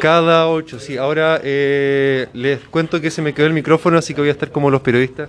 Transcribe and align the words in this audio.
Cada 0.00 0.48
ocho, 0.48 0.78
sí. 0.78 0.96
Ahora 0.96 1.40
eh, 1.42 2.28
les 2.32 2.60
cuento 2.60 3.00
que 3.00 3.10
se 3.10 3.22
me 3.22 3.32
quedó 3.32 3.46
el 3.46 3.52
micrófono, 3.52 3.98
así 3.98 4.14
que 4.14 4.20
voy 4.20 4.28
a 4.28 4.32
estar 4.32 4.50
como 4.50 4.70
los 4.70 4.80
periodistas. 4.80 5.28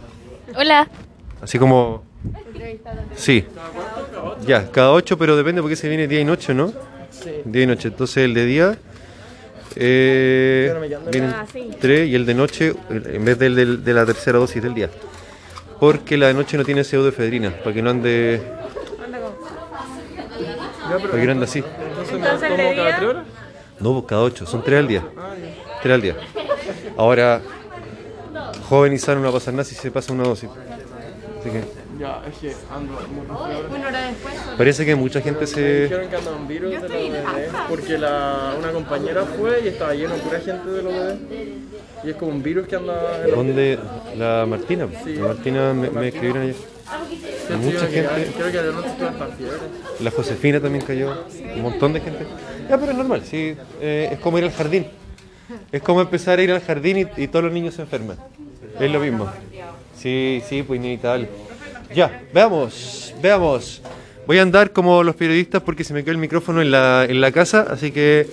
Hola. 0.56 0.88
Así 1.42 1.58
como... 1.60 2.04
Sí. 3.16 3.46
Ya, 4.46 4.70
cada 4.72 4.92
ocho, 4.92 5.18
pero 5.18 5.36
depende 5.38 5.62
porque 5.62 5.76
se 5.76 5.88
viene 5.90 6.08
día 6.08 6.20
y 6.20 6.26
noche, 6.26 6.54
¿no? 6.54 6.72
Día 7.46 7.64
y 7.64 7.68
noche. 7.68 7.90
Entonces 7.90 8.18
el 8.18 8.34
de 8.34 8.46
día... 8.46 8.78
Eh, 9.78 10.74
vienen 11.12 11.32
Ah, 11.36 11.46
sí. 11.52 11.70
tres 11.82 12.08
y 12.08 12.16
el 12.16 12.26
de 12.26 12.34
noche 12.34 12.74
en 12.90 13.26
vez 13.26 13.38
del, 13.38 13.56
del- 13.56 13.84
de 13.84 13.94
la 13.94 14.06
tercera 14.06 14.40
dosis 14.40 14.64
del 14.64 14.74
día. 14.74 14.90
Porque 15.82 16.16
la 16.16 16.28
de 16.28 16.34
noche 16.34 16.56
no 16.58 16.64
tiene 16.64 16.86
pseudoefedrina, 16.86 17.52
para 17.62 17.74
que 17.74 17.82
no 17.82 17.90
ande, 17.90 18.42
para 20.88 21.20
que 21.20 21.26
no 21.26 21.32
ande 21.34 21.44
así. 21.44 21.62
Entonces 22.12 22.50
el 22.52 22.58
de 22.58 22.72
día. 22.74 23.26
No, 23.86 24.04
cada 24.06 24.24
ocho, 24.24 24.48
son 24.48 24.64
tres 24.64 24.80
al 24.80 24.88
día. 24.88 25.04
Tres 25.84 25.94
al 25.94 26.02
día. 26.02 26.16
Ahora, 26.98 27.40
joven 28.68 28.94
y 28.94 28.98
sano 28.98 29.20
no 29.22 29.26
va 29.26 29.30
a 29.30 29.34
pasar 29.34 29.54
nada 29.54 29.64
si 29.64 29.76
se 29.76 29.92
pasa 29.92 30.12
una 30.12 30.24
dosis. 30.24 30.50
Así 31.40 31.50
que 31.52 31.62
Ya, 32.00 32.24
es 32.28 32.36
que 32.40 32.56
ando. 32.74 32.98
Una 33.24 33.38
hora 33.88 34.08
después. 34.08 34.34
parece 34.58 34.86
que 34.88 34.96
mucha 34.96 35.22
gente 35.22 35.46
se... 35.46 35.84
Dijeron 35.84 36.10
que 36.10 36.16
anda 36.16 36.32
un 36.32 36.48
virus 36.48 36.72
de 36.72 36.80
los 36.80 36.90
bebés 36.90 37.50
porque 37.70 37.98
la, 38.00 38.56
una 38.58 38.72
compañera 38.72 39.24
fue 39.24 39.62
y 39.64 39.68
estaba 39.68 39.94
lleno 39.94 40.16
de 40.16 40.20
pura 40.22 40.40
gente 40.40 40.68
de 40.72 40.82
los 40.82 40.92
bebés. 40.92 41.18
Y 42.04 42.10
es 42.10 42.16
como 42.16 42.32
un 42.32 42.42
virus 42.42 42.68
que 42.68 42.76
anda 42.78 43.24
en 43.24 43.32
¿Dónde? 43.36 43.80
La 44.18 44.46
Martina. 44.48 44.88
La 45.06 45.28
Martina 45.28 45.74
me, 45.74 45.90
me 45.92 46.08
escribieron 46.08 46.42
ayer. 46.42 46.56
Mucha 47.62 47.88
que- 47.88 48.04
gente. 48.04 48.32
Creo 48.36 48.52
que 48.52 48.62
de 48.64 48.74
noche 48.74 48.90
hasta 48.90 49.28
fiebre. 49.28 49.58
La 50.00 50.10
Josefina 50.12 50.60
también 50.60 50.84
cayó. 50.84 51.14
Un 51.56 51.62
montón 51.62 51.94
de 51.94 52.02
gente. 52.02 52.26
Ya, 52.70 52.78
pero 52.78 52.92
es 52.92 52.98
normal. 52.98 53.22
Sí, 53.24 53.56
eh, 53.82 54.10
es 54.14 54.20
como 54.20 54.38
ir 54.38 54.46
al 54.46 54.52
jardín. 54.52 54.88
Es 55.72 55.82
como 55.82 56.02
empezar 56.02 56.40
a 56.40 56.42
ir 56.42 56.52
al 56.52 56.62
jardín 56.62 57.10
y, 57.16 57.28
todos 57.28 57.46
los 57.46 57.54
niños 57.54 57.76
se 57.76 57.84
enferman. 57.84 58.18
Es 58.80 58.92
lo 58.92 59.00
mismo. 59.00 59.30
Sí, 59.96 60.42
sí, 60.48 60.64
pues 60.64 60.80
inevitable. 60.80 61.30
Ya, 61.94 62.24
veamos, 62.34 63.14
veamos. 63.22 63.82
Voy 64.26 64.40
a 64.40 64.42
andar 64.42 64.72
como 64.72 65.04
los 65.04 65.16
periodistas 65.16 65.62
porque 65.62 65.84
se 65.84 65.94
me 65.94 66.04
quedó 66.04 66.14
el 66.14 66.18
micrófono 66.18 66.62
en 66.62 66.72
la, 66.72 67.06
en 67.08 67.22
la 67.22 67.32
casa, 67.32 67.68
así 67.70 67.92
que 67.92 68.28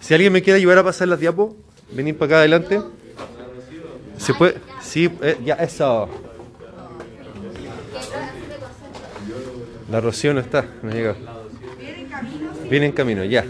si 0.00 0.14
alguien 0.14 0.32
me 0.32 0.40
quiere 0.42 0.58
ayudar 0.58 0.78
a 0.78 0.84
pasar 0.84 1.08
las 1.08 1.18
diapos, 1.18 1.52
venir 1.90 2.16
para 2.16 2.26
acá 2.26 2.38
adelante. 2.38 2.80
¿Se 4.18 4.34
puede? 4.34 4.54
Sí, 4.80 5.10
eh, 5.20 5.38
ya, 5.44 5.54
eso. 5.54 6.08
La 9.90 10.00
Rocío 10.00 10.32
no 10.32 10.40
está, 10.40 10.64
no 10.82 10.90
ha 10.90 10.94
llegado. 10.94 11.16
Viene 12.70 12.86
en 12.86 12.92
camino, 12.92 13.24
ya. 13.24 13.44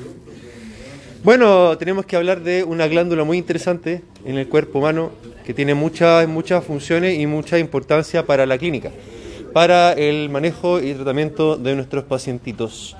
Bueno, 1.24 1.78
tenemos 1.78 2.04
que 2.04 2.16
hablar 2.16 2.42
de 2.42 2.64
una 2.64 2.88
glándula 2.88 3.22
muy 3.22 3.38
interesante 3.38 4.02
en 4.24 4.38
el 4.38 4.48
cuerpo 4.48 4.80
humano 4.80 5.12
que 5.46 5.54
tiene 5.54 5.72
muchas, 5.72 6.26
muchas 6.26 6.64
funciones 6.64 7.16
y 7.16 7.28
mucha 7.28 7.60
importancia 7.60 8.26
para 8.26 8.44
la 8.44 8.58
clínica, 8.58 8.90
para 9.52 9.92
el 9.92 10.30
manejo 10.30 10.80
y 10.80 10.94
tratamiento 10.94 11.56
de 11.56 11.76
nuestros 11.76 12.02
pacientitos 12.02 12.96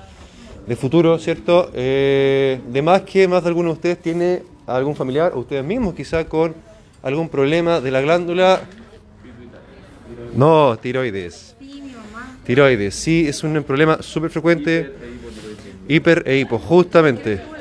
de 0.65 0.75
futuro, 0.77 1.19
¿cierto? 1.19 1.69
Eh, 1.73 2.61
de 2.65 2.81
más 2.81 3.01
que 3.01 3.27
más 3.27 3.43
de 3.43 3.49
alguno 3.49 3.71
de 3.71 3.73
ustedes 3.73 4.01
tiene 4.01 4.43
algún 4.67 4.95
familiar 4.95 5.33
o 5.35 5.39
ustedes 5.39 5.65
mismos 5.65 5.93
quizá 5.93 6.23
con 6.23 6.55
algún 7.01 7.27
problema 7.27 7.81
de 7.81 7.91
la 7.91 7.99
glándula. 7.99 8.61
No, 10.33 10.77
tiroides. 10.81 11.57
Tiroides, 12.45 12.95
sí, 12.95 13.27
es 13.27 13.43
un 13.43 13.61
problema 13.63 14.01
súper 14.01 14.29
frecuente. 14.29 14.93
Hiper 15.89 16.23
e 16.25 16.37
hipo, 16.37 16.57
justamente. 16.57 17.52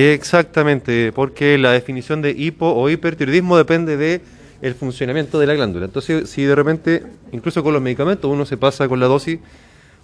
Exactamente, 0.00 1.12
porque 1.12 1.58
la 1.58 1.72
definición 1.72 2.22
de 2.22 2.30
hipo 2.30 2.66
o 2.72 2.88
hipertiroidismo 2.88 3.56
depende 3.56 3.96
de 3.96 4.20
el 4.62 4.74
funcionamiento 4.74 5.38
de 5.38 5.46
la 5.46 5.54
glándula. 5.54 5.86
Entonces, 5.86 6.28
si 6.30 6.44
de 6.44 6.54
repente, 6.54 7.02
incluso 7.32 7.62
con 7.62 7.72
los 7.72 7.82
medicamentos, 7.82 8.30
uno 8.30 8.46
se 8.46 8.56
pasa 8.56 8.88
con 8.88 9.00
la 9.00 9.06
dosis, 9.06 9.38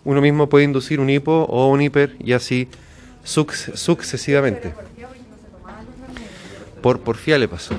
uno 0.04 0.20
mismo 0.20 0.48
puede 0.48 0.64
inducir 0.64 1.00
un 1.00 1.10
hipo 1.10 1.46
o 1.48 1.68
un 1.68 1.82
hiper 1.82 2.16
y 2.18 2.32
así 2.32 2.68
suc- 3.24 3.74
sucesivamente. 3.74 4.72
Por 6.80 7.00
porfía 7.00 7.38
le 7.38 7.48
pasó. 7.48 7.74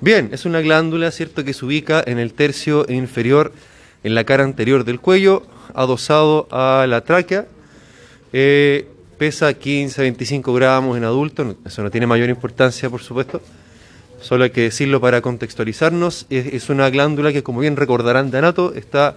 Bien, 0.00 0.30
es 0.32 0.44
una 0.44 0.60
glándula, 0.60 1.10
¿cierto?, 1.10 1.44
que 1.44 1.52
se 1.54 1.64
ubica 1.64 2.02
en 2.06 2.18
el 2.18 2.34
tercio 2.34 2.84
inferior, 2.88 3.52
en 4.02 4.14
la 4.14 4.24
cara 4.24 4.44
anterior 4.44 4.84
del 4.84 5.00
cuello, 5.00 5.46
adosado 5.74 6.46
a 6.50 6.86
la 6.88 7.02
tráquea. 7.02 7.46
Eh, 8.32 8.88
pesa 9.24 9.54
15 9.54 10.02
a 10.02 10.04
25 10.04 10.52
gramos 10.52 10.98
en 10.98 11.04
adultos, 11.04 11.46
no- 11.46 11.56
eso 11.64 11.82
no 11.82 11.90
tiene 11.90 12.06
mayor 12.06 12.28
importancia, 12.28 12.90
por 12.90 13.00
supuesto. 13.00 13.40
Solo 14.20 14.44
hay 14.44 14.50
que 14.50 14.60
decirlo 14.60 15.00
para 15.00 15.22
contextualizarnos. 15.22 16.26
Es, 16.28 16.68
una 16.68 16.90
glándula 16.90 17.32
que, 17.32 17.42
como 17.42 17.60
bien 17.60 17.74
recordarán 17.76 18.30
de 18.30 18.36
anato, 18.36 18.74
está 18.74 19.16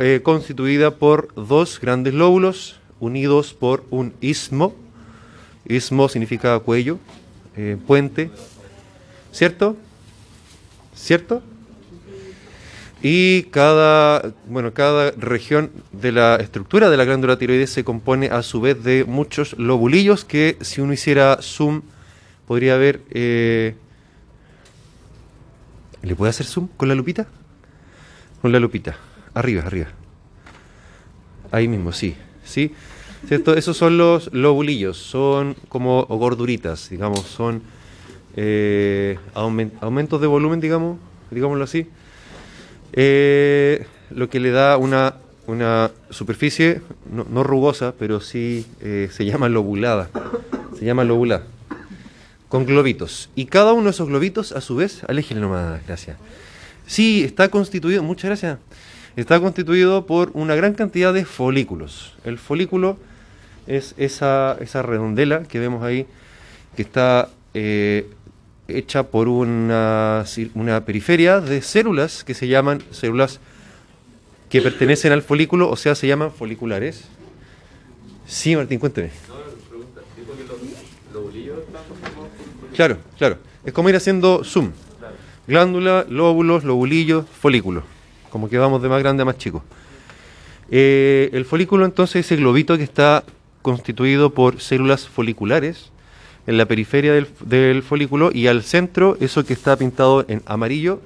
eh, 0.00 0.22
constituida 0.24 0.90
por 0.96 1.32
dos 1.36 1.78
grandes 1.80 2.14
lóbulos 2.14 2.80
unidos 2.98 3.54
por 3.54 3.84
un 3.90 4.12
istmo. 4.20 4.74
Istmo 5.68 6.08
significa 6.08 6.58
cuello, 6.58 6.98
eh, 7.56 7.76
puente, 7.86 8.30
¿cierto? 9.30 9.76
¿Cierto? 10.96 11.42
Y 13.02 13.44
cada, 13.44 14.32
bueno, 14.48 14.72
cada 14.72 15.12
región 15.12 15.70
de 16.00 16.12
la 16.12 16.36
estructura 16.36 16.90
de 16.90 16.96
la 16.96 17.04
glándula 17.04 17.38
tiroides 17.38 17.70
se 17.70 17.84
compone 17.84 18.26
a 18.26 18.42
su 18.42 18.60
vez 18.60 18.82
de 18.82 19.04
muchos 19.04 19.58
lobulillos 19.58 20.24
que 20.24 20.56
si 20.60 20.80
uno 20.80 20.92
hiciera 20.92 21.38
zoom 21.40 21.82
podría 22.46 22.76
ver... 22.76 23.00
eh, 23.10 23.74
¿Le 26.02 26.14
puede 26.14 26.30
hacer 26.30 26.46
zoom 26.46 26.68
con 26.76 26.88
la 26.88 26.94
lupita? 26.94 27.26
Con 28.40 28.52
la 28.52 28.60
lupita. 28.60 28.96
Arriba, 29.34 29.62
arriba. 29.66 29.88
Ahí 31.50 31.66
mismo, 31.68 31.92
sí. 31.92 32.16
¿Sí? 32.44 32.72
¿Cierto? 33.26 33.56
Esos 33.56 33.76
son 33.76 33.98
los 33.98 34.32
lobulillos. 34.32 34.96
Son 34.98 35.56
como 35.68 36.04
gorduritas, 36.06 36.90
digamos. 36.90 37.20
Son 37.22 37.62
eh, 38.36 39.18
aumen- 39.34 39.72
aumentos 39.80 40.20
de 40.20 40.26
volumen, 40.28 40.60
digamos. 40.60 40.98
Digámoslo 41.30 41.64
así. 41.64 41.88
Eh, 42.92 43.84
lo 44.10 44.28
que 44.30 44.38
le 44.38 44.50
da 44.50 44.76
una, 44.76 45.16
una 45.46 45.90
superficie, 46.10 46.82
no, 47.10 47.42
rugosa, 47.42 47.94
pero 47.98 48.20
sí 48.20 48.66
eh, 48.80 49.08
se 49.12 49.24
llama 49.24 49.48
lobulada. 49.48 50.08
Se 50.78 50.84
llama 50.84 51.04
lobulada. 51.04 51.44
Con 52.48 52.66
globitos. 52.66 53.30
Y 53.34 53.46
cada 53.46 53.72
uno 53.72 53.84
de 53.84 53.90
esos 53.90 54.08
globitos, 54.08 54.52
a 54.52 54.60
su 54.60 54.76
vez, 54.76 55.02
aléjenle 55.08 55.42
nomás, 55.42 55.84
gracias. 55.86 56.16
Sí, 56.86 57.24
está 57.24 57.48
constituido, 57.48 58.02
muchas 58.02 58.28
gracias. 58.30 58.58
Está 59.16 59.40
constituido 59.40 60.06
por 60.06 60.30
una 60.34 60.54
gran 60.54 60.74
cantidad 60.74 61.12
de 61.12 61.24
folículos. 61.24 62.14
El 62.24 62.38
folículo 62.38 62.98
es 63.66 63.94
esa, 63.96 64.56
esa 64.60 64.82
redondela 64.82 65.44
que 65.44 65.58
vemos 65.58 65.82
ahí, 65.82 66.06
que 66.76 66.82
está 66.82 67.30
eh, 67.54 68.08
hecha 68.68 69.04
por 69.04 69.28
una, 69.28 70.24
una 70.54 70.84
periferia 70.84 71.40
de 71.40 71.62
células 71.62 72.24
que 72.24 72.34
se 72.34 72.48
llaman 72.48 72.82
células 72.90 73.40
que 74.48 74.62
pertenecen 74.62 75.12
al 75.12 75.22
folículo, 75.22 75.68
o 75.68 75.76
sea, 75.76 75.94
se 75.94 76.06
llaman 76.06 76.32
foliculares. 76.32 77.04
Sí, 78.26 78.56
Martín, 78.56 78.78
cuénteme. 78.78 79.10
Claro, 82.74 82.98
claro. 83.18 83.38
Es 83.64 83.72
como 83.72 83.88
ir 83.88 83.96
haciendo 83.96 84.44
zoom. 84.44 84.72
Glándula, 85.46 86.06
lóbulos, 86.08 86.64
lobulillos, 86.64 87.24
folículo. 87.40 87.82
Como 88.30 88.48
que 88.48 88.58
vamos 88.58 88.82
de 88.82 88.88
más 88.88 89.00
grande 89.00 89.22
a 89.22 89.24
más 89.24 89.38
chico. 89.38 89.64
Eh, 90.70 91.30
el 91.32 91.44
folículo 91.44 91.84
entonces 91.84 92.20
es 92.20 92.26
ese 92.26 92.36
globito 92.36 92.76
que 92.76 92.82
está 92.82 93.24
constituido 93.62 94.30
por 94.30 94.60
células 94.60 95.08
foliculares 95.08 95.90
en 96.46 96.58
la 96.58 96.66
periferia 96.66 97.12
del, 97.12 97.28
del 97.40 97.82
folículo 97.82 98.30
y 98.32 98.46
al 98.46 98.62
centro, 98.62 99.16
eso 99.20 99.44
que 99.44 99.52
está 99.52 99.76
pintado 99.76 100.24
en 100.28 100.42
amarillo, 100.46 101.00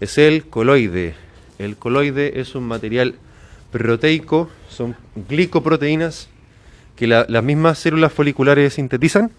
es 0.00 0.16
el 0.18 0.46
coloide. 0.46 1.14
El 1.60 1.76
coloide 1.76 2.40
es 2.40 2.54
un 2.54 2.64
material 2.64 3.16
proteico, 3.70 4.48
son 4.70 4.96
glicoproteínas 5.28 6.30
que 6.96 7.06
la- 7.06 7.26
las 7.28 7.44
mismas 7.44 7.78
células 7.78 8.14
foliculares 8.14 8.72
sintetizan. 8.72 9.30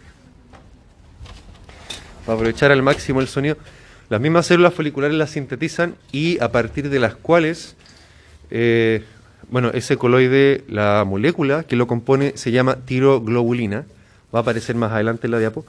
Para 2.24 2.36
aprovechar 2.36 2.72
al 2.72 2.84
máximo 2.84 3.22
el 3.22 3.28
sonido. 3.28 3.58
Las 4.10 4.22
mismas 4.22 4.46
células 4.46 4.76
foliculares 4.76 5.18
las 5.18 5.32
sintetizan 5.32 5.96
y 6.12 6.40
a 6.44 6.52
partir 6.52 6.92
de 6.92 7.00
las 7.00 7.16
cuales, 7.16 7.76
eh, 8.52 9.04
bueno, 9.50 9.72
ese 9.74 9.98
coloide, 9.98 10.64
la 10.70 11.04
molécula 11.08 11.64
que 11.64 11.76
lo 11.76 11.88
compone 11.88 12.34
se 12.36 12.52
llama 12.52 12.76
tiroglobulina, 12.86 13.86
va 14.34 14.40
a 14.40 14.42
aparecer 14.44 14.76
más 14.76 14.92
adelante 14.92 15.26
en 15.26 15.32
la 15.32 15.40
diapo, 15.40 15.66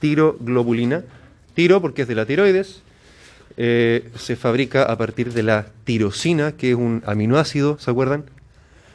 tiroglobulina, 0.00 1.04
tiro 1.54 1.80
porque 1.80 2.02
es 2.02 2.08
de 2.08 2.16
la 2.16 2.26
tiroides, 2.26 2.82
eh, 3.56 4.10
se 4.16 4.36
fabrica 4.36 4.82
a 4.84 4.98
partir 4.98 5.32
de 5.32 5.42
la 5.42 5.66
tirosina, 5.84 6.52
que 6.52 6.70
es 6.70 6.76
un 6.76 7.02
aminoácido, 7.06 7.78
¿se 7.78 7.90
acuerdan? 7.90 8.24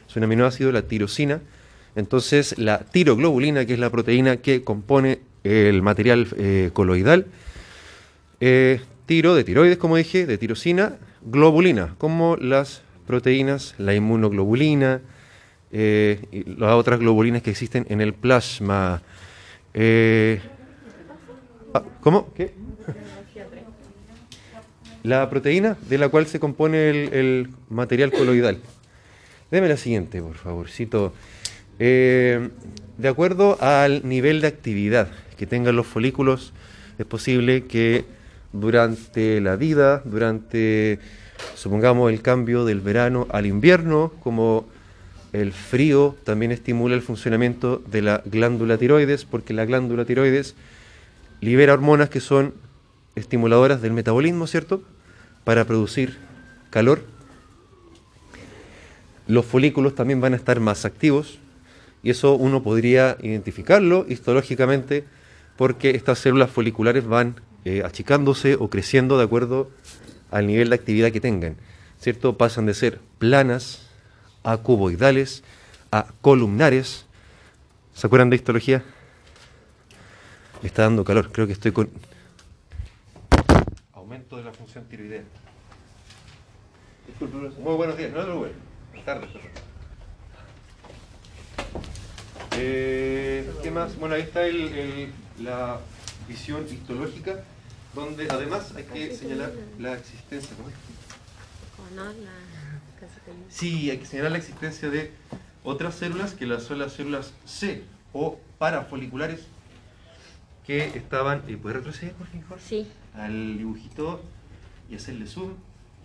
Es 0.08 0.16
un 0.16 0.24
aminoácido, 0.24 0.72
la 0.72 0.82
tirosina, 0.82 1.40
Entonces, 1.96 2.56
la 2.58 2.78
tiroglobulina, 2.78 3.64
que 3.64 3.74
es 3.74 3.78
la 3.78 3.90
proteína 3.90 4.36
que 4.36 4.62
compone 4.62 5.20
el 5.44 5.82
material 5.82 6.28
eh, 6.36 6.70
coloidal, 6.72 7.26
eh, 8.40 8.80
tiro 9.06 9.34
de 9.34 9.44
tiroides, 9.44 9.78
como 9.78 9.96
dije, 9.96 10.26
de 10.26 10.38
tirosina, 10.38 10.98
globulina, 11.22 11.94
como 11.98 12.36
las 12.36 12.82
proteínas, 13.06 13.74
la 13.78 13.94
inmunoglobulina 13.94 15.00
eh, 15.72 16.24
y 16.30 16.44
las 16.44 16.74
otras 16.74 17.00
globulinas 17.00 17.42
que 17.42 17.50
existen 17.50 17.86
en 17.88 18.00
el 18.00 18.14
plasma. 18.14 19.02
Ah, 21.74 21.82
¿Cómo? 22.00 22.32
¿Qué? 22.34 22.54
La 25.02 25.30
proteína 25.30 25.76
de 25.88 25.98
la 25.98 26.08
cual 26.08 26.26
se 26.26 26.40
compone 26.40 26.90
el, 26.90 27.48
material 27.68 28.12
coloidal. 28.12 28.58
Deme 29.50 29.68
la 29.68 29.76
siguiente, 29.76 30.20
por 30.20 30.36
favorcito. 30.36 31.14
Eh, 31.78 32.50
de 32.98 33.08
acuerdo 33.08 33.56
al 33.62 34.06
nivel 34.06 34.42
de 34.42 34.48
actividad 34.48 35.08
que 35.38 35.46
tengan 35.46 35.74
los 35.74 35.86
folículos, 35.86 36.52
es 36.98 37.06
posible 37.06 37.64
que 37.64 38.04
durante 38.52 39.40
la 39.40 39.56
vida, 39.56 40.02
durante, 40.04 40.98
supongamos, 41.54 42.12
el 42.12 42.20
cambio 42.20 42.66
del 42.66 42.80
verano 42.80 43.26
al 43.30 43.46
invierno, 43.46 44.12
como 44.22 44.68
el 45.32 45.52
frío 45.52 46.16
también 46.24 46.52
estimula 46.52 46.94
el 46.94 47.02
funcionamiento 47.02 47.82
de 47.90 48.02
la 48.02 48.22
glándula 48.26 48.76
tiroides, 48.76 49.24
porque 49.24 49.54
la 49.54 49.64
glándula 49.64 50.04
tiroides 50.04 50.54
libera 51.40 51.72
hormonas 51.72 52.10
que 52.10 52.20
son 52.20 52.52
estimuladoras 53.14 53.82
del 53.82 53.92
metabolismo, 53.92 54.46
¿cierto? 54.46 54.82
Para 55.44 55.64
producir 55.64 56.18
calor. 56.70 57.02
Los 59.26 59.46
folículos 59.46 59.94
también 59.94 60.20
van 60.20 60.32
a 60.32 60.36
estar 60.36 60.60
más 60.60 60.84
activos 60.84 61.38
y 62.02 62.10
eso 62.10 62.34
uno 62.34 62.62
podría 62.62 63.16
identificarlo 63.22 64.06
histológicamente 64.08 65.04
porque 65.56 65.90
estas 65.90 66.18
células 66.18 66.50
foliculares 66.50 67.06
van 67.06 67.40
eh, 67.64 67.82
achicándose 67.84 68.54
o 68.54 68.70
creciendo 68.70 69.18
de 69.18 69.24
acuerdo 69.24 69.70
al 70.30 70.46
nivel 70.46 70.70
de 70.70 70.76
actividad 70.76 71.12
que 71.12 71.20
tengan, 71.20 71.56
¿cierto? 72.00 72.36
Pasan 72.36 72.66
de 72.66 72.74
ser 72.74 73.00
planas 73.18 73.86
a 74.42 74.56
cuboidales 74.56 75.42
a 75.90 76.06
columnares. 76.20 77.06
¿Se 77.94 78.06
acuerdan 78.06 78.30
de 78.30 78.36
histología? 78.36 78.82
Me 80.62 80.68
está 80.68 80.82
dando 80.82 81.04
calor, 81.04 81.30
creo 81.32 81.46
que 81.46 81.52
estoy 81.52 81.72
con 81.72 81.90
aumento 84.30 84.36
de 84.36 84.44
la 84.44 84.52
función 84.52 84.84
tiroidea. 84.84 85.22
Disculpe, 87.06 87.36
profesor. 87.38 87.62
Muy 87.64 87.74
buenos 87.74 87.96
días, 87.96 88.12
no 88.12 88.22
preocupes. 88.22 88.52
Buenas 88.88 89.04
tardes. 89.06 89.30
Eh, 92.56 93.50
¿Qué 93.62 93.70
más? 93.70 93.96
Bueno, 93.98 94.14
ahí 94.14 94.22
está 94.22 94.46
el- 94.46 94.72
el- 94.74 95.12
la 95.40 95.80
visión 96.28 96.66
histológica, 96.70 97.42
donde 97.94 98.28
además 98.30 98.72
hay 98.76 98.84
que 98.84 99.14
señalar 99.16 99.52
la 99.78 99.94
existencia. 99.94 100.56
¿cómo 100.56 100.70
no, 101.94 102.12
Sí, 103.48 103.90
hay 103.90 103.98
que 103.98 104.06
señalar 104.06 104.32
la 104.32 104.38
existencia 104.38 104.90
de 104.90 105.12
otras 105.64 105.94
células 105.94 106.34
que 106.34 106.46
las 106.46 106.62
son 106.64 106.78
las 106.78 106.92
células 106.92 107.32
C 107.46 107.82
o 108.12 108.38
parafoliculares 108.58 109.40
que 110.66 110.84
estaban. 110.96 111.42
¿y 111.48 111.56
¿Puede 111.56 111.76
retroceder, 111.76 112.12
por 112.14 112.26
favor? 112.28 112.58
Sí. 112.60 112.86
Al 113.14 113.58
dibujito 113.58 114.22
y 114.90 114.96
hacerle 114.96 115.26
zoom 115.26 115.52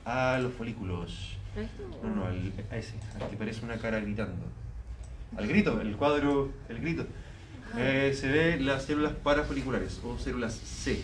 a 0.06 0.38
los 0.42 0.54
folículos. 0.54 1.38
¿A 1.56 1.62
esto? 1.62 1.84
No, 2.04 2.16
no, 2.16 2.26
al, 2.26 2.52
a 2.72 2.78
ese, 2.78 2.94
al 3.20 3.30
que 3.30 3.38
parece 3.38 3.64
una 3.66 3.78
cara 3.78 4.00
gritando. 4.00 4.46
Al 5.38 5.48
grito, 5.48 5.80
el 5.82 5.96
cuadro, 5.96 6.52
el 6.70 6.80
grito. 6.80 7.06
Eh, 7.78 8.16
se 8.16 8.30
ve 8.30 8.60
las 8.60 8.84
células 8.86 9.14
parafoliculares 9.14 10.00
o 10.04 10.18
células 10.18 10.54
C, 10.54 11.02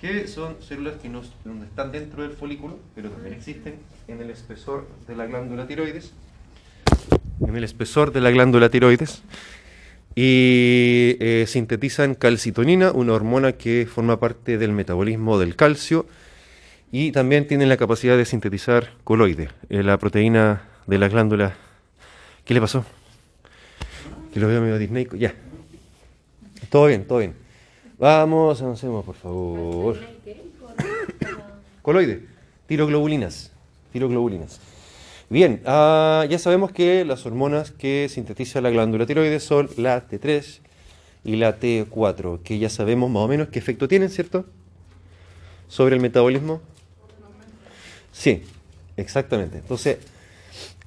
que 0.00 0.26
son 0.26 0.56
células 0.62 0.96
que 0.96 1.08
no, 1.08 1.22
donde 1.44 1.66
están 1.66 1.92
dentro 1.92 2.22
del 2.22 2.32
folículo, 2.32 2.78
pero 2.94 3.10
también 3.10 3.34
existen 3.34 3.74
en 4.08 4.22
el 4.22 4.30
espesor 4.30 4.86
de 5.06 5.16
la 5.16 5.26
glándula 5.26 5.66
tiroides. 5.66 6.14
En 7.46 7.54
el 7.54 7.64
espesor 7.64 8.12
de 8.12 8.20
la 8.20 8.30
glándula 8.30 8.70
tiroides. 8.70 9.22
Y 10.18 11.18
eh, 11.20 11.44
sintetizan 11.46 12.14
calcitonina, 12.14 12.90
una 12.90 13.12
hormona 13.12 13.52
que 13.52 13.86
forma 13.86 14.18
parte 14.18 14.56
del 14.56 14.72
metabolismo 14.72 15.38
del 15.38 15.56
calcio. 15.56 16.06
Y 16.90 17.12
también 17.12 17.46
tienen 17.46 17.68
la 17.68 17.76
capacidad 17.76 18.16
de 18.16 18.24
sintetizar 18.24 18.92
coloide, 19.04 19.50
eh, 19.68 19.82
la 19.82 19.98
proteína 19.98 20.62
de 20.86 20.98
la 20.98 21.08
glándula. 21.08 21.54
¿Qué 22.46 22.54
le 22.54 22.62
pasó? 22.62 22.86
Que 24.32 24.40
lo 24.40 24.48
veo 24.48 24.62
medio 24.62 24.78
Disney. 24.78 25.06
Ya. 25.18 25.34
Todo 26.70 26.86
bien, 26.86 27.06
todo 27.06 27.18
bien. 27.18 27.34
Vamos, 27.98 28.62
avancemos, 28.62 29.04
por 29.04 29.16
favor. 29.16 29.98
Coloide, 31.82 32.22
tiroglobulinas. 32.66 33.52
Tiroglobulinas. 33.92 34.60
Bien, 35.28 35.60
ah, 35.66 36.24
ya 36.30 36.38
sabemos 36.38 36.70
que 36.70 37.04
las 37.04 37.26
hormonas 37.26 37.72
que 37.72 38.08
sintetiza 38.08 38.60
la 38.60 38.70
glándula 38.70 39.06
tiroides 39.06 39.42
son 39.42 39.68
la 39.76 40.06
T3 40.06 40.60
y 41.24 41.34
la 41.34 41.58
T4, 41.58 42.42
que 42.44 42.60
ya 42.60 42.70
sabemos 42.70 43.10
más 43.10 43.22
o 43.24 43.28
menos 43.28 43.48
qué 43.48 43.58
efecto 43.58 43.88
tienen, 43.88 44.08
¿cierto? 44.08 44.46
Sobre 45.66 45.96
el 45.96 46.00
metabolismo. 46.00 46.60
Sí, 48.12 48.44
exactamente. 48.96 49.58
Entonces, 49.58 49.98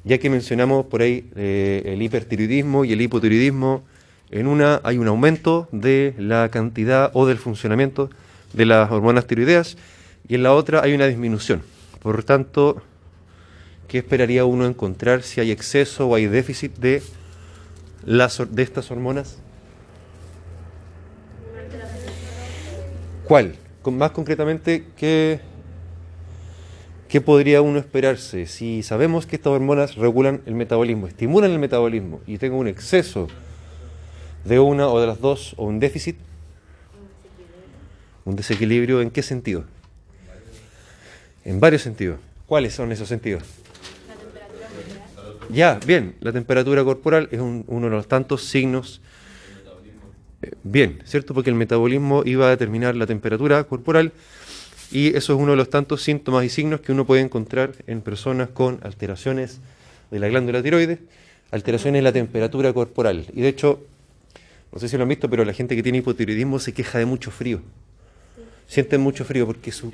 ya 0.05 0.17
que 0.19 0.29
mencionamos 0.29 0.85
por 0.85 1.01
ahí 1.01 1.29
eh, 1.35 1.83
el 1.85 2.01
hipertiroidismo 2.01 2.85
y 2.85 2.93
el 2.93 3.01
hipotiroidismo, 3.01 3.83
en 4.31 4.47
una 4.47 4.79
hay 4.85 4.97
un 4.99 5.09
aumento 5.09 5.67
de 5.73 6.13
la 6.17 6.47
cantidad 6.47 7.11
o 7.13 7.27
del 7.27 7.39
funcionamiento 7.39 8.09
de 8.53 8.65
las 8.65 8.89
hormonas 8.89 9.27
tiroideas 9.27 9.75
y 10.29 10.35
en 10.35 10.43
la 10.43 10.53
otra 10.53 10.81
hay 10.81 10.93
una 10.93 11.07
disminución. 11.07 11.61
Por 12.01 12.23
tanto, 12.23 12.81
¿qué 13.89 13.97
esperaría 13.97 14.45
uno 14.45 14.65
encontrar 14.65 15.23
si 15.23 15.41
hay 15.41 15.51
exceso 15.51 16.07
o 16.07 16.15
hay 16.15 16.27
déficit 16.27 16.77
de, 16.77 17.01
las, 18.05 18.41
de 18.49 18.63
estas 18.63 18.89
hormonas? 18.91 19.39
¿Cuál? 23.25 23.55
Más 23.85 24.11
concretamente, 24.11 24.85
¿qué, 24.95 25.39
¿qué 27.07 27.21
podría 27.21 27.63
uno 27.63 27.79
esperarse? 27.79 28.45
Si 28.45 28.83
sabemos 28.83 29.25
que 29.25 29.35
estas 29.35 29.51
hormonas 29.51 29.95
regulan 29.95 30.41
el 30.45 30.53
metabolismo, 30.53 31.07
estimulan 31.07 31.49
el 31.49 31.57
metabolismo 31.57 32.21
y 32.27 32.37
tengo 32.37 32.57
un 32.57 32.67
exceso 32.67 33.27
de 34.45 34.59
una 34.59 34.87
o 34.87 35.01
de 35.01 35.07
las 35.07 35.19
dos 35.19 35.55
o 35.57 35.65
un 35.65 35.79
déficit, 35.79 36.17
un 38.25 38.35
desequilibrio, 38.35 39.01
¿en 39.01 39.09
qué 39.09 39.23
sentido? 39.23 39.63
En 41.43 41.59
varios 41.59 41.81
sentidos. 41.81 42.19
¿Cuáles 42.45 42.75
son 42.75 42.91
esos 42.91 43.07
sentidos? 43.07 43.43
Ya, 45.51 45.79
bien, 45.85 46.15
la 46.19 46.31
temperatura 46.31 46.83
corporal 46.83 47.27
es 47.31 47.39
un- 47.39 47.63
uno 47.67 47.87
de 47.87 47.91
los 47.95 48.07
tantos 48.07 48.43
signos. 48.45 49.01
eh, 50.41 50.51
Bien, 50.63 50.99
¿cierto? 51.05 51.33
Porque 51.33 51.49
el 51.49 51.55
metabolismo 51.55 52.23
iba 52.25 52.47
a 52.47 52.49
determinar 52.49 52.95
la 52.95 53.05
temperatura 53.05 53.63
corporal 53.65 54.13
y 54.91 55.09
eso 55.15 55.33
es 55.33 55.39
uno 55.39 55.51
de 55.51 55.57
los 55.57 55.69
tantos 55.69 56.01
síntomas 56.01 56.45
y 56.45 56.49
signos 56.49 56.81
que 56.81 56.91
uno 56.93 57.05
puede 57.05 57.21
encontrar 57.21 57.73
en 57.87 58.01
personas 58.01 58.49
con 58.49 58.79
alteraciones 58.83 59.59
de 60.11 60.19
la 60.19 60.27
glándula 60.29 60.63
tiroides, 60.63 60.99
alteraciones 61.51 61.99
en 61.99 62.03
la 62.05 62.13
temperatura 62.13 62.71
corporal. 62.73 63.25
Y 63.33 63.41
de 63.41 63.49
hecho, 63.49 63.81
no 64.71 64.79
sé 64.79 64.87
si 64.87 64.97
lo 64.97 65.03
han 65.03 65.09
visto, 65.09 65.29
pero 65.29 65.43
la 65.45 65.53
gente 65.53 65.75
que 65.75 65.83
tiene 65.83 65.97
hipotiroidismo 65.99 66.59
se 66.59 66.73
queja 66.73 66.99
de 66.99 67.05
mucho 67.05 67.31
frío. 67.31 67.61
Sienten 68.67 69.01
mucho 69.01 69.25
frío 69.25 69.45
porque 69.45 69.71
su... 69.71 69.91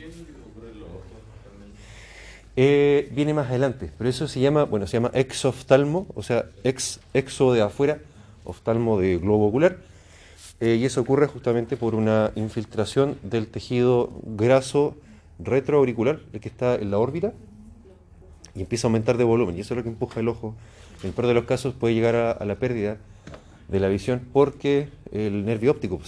Eh, 2.58 3.10
viene 3.12 3.34
más 3.34 3.50
adelante, 3.50 3.92
pero 3.98 4.10
eso 4.10 4.30
se 4.30 4.40
llama, 4.40 4.64
bueno, 4.64 4.88
se 4.88 4.94
llama 4.94 5.12
exoftalmo, 5.14 6.08
o 6.16 6.24
sea, 6.24 6.46
ex, 6.64 7.02
exo 7.14 7.52
de 7.52 7.62
afuera, 7.62 8.00
oftalmo 8.46 8.98
de 8.98 9.18
globo 9.18 9.48
ocular, 9.48 9.78
eh, 10.62 10.76
y 10.76 10.86
eso 10.86 11.02
ocurre 11.02 11.28
justamente 11.28 11.76
por 11.76 11.96
una 11.96 12.32
infiltración 12.36 13.18
del 13.24 13.48
tejido 13.48 14.10
graso 14.24 14.96
retroauricular, 15.38 16.20
el 16.32 16.40
que 16.40 16.48
está 16.48 16.76
en 16.76 16.92
la 16.92 16.98
órbita, 16.98 17.34
y 18.56 18.62
empieza 18.62 18.88
a 18.88 18.90
aumentar 18.90 19.18
de 19.18 19.26
volumen, 19.26 19.58
y 19.58 19.60
eso 19.60 19.74
es 19.74 19.78
lo 19.78 19.84
que 19.84 19.90
empuja 19.90 20.22
el 20.22 20.30
ojo. 20.30 20.56
En 21.02 21.10
el 21.10 21.14
peor 21.14 21.28
de 21.28 21.34
los 21.34 21.44
casos 21.44 21.74
puede 21.74 21.94
llegar 21.94 22.16
a, 22.16 22.46
la 22.46 22.56
pérdida 22.56 22.98
de 23.68 23.80
la 23.82 23.90
visión 23.90 24.22
porque 24.32 24.88
el 25.12 25.46
nervio 25.46 25.72
óptico 25.72 26.00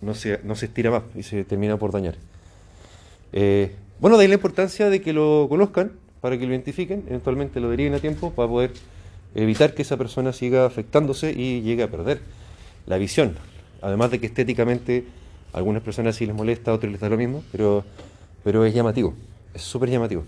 no, 0.00 0.14
se, 0.14 0.40
no 0.44 0.54
se 0.54 0.66
estira 0.66 0.92
más 0.92 1.02
y 1.16 1.24
se 1.24 1.42
termina 1.42 1.76
por 1.76 1.90
dañar. 1.90 2.14
Eh, 3.32 3.74
bueno, 4.02 4.18
de 4.18 4.24
ahí 4.24 4.28
la 4.28 4.34
importancia 4.34 4.90
de 4.90 5.00
que 5.00 5.12
lo 5.12 5.46
conozcan, 5.48 5.92
para 6.20 6.36
que 6.36 6.44
lo 6.44 6.50
identifiquen, 6.50 7.04
eventualmente 7.06 7.60
lo 7.60 7.70
deriven 7.70 7.94
a 7.94 8.00
tiempo 8.00 8.32
para 8.32 8.48
poder 8.48 8.72
evitar 9.36 9.74
que 9.74 9.82
esa 9.82 9.96
persona 9.96 10.32
siga 10.32 10.66
afectándose 10.66 11.30
y 11.30 11.60
llegue 11.62 11.84
a 11.84 11.88
perder 11.88 12.20
la 12.86 12.98
visión. 12.98 13.36
Además 13.80 14.10
de 14.10 14.18
que 14.18 14.26
estéticamente 14.26 15.04
a 15.52 15.58
algunas 15.58 15.84
personas 15.84 16.16
sí 16.16 16.26
les 16.26 16.34
molesta, 16.34 16.72
a 16.72 16.74
otros 16.74 16.90
les 16.90 17.00
da 17.00 17.08
lo 17.08 17.16
mismo, 17.16 17.44
pero, 17.52 17.84
pero 18.42 18.64
es 18.64 18.74
llamativo, 18.74 19.14
es 19.54 19.62
súper 19.62 19.88
llamativo. 19.88 20.24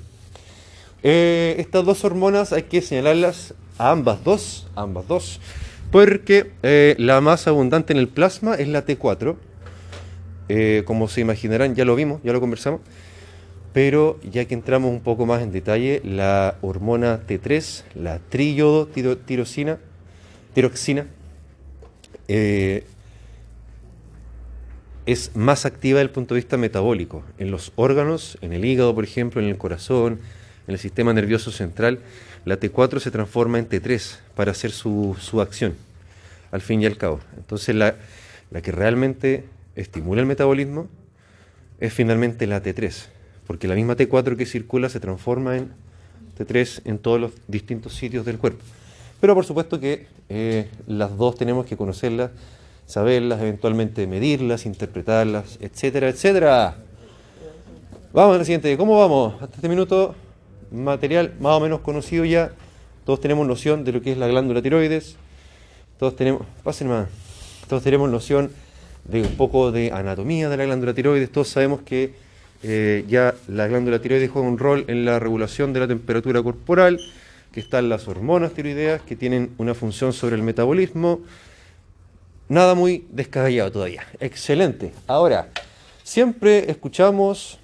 Eh, 1.02 1.56
estas 1.58 1.84
dos 1.84 2.04
hormonas 2.04 2.52
hay 2.52 2.62
que 2.62 2.80
señalarlas 2.80 3.54
a 3.78 3.90
ambas 3.90 4.22
dos, 4.22 4.68
ambas 4.76 5.08
dos, 5.08 5.40
porque 5.90 6.52
eh, 6.62 6.94
la 7.00 7.20
más 7.20 7.48
abundante 7.48 7.92
en 7.92 7.98
el 7.98 8.06
plasma 8.06 8.54
es 8.54 8.68
la 8.68 8.86
T4. 8.86 9.34
Eh, 10.48 10.82
como 10.86 11.08
se 11.08 11.22
imaginarán, 11.22 11.74
ya 11.74 11.84
lo 11.84 11.96
vimos, 11.96 12.20
ya 12.22 12.32
lo 12.32 12.40
conversamos. 12.40 12.80
Pero 13.74 14.18
ya 14.22 14.46
que 14.46 14.54
entramos 14.54 14.90
un 14.90 15.00
poco 15.00 15.26
más 15.26 15.42
en 15.42 15.50
detalle, 15.52 16.00
la 16.04 16.56
hormona 16.62 17.20
T3, 17.26 17.82
la 17.96 18.20
triyodo 18.20 18.86
tiro- 18.86 19.18
tirosina, 19.18 19.78
tiroxina, 20.54 21.06
eh, 22.28 22.84
es 25.06 25.34
más 25.34 25.66
activa 25.66 25.98
desde 25.98 26.08
el 26.08 26.14
punto 26.14 26.34
de 26.34 26.40
vista 26.40 26.56
metabólico. 26.56 27.24
En 27.38 27.50
los 27.50 27.72
órganos, 27.74 28.38
en 28.40 28.52
el 28.52 28.64
hígado, 28.64 28.94
por 28.94 29.04
ejemplo, 29.04 29.42
en 29.42 29.48
el 29.48 29.58
corazón, 29.58 30.20
en 30.66 30.72
el 30.74 30.78
sistema 30.78 31.12
nervioso 31.12 31.50
central, 31.50 31.98
la 32.44 32.58
T4 32.58 33.00
se 33.00 33.10
transforma 33.10 33.58
en 33.58 33.68
T3 33.68 34.18
para 34.36 34.52
hacer 34.52 34.70
su, 34.70 35.16
su 35.18 35.40
acción, 35.40 35.74
al 36.52 36.62
fin 36.62 36.80
y 36.80 36.86
al 36.86 36.96
cabo. 36.96 37.20
Entonces, 37.36 37.74
la, 37.74 37.96
la 38.50 38.62
que 38.62 38.70
realmente 38.72 39.44
estimula 39.74 40.20
el 40.20 40.26
metabolismo 40.26 40.88
es 41.80 41.92
finalmente 41.92 42.46
la 42.46 42.62
T3, 42.62 43.08
porque 43.46 43.68
la 43.68 43.74
misma 43.74 43.96
T4 43.96 44.36
que 44.36 44.46
circula 44.46 44.88
se 44.88 45.00
transforma 45.00 45.56
en 45.56 45.72
T3 46.38 46.82
en 46.84 46.98
todos 46.98 47.20
los 47.20 47.32
distintos 47.46 47.94
sitios 47.94 48.24
del 48.24 48.38
cuerpo. 48.38 48.62
Pero 49.20 49.34
por 49.34 49.44
supuesto 49.44 49.80
que 49.80 50.06
eh, 50.28 50.68
las 50.86 51.16
dos 51.16 51.36
tenemos 51.36 51.66
que 51.66 51.76
conocerlas, 51.76 52.30
saberlas, 52.86 53.40
eventualmente 53.40 54.06
medirlas, 54.06 54.66
interpretarlas, 54.66 55.58
etcétera, 55.60 56.08
etcétera. 56.08 56.76
Vamos 58.12 58.36
a 58.36 58.38
la 58.38 58.44
siguiente. 58.44 58.76
¿Cómo 58.76 58.98
vamos? 58.98 59.34
Hasta 59.42 59.56
este 59.56 59.68
minuto, 59.68 60.14
material 60.70 61.34
más 61.40 61.54
o 61.54 61.60
menos 61.60 61.80
conocido 61.80 62.24
ya. 62.24 62.52
Todos 63.04 63.20
tenemos 63.20 63.46
noción 63.46 63.84
de 63.84 63.92
lo 63.92 64.02
que 64.02 64.12
es 64.12 64.18
la 64.18 64.28
glándula 64.28 64.62
tiroides. 64.62 65.16
Todos 65.98 66.16
tenemos, 66.16 66.42
pasen 66.62 66.88
más. 66.88 67.08
Todos 67.68 67.82
tenemos 67.82 68.10
noción 68.10 68.50
de 69.04 69.22
un 69.22 69.36
poco 69.36 69.72
de 69.72 69.92
anatomía 69.92 70.48
de 70.48 70.56
la 70.56 70.64
glándula 70.64 70.94
tiroides. 70.94 71.30
Todos 71.30 71.48
sabemos 71.48 71.82
que 71.82 72.14
eh, 72.66 73.04
ya 73.08 73.34
la 73.46 73.68
glándula 73.68 74.00
tiroides 74.00 74.30
juega 74.30 74.48
un 74.48 74.58
rol 74.58 74.86
en 74.88 75.04
la 75.04 75.18
regulación 75.18 75.74
de 75.74 75.80
la 75.80 75.86
temperatura 75.86 76.42
corporal, 76.42 76.98
que 77.52 77.60
están 77.60 77.90
las 77.90 78.08
hormonas 78.08 78.52
tiroideas 78.52 79.02
que 79.02 79.16
tienen 79.16 79.50
una 79.58 79.74
función 79.74 80.14
sobre 80.14 80.36
el 80.36 80.42
metabolismo. 80.42 81.20
Nada 82.48 82.74
muy 82.74 83.06
descabellado 83.10 83.70
todavía. 83.70 84.06
Excelente. 84.18 84.92
Ahora, 85.06 85.50
siempre 86.02 86.70
escuchamos, 86.70 87.58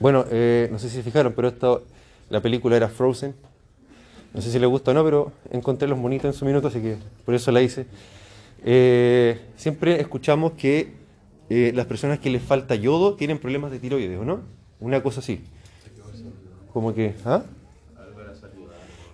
bueno, 0.00 0.24
eh, 0.30 0.70
no 0.72 0.78
sé 0.78 0.88
si 0.88 0.96
se 0.96 1.02
fijaron, 1.02 1.34
pero 1.34 1.48
esta, 1.48 1.78
la 2.30 2.40
película 2.40 2.76
era 2.76 2.88
Frozen. 2.88 3.34
No 4.32 4.40
sé 4.40 4.50
si 4.50 4.58
les 4.58 4.70
gusta 4.70 4.92
o 4.92 4.94
no, 4.94 5.04
pero 5.04 5.32
encontré 5.50 5.86
los 5.86 5.98
monitos 5.98 6.32
en 6.32 6.38
su 6.38 6.46
minuto, 6.46 6.68
así 6.68 6.80
que 6.80 6.96
por 7.26 7.34
eso 7.34 7.52
la 7.52 7.60
hice. 7.60 7.84
Eh, 8.64 9.38
siempre 9.56 10.00
escuchamos 10.00 10.52
que 10.52 10.97
eh, 11.50 11.72
las 11.74 11.86
personas 11.86 12.18
que 12.18 12.30
les 12.30 12.42
falta 12.42 12.74
yodo 12.74 13.14
tienen 13.14 13.38
problemas 13.38 13.70
de 13.70 13.78
tiroides, 13.78 14.18
¿o 14.18 14.24
no? 14.24 14.40
Una 14.80 15.02
cosa 15.02 15.20
así. 15.20 15.40
Como 16.72 16.94
que, 16.94 17.14
¿ah? 17.24 17.42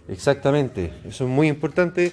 Exactamente, 0.08 0.92
eso 1.06 1.24
es 1.24 1.30
muy 1.30 1.48
importante. 1.48 2.12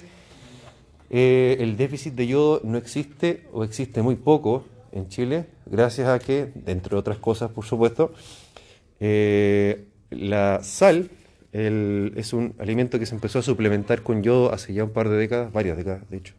Eh, 1.10 1.56
el 1.60 1.76
déficit 1.76 2.14
de 2.14 2.26
yodo 2.26 2.60
no 2.64 2.78
existe 2.78 3.44
o 3.52 3.64
existe 3.64 4.00
muy 4.00 4.16
poco 4.16 4.64
en 4.92 5.08
Chile, 5.08 5.46
gracias 5.66 6.08
a 6.08 6.18
que, 6.18 6.52
entre 6.66 6.96
otras 6.96 7.18
cosas, 7.18 7.50
por 7.50 7.64
supuesto, 7.66 8.12
eh, 9.00 9.84
la 10.10 10.62
sal 10.62 11.10
el- 11.52 12.12
es 12.16 12.32
un 12.32 12.54
alimento 12.58 12.98
que 12.98 13.04
se 13.04 13.14
empezó 13.14 13.40
a 13.40 13.42
suplementar 13.42 14.02
con 14.02 14.22
yodo 14.22 14.52
hace 14.54 14.72
ya 14.72 14.84
un 14.84 14.90
par 14.90 15.10
de 15.10 15.16
décadas, 15.16 15.52
varias 15.52 15.76
décadas, 15.76 16.08
de 16.08 16.16
hecho. 16.16 16.34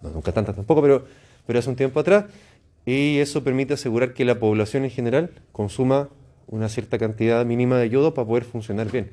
No, 0.00 0.10
nunca 0.10 0.30
tantas 0.32 0.54
tampoco, 0.54 0.80
pero, 0.82 1.04
pero 1.44 1.58
hace 1.58 1.68
un 1.70 1.76
tiempo 1.76 1.98
atrás. 1.98 2.26
Y 2.84 3.18
eso 3.18 3.44
permite 3.44 3.74
asegurar 3.74 4.12
que 4.12 4.24
la 4.24 4.38
población 4.38 4.84
en 4.84 4.90
general 4.90 5.30
consuma 5.52 6.08
una 6.48 6.68
cierta 6.68 6.98
cantidad 6.98 7.44
mínima 7.46 7.78
de 7.78 7.88
yodo 7.88 8.14
para 8.14 8.26
poder 8.26 8.44
funcionar 8.44 8.90
bien. 8.90 9.10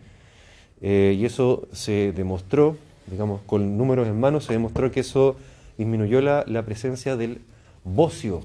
Eh, 0.82 1.16
y 1.20 1.26
eso 1.26 1.68
se 1.72 2.12
demostró, 2.14 2.78
digamos, 3.08 3.42
con 3.46 3.78
números 3.78 4.08
en 4.08 4.20
mano, 4.20 4.40
se 4.42 4.54
demostró 4.54 4.92
que 4.92 5.02
eso 5.02 5.36
disminuyó 5.78 6.22
la, 6.22 6.44
la 6.48 6.64
presencia 6.64 7.16
del 7.16 7.42
bocio, 7.84 8.42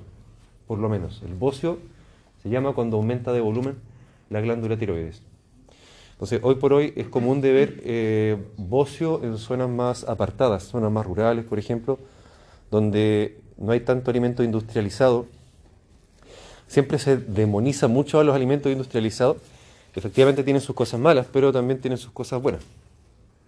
por 0.67 0.79
lo 0.79 0.89
menos. 0.89 1.23
El 1.25 1.35
bocio 1.35 1.79
se 2.43 2.51
llama 2.51 2.73
cuando 2.73 2.97
aumenta 2.97 3.33
de 3.33 3.41
volumen 3.41 3.77
la 4.31 4.41
glándula 4.41 4.77
tiroides. 4.77 5.23
Entonces, 6.13 6.41
hoy 6.43 6.55
por 6.57 6.73
hoy 6.73 6.93
es 6.97 7.09
común 7.09 7.41
de 7.41 7.53
ver 7.53 7.81
eh, 7.85 8.37
bocio 8.57 9.23
en 9.25 9.37
zonas 9.37 9.69
más 9.69 10.05
apartadas, 10.05 10.63
zonas 10.63 10.93
más 10.93 11.05
rurales, 11.05 11.45
por 11.45 11.59
ejemplo, 11.59 11.99
donde 12.71 13.39
no 13.57 13.73
hay 13.73 13.81
tanto 13.81 14.11
alimento 14.11 14.43
industrializado. 14.43 15.27
Siempre 16.67 16.99
se 16.99 17.17
demoniza 17.17 17.89
mucho 17.89 18.19
a 18.19 18.25
los 18.25 18.35
alimentos 18.35 18.71
industrializados. 18.71 19.37
Efectivamente 19.95 20.43
tienen 20.43 20.61
sus 20.61 20.75
cosas 20.75 20.99
malas, 20.99 21.27
pero 21.33 21.53
también 21.53 21.81
tienen 21.81 21.99
sus 21.99 22.11
cosas 22.11 22.43
buenas. 22.43 22.63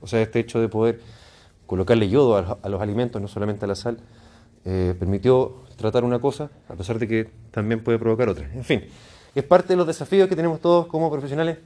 O 0.00 0.06
sea, 0.06 0.20
este 0.22 0.38
hecho 0.40 0.60
de 0.60 0.68
poder 0.68 1.00
colocarle 1.66 2.08
yodo 2.08 2.36
a, 2.36 2.68
los 2.68 2.80
alimentos, 2.80 3.20
no 3.20 3.28
solamente 3.28 3.64
a 3.64 3.68
la 3.68 3.74
sal, 3.74 3.98
eh, 4.64 4.94
permitió 4.98 5.64
tratar 5.76 6.04
una 6.04 6.20
cosa, 6.20 6.50
a 6.68 6.74
pesar 6.74 6.98
de 6.98 7.08
que 7.08 7.28
también 7.50 7.82
puede 7.82 7.98
provocar 7.98 8.28
otra. 8.28 8.48
En 8.54 8.64
fin, 8.64 8.84
es 9.34 9.44
parte 9.44 9.68
de 9.68 9.76
los 9.76 9.86
desafíos 9.86 10.28
que 10.28 10.36
tenemos 10.36 10.60
todos 10.60 10.86
como 10.86 11.10
profesionales 11.10 11.58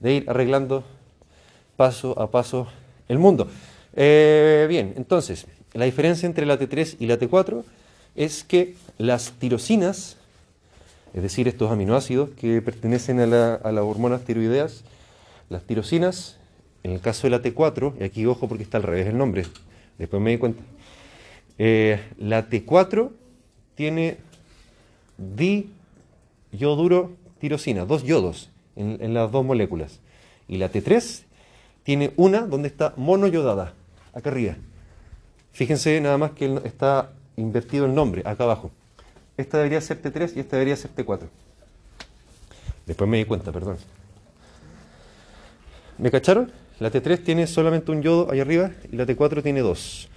de 0.00 0.14
ir 0.14 0.30
arreglando 0.30 0.84
paso 1.76 2.20
a 2.20 2.30
paso 2.30 2.66
el 3.08 3.18
mundo. 3.18 3.48
Eh, 3.94 4.66
bien, 4.68 4.94
entonces, 4.96 5.46
la 5.74 5.84
diferencia 5.84 6.26
entre 6.26 6.46
la 6.46 6.58
T3 6.58 6.96
y 6.98 7.06
la 7.06 7.18
T4 7.18 7.62
es 8.16 8.42
que 8.44 8.74
las 8.98 9.32
tirosinas, 9.32 10.16
es 11.14 11.22
decir, 11.22 11.46
estos 11.48 11.70
aminoácidos 11.70 12.30
que 12.30 12.60
pertenecen 12.62 13.20
a, 13.20 13.26
la- 13.26 13.60
las 13.64 13.84
hormonas 13.84 14.22
tiroideas, 14.22 14.82
las 15.50 15.62
tirosinas, 15.64 16.36
en 16.82 16.92
el 16.92 17.00
caso 17.00 17.26
de 17.26 17.30
la 17.30 17.42
T4, 17.42 17.94
y 18.00 18.04
aquí 18.04 18.26
ojo 18.26 18.48
porque 18.48 18.62
está 18.64 18.78
al 18.78 18.82
revés 18.84 19.06
el 19.08 19.18
nombre, 19.18 19.44
después 19.98 20.20
me 20.22 20.30
di 20.30 20.38
cuenta, 20.38 20.62
eh, 21.58 22.00
la 22.18 22.48
T4 22.48 23.10
tiene 23.74 24.16
diyoduro 26.52 27.12
tirosina, 27.40 27.84
dos 27.84 28.04
yodos 28.04 28.50
en, 28.76 28.98
en 29.00 29.14
las 29.14 29.30
dos 29.30 29.44
moléculas. 29.44 30.00
Y 30.48 30.56
la 30.56 30.70
T3 30.70 31.22
tiene 31.82 32.12
una 32.16 32.42
donde 32.42 32.68
está 32.68 32.94
monoyodada, 32.96 33.74
acá 34.12 34.30
arriba. 34.30 34.56
Fíjense 35.58 36.00
nada 36.00 36.16
más 36.18 36.30
que 36.30 36.60
está 36.62 37.10
invertido 37.36 37.86
el 37.86 37.92
nombre, 37.92 38.22
acá 38.24 38.44
abajo. 38.44 38.70
Esta 39.36 39.56
debería 39.56 39.80
ser 39.80 40.00
T3 40.00 40.36
y 40.36 40.38
esta 40.38 40.54
debería 40.54 40.76
ser 40.76 40.92
T4. 40.94 41.22
Después 42.86 43.10
me 43.10 43.16
di 43.16 43.24
cuenta, 43.24 43.50
perdón. 43.50 43.76
¿Me 45.98 46.12
cacharon? 46.12 46.52
La 46.78 46.92
T3 46.92 47.24
tiene 47.24 47.48
solamente 47.48 47.90
un 47.90 48.02
yodo 48.02 48.30
ahí 48.30 48.38
arriba 48.38 48.70
y 48.92 48.94
la 48.94 49.04
T4 49.04 49.42
tiene 49.42 49.58
dos. 49.58 50.08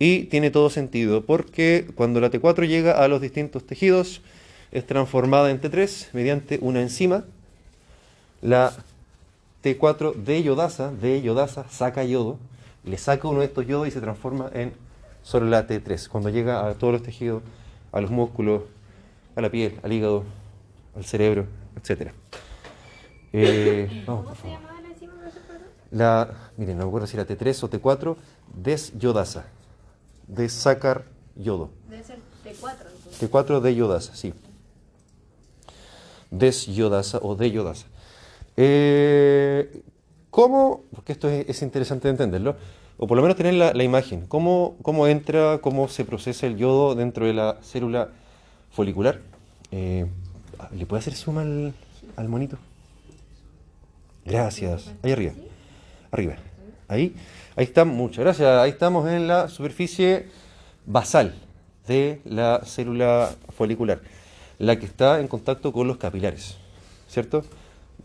Y 0.00 0.24
tiene 0.24 0.50
todo 0.50 0.68
sentido, 0.68 1.24
porque 1.24 1.86
cuando 1.94 2.20
la 2.20 2.32
T4 2.32 2.66
llega 2.66 3.00
a 3.00 3.06
los 3.06 3.20
distintos 3.20 3.64
tejidos, 3.64 4.20
es 4.72 4.84
transformada 4.84 5.48
en 5.52 5.60
T3 5.60 6.08
mediante 6.12 6.58
una 6.60 6.82
enzima. 6.82 7.22
La 8.42 8.72
T4 9.62 10.16
de 10.16 10.42
yodasa, 10.42 10.90
de 10.90 11.22
yodasa, 11.22 11.68
saca 11.70 12.02
yodo, 12.02 12.40
le 12.86 12.96
saca 12.98 13.28
uno 13.28 13.40
de 13.40 13.46
estos 13.46 13.66
yodos 13.66 13.88
y 13.88 13.90
se 13.90 14.00
transforma 14.00 14.50
en 14.54 14.72
solo 15.22 15.46
la 15.46 15.66
T3. 15.66 16.08
Cuando 16.08 16.30
llega 16.30 16.66
a 16.66 16.74
todos 16.74 16.92
los 16.94 17.02
tejidos, 17.02 17.42
a 17.92 18.00
los 18.00 18.10
músculos, 18.10 18.62
a 19.34 19.40
la 19.40 19.50
piel, 19.50 19.78
al 19.82 19.92
hígado, 19.92 20.24
al 20.94 21.04
cerebro, 21.04 21.46
etc. 21.76 22.12
Eh, 23.32 24.04
vamos, 24.06 24.24
por 24.24 24.34
¿Cómo 24.34 24.34
se 24.36 24.42
favor. 24.42 24.58
llamaba 24.60 24.80
la 24.80 24.88
enzima? 24.88 25.12
La, 25.90 26.50
miren, 26.56 26.78
no 26.78 26.84
me 26.84 26.88
acuerdo 26.88 27.06
si 27.06 27.16
era 27.16 27.26
T3 27.26 27.62
o 27.64 27.70
T4, 27.70 28.16
desyodasa, 28.54 29.46
de 30.26 30.48
sacar 30.48 31.04
yodo. 31.34 31.70
Debe 31.88 32.04
ser 32.04 32.18
T4. 32.44 32.76
entonces. 32.94 33.30
T4 33.30 33.60
de 33.60 33.74
yodasa, 33.74 34.14
sí. 34.14 34.32
Desyodasa 36.30 37.18
o 37.22 37.34
de 37.36 37.50
yodasa. 37.50 37.86
Eh, 38.56 39.82
¿Cómo? 40.36 40.84
Porque 40.94 41.12
esto 41.12 41.30
es, 41.30 41.48
es 41.48 41.62
interesante 41.62 42.08
de 42.08 42.12
entenderlo. 42.12 42.56
O 42.98 43.06
por 43.06 43.16
lo 43.16 43.22
menos 43.22 43.38
tener 43.38 43.54
la, 43.54 43.82
imagen. 43.82 44.26
¿Cómo, 44.26 44.76
¿Cómo 44.82 45.06
entra, 45.06 45.60
cómo 45.62 45.88
se 45.88 46.04
procesa 46.04 46.46
el 46.46 46.58
yodo 46.58 46.94
dentro 46.94 47.24
de 47.24 47.32
la 47.32 47.56
célula 47.62 48.10
folicular? 48.70 49.20
Eh, 49.70 50.04
¿Le 50.74 50.84
puede 50.84 51.00
hacer 51.00 51.14
suma 51.14 51.40
al, 51.40 51.72
al 52.16 52.28
monito? 52.28 52.58
Gracias. 54.26 54.92
Ahí 55.02 55.12
arriba. 55.12 55.32
Arriba. 56.10 56.34
Ahí. 56.86 57.16
Ahí 57.56 57.64
está. 57.64 57.86
Muchas 57.86 58.22
gracias. 58.22 58.46
Ahí 58.46 58.72
estamos 58.72 59.08
en 59.08 59.28
la 59.28 59.48
superficie 59.48 60.26
basal 60.84 61.34
de 61.88 62.20
la 62.26 62.60
célula 62.62 63.34
folicular. 63.56 64.02
La 64.58 64.78
que 64.78 64.84
está 64.84 65.18
en 65.18 65.28
contacto 65.28 65.72
con 65.72 65.88
los 65.88 65.96
capilares. 65.96 66.58
¿Cierto? 67.08 67.42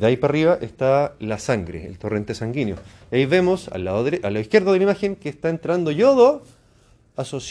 De 0.01 0.08
ahí 0.08 0.17
para 0.17 0.31
arriba 0.31 0.58
está 0.62 1.13
la 1.20 1.38
sangre, 1.38 1.86
el 1.86 2.00
torrente 2.00 2.34
sanguíneo. 2.34 2.75
Y 3.12 3.17
ahí 3.17 3.25
vemos 3.27 3.67
al 3.67 3.84
lado, 3.86 4.03
dere- 4.03 4.25
a 4.25 4.31
la 4.31 4.39
izquierda 4.39 4.72
de 4.72 4.79
la 4.79 4.84
imagen 4.86 5.15
que 5.15 5.29
está 5.29 5.50
entrando 5.50 5.91
yodo 5.91 6.41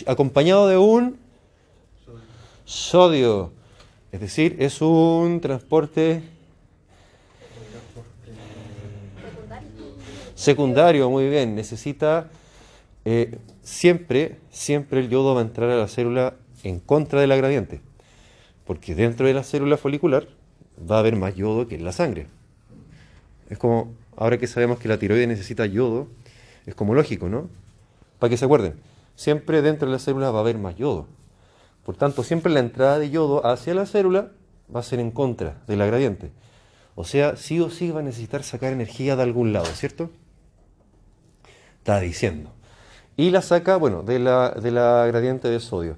acompañado 0.06 0.66
de 0.66 0.76
un 0.76 1.16
sodio. 2.64 3.52
Es 4.10 4.20
decir, 4.20 4.56
es 4.58 4.82
un 4.82 5.40
transporte 5.40 6.22
secundario, 10.34 11.08
muy 11.08 11.28
bien. 11.28 11.54
Necesita 11.54 12.30
eh, 13.04 13.38
siempre, 13.62 14.38
siempre 14.50 14.98
el 14.98 15.08
yodo 15.08 15.36
va 15.36 15.40
a 15.42 15.44
entrar 15.44 15.70
a 15.70 15.76
la 15.76 15.86
célula 15.86 16.34
en 16.64 16.80
contra 16.80 17.20
de 17.20 17.28
la 17.28 17.36
gradiente. 17.36 17.80
Porque 18.66 18.96
dentro 18.96 19.28
de 19.28 19.34
la 19.34 19.44
célula 19.44 19.76
folicular 19.76 20.26
va 20.90 20.96
a 20.96 20.98
haber 20.98 21.14
más 21.14 21.36
yodo 21.36 21.68
que 21.68 21.76
en 21.76 21.84
la 21.84 21.92
sangre. 21.92 22.26
Es 23.50 23.58
como, 23.58 23.92
ahora 24.16 24.38
que 24.38 24.46
sabemos 24.46 24.78
que 24.78 24.88
la 24.88 24.98
tiroides 24.98 25.28
necesita 25.28 25.66
yodo, 25.66 26.08
es 26.64 26.74
como 26.74 26.94
lógico, 26.94 27.28
¿no? 27.28 27.50
Para 28.18 28.30
que 28.30 28.36
se 28.36 28.44
acuerden, 28.44 28.74
siempre 29.16 29.60
dentro 29.60 29.88
de 29.88 29.92
la 29.92 29.98
célula 29.98 30.30
va 30.30 30.38
a 30.38 30.42
haber 30.42 30.56
más 30.56 30.76
yodo. 30.76 31.06
Por 31.84 31.96
tanto, 31.96 32.22
siempre 32.22 32.52
la 32.52 32.60
entrada 32.60 32.98
de 32.98 33.10
yodo 33.10 33.44
hacia 33.44 33.74
la 33.74 33.86
célula 33.86 34.30
va 34.74 34.80
a 34.80 34.84
ser 34.84 35.00
en 35.00 35.10
contra 35.10 35.58
de 35.66 35.76
la 35.76 35.86
gradiente. 35.86 36.30
O 36.94 37.04
sea, 37.04 37.36
sí 37.36 37.60
o 37.60 37.70
sí 37.70 37.90
va 37.90 38.00
a 38.00 38.02
necesitar 38.02 38.42
sacar 38.42 38.72
energía 38.72 39.16
de 39.16 39.22
algún 39.22 39.52
lado, 39.52 39.66
¿cierto? 39.66 40.10
Está 41.78 41.98
diciendo. 42.00 42.52
Y 43.16 43.30
la 43.30 43.42
saca, 43.42 43.76
bueno, 43.76 44.02
de 44.02 44.18
la, 44.18 44.50
de 44.50 44.70
la 44.70 45.06
gradiente 45.06 45.48
de 45.48 45.60
sodio. 45.60 45.96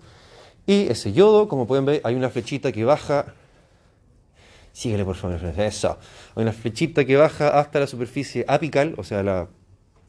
Y 0.67 0.87
ese 0.89 1.13
yodo, 1.13 1.49
como 1.49 1.67
pueden 1.67 1.85
ver, 1.85 2.01
hay 2.05 2.15
una 2.15 2.31
flechita 2.31 2.73
que 2.73 2.85
baja. 2.85 3.35
Síguele, 4.73 5.05
por 5.05 5.17
favor. 5.17 5.41
Eso. 5.59 5.99
Una 6.35 6.53
flechita 6.53 7.05
que 7.05 7.17
baja 7.17 7.59
hasta 7.59 7.81
la 7.81 7.87
superficie 7.87 8.45
apical, 8.49 8.95
o 8.97 9.05
sea, 9.05 9.23
la 9.23 9.49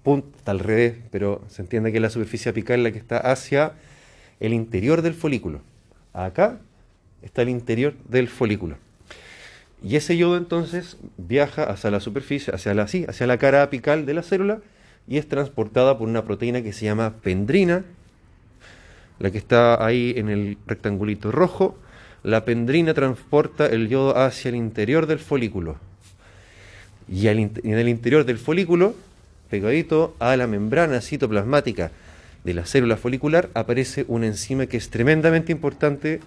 punta 0.04 0.38
está 0.38 0.52
al 0.52 0.60
revés, 0.60 0.96
pero 1.12 1.42
se 1.48 1.62
entiende 1.62 1.92
que 1.92 2.00
la 2.00 2.10
superficie 2.10 2.52
apical 2.52 2.84
la 2.84 2.92
que 2.92 3.00
está 3.00 3.18
hacia 3.18 3.74
el 4.40 4.54
interior 4.54 5.02
del 5.02 5.14
folículo. 5.14 5.62
Acá 6.14 6.60
está 7.22 7.42
el 7.42 7.50
interior 7.50 7.94
del 8.08 8.28
folículo. 8.28 8.78
Y 9.82 9.98
ese 9.98 10.16
yodo 10.16 10.38
entonces 10.38 10.98
viaja 11.18 11.64
hacia 11.64 11.92
la 11.92 12.00
superficie, 12.00 12.54
hacia 12.54 12.74
la, 12.74 12.88
sí, 12.88 13.06
hacia 13.08 13.28
la 13.28 13.38
cara 13.38 13.64
apical 13.64 14.06
de 14.06 14.14
la 14.14 14.24
célula 14.24 14.60
y 15.08 15.18
es 15.18 15.28
transportada 15.28 15.98
por 15.98 16.08
una 16.08 16.24
proteína 16.24 16.62
que 16.62 16.72
se 16.72 16.86
llama 16.86 17.16
pendrina, 17.22 17.84
la 19.20 19.32
que 19.32 19.38
está 19.38 19.86
ahí 19.86 20.14
en 20.16 20.30
el 20.30 20.58
rectangulito 20.66 21.32
rojo. 21.32 21.78
La 22.24 22.46
pendrina 22.46 22.94
transporta 22.94 23.66
el 23.66 23.90
yodo 23.90 24.18
hacia 24.18 24.50
el 24.50 24.56
interior 24.56 25.08
del 25.08 25.20
folículo. 25.20 25.76
Y, 27.10 27.28
en 27.28 27.52
el 27.64 27.90
interior 27.90 28.24
del 28.24 28.38
folículo, 28.38 28.96
pegadito 29.50 30.16
a 30.20 30.38
la 30.38 30.48
membrana 30.48 31.02
citoplasmática 31.02 31.92
de 32.46 32.54
la 32.54 32.66
célula 32.66 32.96
folicular, 32.96 33.50
aparece 33.54 34.06
una 34.08 34.28
enzima 34.28 34.68
que 34.68 34.78
es 34.78 34.90
tremendamente 34.90 35.52
importante 35.52 36.22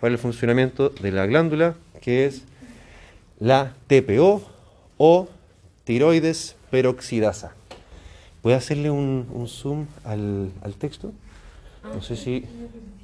para 0.00 0.12
el 0.12 0.18
funcionamiento 0.18 0.88
de 0.88 1.12
la 1.12 1.26
glándula, 1.26 1.74
que 2.00 2.26
es 2.26 2.42
la 3.38 3.74
TPO 3.86 4.42
o 4.96 5.28
tiroides 5.84 6.56
peroxidasa. 6.70 7.52
¿Puede 8.42 8.56
hacerle 8.56 8.90
un, 8.90 9.26
un 9.32 9.48
zoom 9.48 9.86
al, 10.04 10.50
al 10.62 10.74
texto? 10.74 11.12
No 11.94 12.02
sé 12.02 12.16
si... 12.16 12.44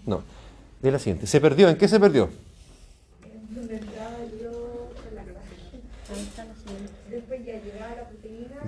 No. 0.07 0.23
De 0.83 0.91
la 0.91 0.99
siguiente. 0.99 1.27
Se 1.27 1.41
perdió. 1.41 1.69
¿En 1.69 1.77
qué 1.77 1.89
se 1.89 2.01
perdió? 2.01 2.31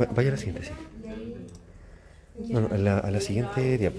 Va- 0.00 0.07
Vaya 0.14 0.28
a 0.28 0.33
la 0.33 0.38
siguiente, 0.38 0.64
sí. 0.64 0.73
No, 2.52 2.61
no, 2.62 2.69
a 2.75 2.78
la, 2.78 2.99
a 2.99 3.11
la 3.11 3.21
siguiente 3.21 3.78
diapo. 3.78 3.99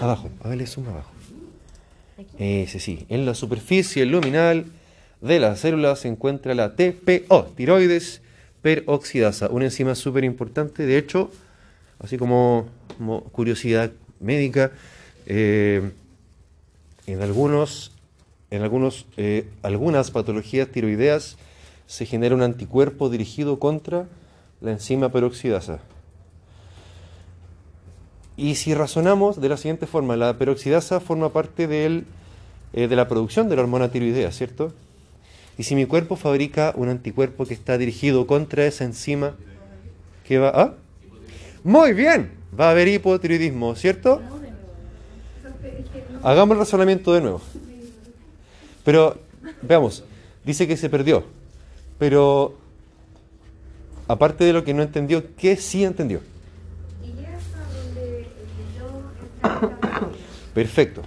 Abajo, 0.00 0.30
hágale 0.42 0.66
zoom 0.66 0.88
abajo. 0.88 1.10
Ese 2.38 2.78
sí. 2.80 3.06
En 3.08 3.26
la 3.26 3.34
superficie 3.34 4.04
luminal 4.06 4.66
de 5.20 5.40
la 5.40 5.56
célula 5.56 5.96
se 5.96 6.08
encuentra 6.08 6.54
la 6.54 6.74
TPO, 6.76 7.44
tiroides 7.56 8.22
peroxidasa, 8.62 9.48
una 9.48 9.66
enzima 9.66 9.94
súper 9.94 10.24
importante. 10.24 10.84
De 10.86 10.98
hecho, 10.98 11.30
así 12.00 12.18
como, 12.18 12.66
curiosidad 13.32 13.92
médica, 14.20 14.72
eh, 15.26 15.90
en 17.06 17.22
algunos, 17.22 17.92
en 18.50 18.62
algunos, 18.62 19.06
eh, 19.16 19.48
algunas 19.62 20.10
patologías 20.10 20.68
tiroideas 20.68 21.36
se 21.86 22.06
genera 22.06 22.34
un 22.34 22.42
anticuerpo 22.42 23.08
dirigido 23.08 23.58
contra 23.58 24.06
la 24.60 24.72
enzima 24.72 25.10
peroxidasa. 25.10 25.80
Y 28.36 28.54
si 28.54 28.74
razonamos 28.74 29.40
de 29.40 29.48
la 29.48 29.56
siguiente 29.56 29.86
forma, 29.86 30.16
la 30.16 30.38
peroxidasa 30.38 31.00
forma 31.00 31.32
parte 31.32 31.64
eh, 31.64 32.04
de 32.72 32.96
la 32.96 33.08
producción 33.08 33.48
de 33.48 33.56
la 33.56 33.62
hormona 33.62 33.90
tiroidea, 33.90 34.30
¿cierto? 34.30 34.72
Y 35.56 35.64
si 35.64 35.74
mi 35.74 35.86
cuerpo 35.86 36.14
fabrica 36.14 36.72
un 36.76 36.88
anticuerpo 36.88 37.46
que 37.46 37.54
está 37.54 37.78
dirigido 37.78 38.28
contra 38.28 38.64
esa 38.64 38.84
enzima, 38.84 39.34
¿qué 40.24 40.38
va 40.38 40.50
a? 40.50 40.74
Muy 41.64 41.92
bien, 41.92 42.30
va 42.58 42.68
a 42.68 42.70
haber 42.70 42.88
hipotiroidismo, 42.88 43.74
¿cierto? 43.74 44.20
Hagamos 46.22 46.54
el 46.54 46.58
razonamiento 46.58 47.12
de 47.12 47.20
nuevo. 47.20 47.40
Pero, 48.84 49.18
veamos, 49.62 50.04
dice 50.44 50.66
que 50.66 50.76
se 50.76 50.88
perdió, 50.88 51.24
pero 51.98 52.54
aparte 54.06 54.44
de 54.44 54.52
lo 54.52 54.64
que 54.64 54.74
no 54.74 54.82
entendió, 54.82 55.34
¿qué 55.36 55.56
sí 55.56 55.84
entendió? 55.84 56.20
Perfecto. 60.54 61.02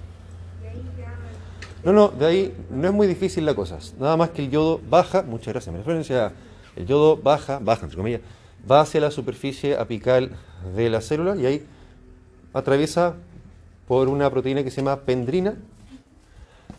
No, 1.83 1.91
no, 1.91 2.09
de 2.09 2.25
ahí 2.25 2.53
no 2.69 2.87
es 2.87 2.93
muy 2.93 3.07
difícil 3.07 3.45
la 3.45 3.55
cosa. 3.55 3.79
Nada 3.99 4.15
más 4.15 4.29
que 4.29 4.43
el 4.43 4.51
yodo 4.51 4.79
baja, 4.87 5.23
muchas 5.23 5.53
gracias, 5.53 5.73
mi 5.73 5.79
referencia, 5.79 6.31
el 6.75 6.85
yodo 6.85 7.17
baja, 7.17 7.59
baja 7.59 7.83
entre 7.83 7.97
comillas, 7.97 8.21
va 8.69 8.81
hacia 8.81 9.01
la 9.01 9.11
superficie 9.11 9.75
apical 9.77 10.31
de 10.75 10.89
la 10.89 11.01
célula 11.01 11.35
y 11.35 11.45
ahí 11.45 11.65
atraviesa 12.53 13.15
por 13.87 14.07
una 14.07 14.29
proteína 14.29 14.63
que 14.63 14.71
se 14.71 14.77
llama 14.77 15.01
pendrina 15.01 15.55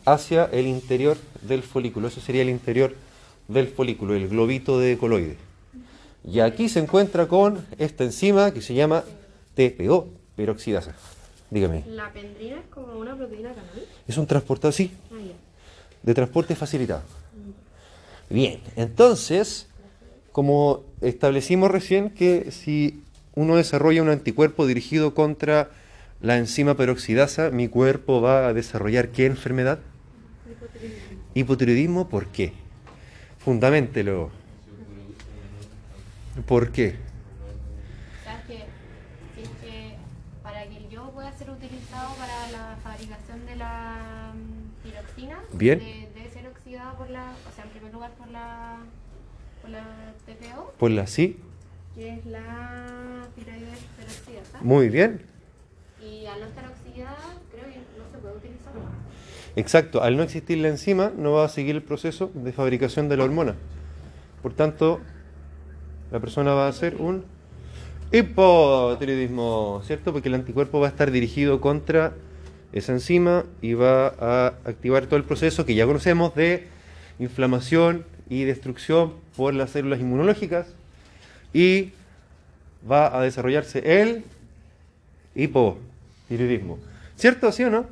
hacia 0.05 0.45
el 0.45 0.67
interior 0.67 1.17
del 1.41 1.63
folículo. 1.63 2.07
Eso 2.07 2.21
sería 2.21 2.41
el 2.41 2.49
interior 2.49 2.95
del 3.47 3.67
folículo, 3.67 4.13
el 4.15 4.27
globito 4.29 4.79
de 4.79 4.97
coloide. 4.97 5.37
Y 6.25 6.39
aquí 6.39 6.69
se 6.69 6.79
encuentra 6.79 7.27
con 7.27 7.65
esta 7.77 8.03
enzima 8.03 8.51
que 8.51 8.61
se 8.61 8.73
llama 8.73 9.03
TPO, 9.55 10.07
peroxidasa. 10.35 10.95
Dígame, 11.49 11.83
La 11.87 12.11
pendrina 12.11 12.59
es 12.59 12.65
como 12.67 12.97
una 12.97 13.15
proteína 13.15 13.49
canal. 13.49 13.69
¿es 14.07 14.17
un 14.17 14.25
transportador? 14.25 14.73
Sí, 14.73 14.91
Ah, 15.11 15.15
ya. 15.19 15.33
de 16.01 16.13
transporte 16.13 16.55
facilitado. 16.55 17.01
Bien, 18.29 18.61
entonces, 18.75 19.67
como 20.33 20.83
establecimos 21.01 21.71
recién 21.71 22.09
que 22.09 22.51
si 22.51 23.01
uno 23.35 23.55
desarrolla 23.55 24.01
un 24.01 24.09
anticuerpo 24.09 24.67
dirigido 24.67 25.13
contra 25.13 25.69
la 26.21 26.37
enzima 26.37 26.75
peroxidasa, 26.75 27.49
mi 27.51 27.67
cuerpo 27.69 28.19
va 28.21 28.47
a 28.47 28.53
desarrollar 28.53 29.09
qué 29.09 29.25
enfermedad? 29.27 29.79
Hipotiroidismo, 31.35 32.09
¿por 32.09 32.27
qué? 32.27 32.53
Fundamentelo. 33.39 34.29
¿Por 36.47 36.71
qué? 36.71 36.95
¿Sabes 38.23 38.45
que 38.47 38.65
si 39.35 39.41
es 39.43 39.49
que 39.61 39.95
para 40.41 40.63
que 40.63 40.87
yodo 40.89 41.11
pueda 41.11 41.31
ser 41.37 41.49
utilizado 41.49 42.13
para 42.15 42.51
la 42.51 42.77
fabricación 42.83 43.45
de 43.45 43.55
la 43.55 44.33
mm, 44.33 44.83
tiroxina, 44.87 45.39
Bien. 45.53 45.79
de- 45.79 46.09
debe 46.15 46.29
ser 46.31 46.47
oxidado 46.47 46.97
por 46.97 47.09
la, 47.09 47.33
o 47.49 47.55
sea, 47.55 47.65
en 47.65 47.69
primer 47.71 47.93
lugar 47.93 48.11
por 48.11 48.27
la, 48.29 48.77
por 49.61 49.69
la 49.71 49.83
La 50.89 51.07
sí, 51.07 51.37
que 51.95 52.15
es 52.15 52.25
la 52.25 53.27
tiroides 53.35 53.79
peroxidasa, 53.97 54.59
muy 54.61 54.89
bien. 54.89 55.21
y 56.01 56.25
al 56.25 56.41
no 56.41 56.45
estar 56.47 56.65
oxidada, 56.67 57.35
creo 57.51 57.65
que 57.65 57.77
no 57.97 58.05
se 58.11 58.17
puede 58.17 58.35
utilizar. 58.35 58.73
Exacto, 59.55 60.03
al 60.03 60.17
no 60.17 60.23
existir 60.23 60.57
la 60.57 60.67
enzima, 60.69 61.11
no 61.17 61.33
va 61.33 61.45
a 61.45 61.49
seguir 61.49 61.75
el 61.75 61.83
proceso 61.83 62.31
de 62.33 62.51
fabricación 62.51 63.07
de 63.07 63.17
la 63.17 63.23
hormona. 63.23 63.55
Por 64.41 64.53
tanto, 64.53 64.99
la 66.11 66.19
persona 66.19 66.53
va 66.53 66.65
a 66.65 66.69
hacer 66.69 66.95
un 66.95 67.23
hipotiroidismo, 68.11 69.81
¿cierto? 69.83 70.11
Porque 70.11 70.29
el 70.29 70.35
anticuerpo 70.35 70.79
va 70.79 70.87
a 70.87 70.89
estar 70.89 71.11
dirigido 71.11 71.61
contra 71.61 72.13
esa 72.71 72.91
enzima 72.91 73.45
y 73.61 73.73
va 73.73 74.07
a 74.19 74.47
activar 74.65 75.05
todo 75.05 75.17
el 75.17 75.23
proceso 75.23 75.65
que 75.65 75.75
ya 75.75 75.85
conocemos 75.85 76.35
de 76.35 76.67
inflamación 77.19 78.05
y 78.33 78.45
destrucción 78.45 79.13
por 79.37 79.53
las 79.53 79.69
células 79.69 79.99
inmunológicas 79.99 80.65
y 81.53 81.91
va 82.89 83.15
a 83.15 83.21
desarrollarse 83.21 84.01
el 84.01 84.23
hipotiroidismo. 85.35 86.79
¿Cierto? 87.15 87.51
¿Sí 87.51 87.63
o 87.63 87.69
no? 87.69 87.85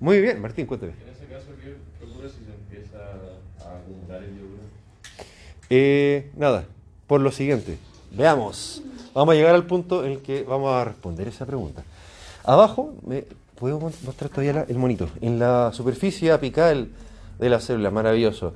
Muy 0.00 0.20
bien, 0.20 0.40
Martín, 0.40 0.66
cuéntame. 0.66 0.92
En 0.92 1.14
ese 1.14 1.26
caso, 1.32 1.46
¿qué, 1.62 1.74
qué 1.98 2.04
ocurre 2.10 2.28
si 2.30 2.44
se 2.44 2.52
empieza 2.52 2.98
Eh, 5.70 6.30
nada, 6.36 6.64
por 7.06 7.20
lo 7.20 7.30
siguiente, 7.30 7.78
veamos. 8.12 8.82
Vamos 9.14 9.32
a 9.34 9.36
llegar 9.36 9.54
al 9.54 9.66
punto 9.66 10.04
en 10.04 10.12
el 10.12 10.18
que 10.18 10.42
vamos 10.42 10.72
a 10.72 10.84
responder 10.84 11.28
esa 11.28 11.46
pregunta. 11.46 11.82
Abajo, 12.44 12.94
me, 13.06 13.24
¿puedo 13.58 13.78
mostrar 13.80 14.28
todavía 14.30 14.52
la- 14.52 14.62
el 14.68 14.76
monito? 14.78 15.08
En 15.20 15.38
la 15.38 15.70
superficie 15.72 16.32
apical 16.32 16.88
de 17.38 17.48
la 17.48 17.60
célula, 17.60 17.90
maravilloso. 17.90 18.54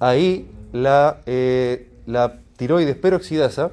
Ahí 0.00 0.50
la, 0.72 1.20
eh, 1.26 1.90
la 2.06 2.38
tiroides 2.56 2.96
peroxidasa, 2.96 3.70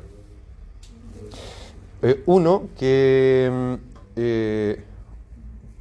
eh, 2.02 2.22
uno 2.26 2.68
que 2.78 3.50
mm, 3.52 3.74
eh, 4.18 4.84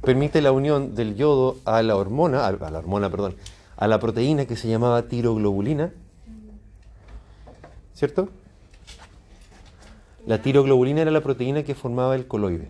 permite 0.01 0.41
la 0.41 0.53
unión 0.53 0.95
del 0.95 1.15
yodo 1.15 1.57
a 1.65 1.81
la 1.83 1.97
hormona, 1.97 2.47
a 2.47 2.51
la 2.51 2.79
hormona, 2.79 3.09
perdón, 3.09 3.35
a 3.75 3.87
la 3.87 3.99
proteína 3.99 4.45
que 4.45 4.55
se 4.55 4.69
llamaba 4.69 5.03
tiroglobulina, 5.03 5.91
¿cierto? 7.93 8.29
La 10.25 10.41
tiroglobulina 10.41 11.01
era 11.01 11.11
la 11.11 11.21
proteína 11.21 11.63
que 11.63 11.75
formaba 11.75 12.15
el 12.15 12.25
coloide. 12.25 12.69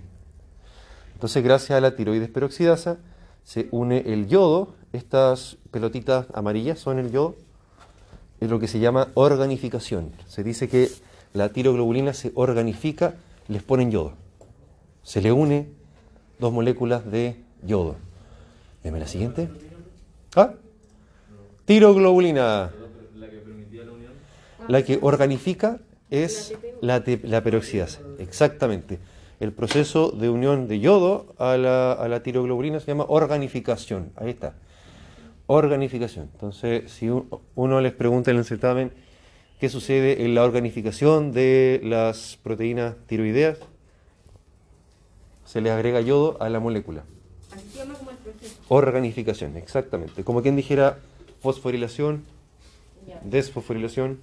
Entonces, 1.14 1.44
gracias 1.44 1.78
a 1.78 1.82
la 1.82 1.96
tiroides 1.96 2.30
peroxidasa, 2.30 2.98
se 3.44 3.68
une 3.72 4.00
el 4.08 4.28
yodo, 4.28 4.74
estas 4.94 5.58
pelotitas 5.72 6.26
amarillas 6.34 6.80
son 6.80 7.00
el 7.00 7.12
yodo, 7.12 7.36
es 8.40 8.50
lo 8.50 8.60
que 8.60 8.68
se 8.68 8.80
llama 8.80 9.10
organificación. 9.14 10.12
Se 10.28 10.44
dice 10.44 10.70
que 10.70 10.90
la 11.34 11.50
tiroglobulina 11.50 12.14
se 12.14 12.32
organifica, 12.36 13.16
les 13.48 13.64
ponen 13.64 13.92
yodo. 13.92 14.14
Se 15.04 15.22
le 15.22 15.32
une 15.32 15.68
dos 16.40 16.52
moléculas 16.54 17.10
de 17.10 17.38
yodo. 17.64 17.96
Deme 18.84 19.00
la 19.00 19.08
siguiente. 19.08 19.50
¿Ah? 20.36 20.54
Tiroglobulina. 21.66 22.72
La 24.68 24.84
que 24.84 25.00
organifica 25.02 25.80
es 26.10 26.54
la, 26.82 27.04
la 27.24 27.44
peroxidasa. 27.44 28.02
Exactamente. 28.20 29.00
El 29.40 29.52
proceso 29.54 30.12
de 30.12 30.30
unión 30.30 30.68
de 30.68 30.80
yodo 30.80 31.34
a 31.38 31.58
la, 31.58 31.94
a 31.94 32.08
la 32.08 32.24
tiroglobulina 32.24 32.80
se 32.80 32.88
llama 32.88 33.06
organificación. 33.08 34.12
Ahí 34.16 34.30
está. 34.30 34.54
Organificación. 35.48 36.30
Entonces, 36.34 36.92
si 36.92 37.10
un- 37.10 37.28
uno 37.56 37.80
les 37.82 37.94
pregunta 37.94 38.32
en 38.32 38.38
el 38.38 38.46
certamen 38.46 38.92
qué 39.60 39.70
sucede 39.70 40.24
en 40.26 40.36
la 40.36 40.44
organificación 40.44 41.32
de 41.32 41.80
las 41.84 42.38
proteínas 42.44 42.96
tiroideas, 43.08 43.58
se 45.46 45.62
le 45.62 45.72
agrega 45.72 46.02
yodo 46.02 46.38
a 46.42 46.50
la 46.50 46.60
molécula. 46.60 47.04
Así 47.56 47.70
se 47.70 47.78
llama 47.80 47.94
como 47.96 48.12
el 48.12 48.18
proceso. 48.18 48.56
Organificación, 48.68 49.56
exactamente. 49.56 50.24
Como 50.26 50.42
quien 50.42 50.58
dijera 50.58 51.00
fosforilación, 51.42 52.24
Ya. 53.08 53.22
desfosforilación, 53.24 54.20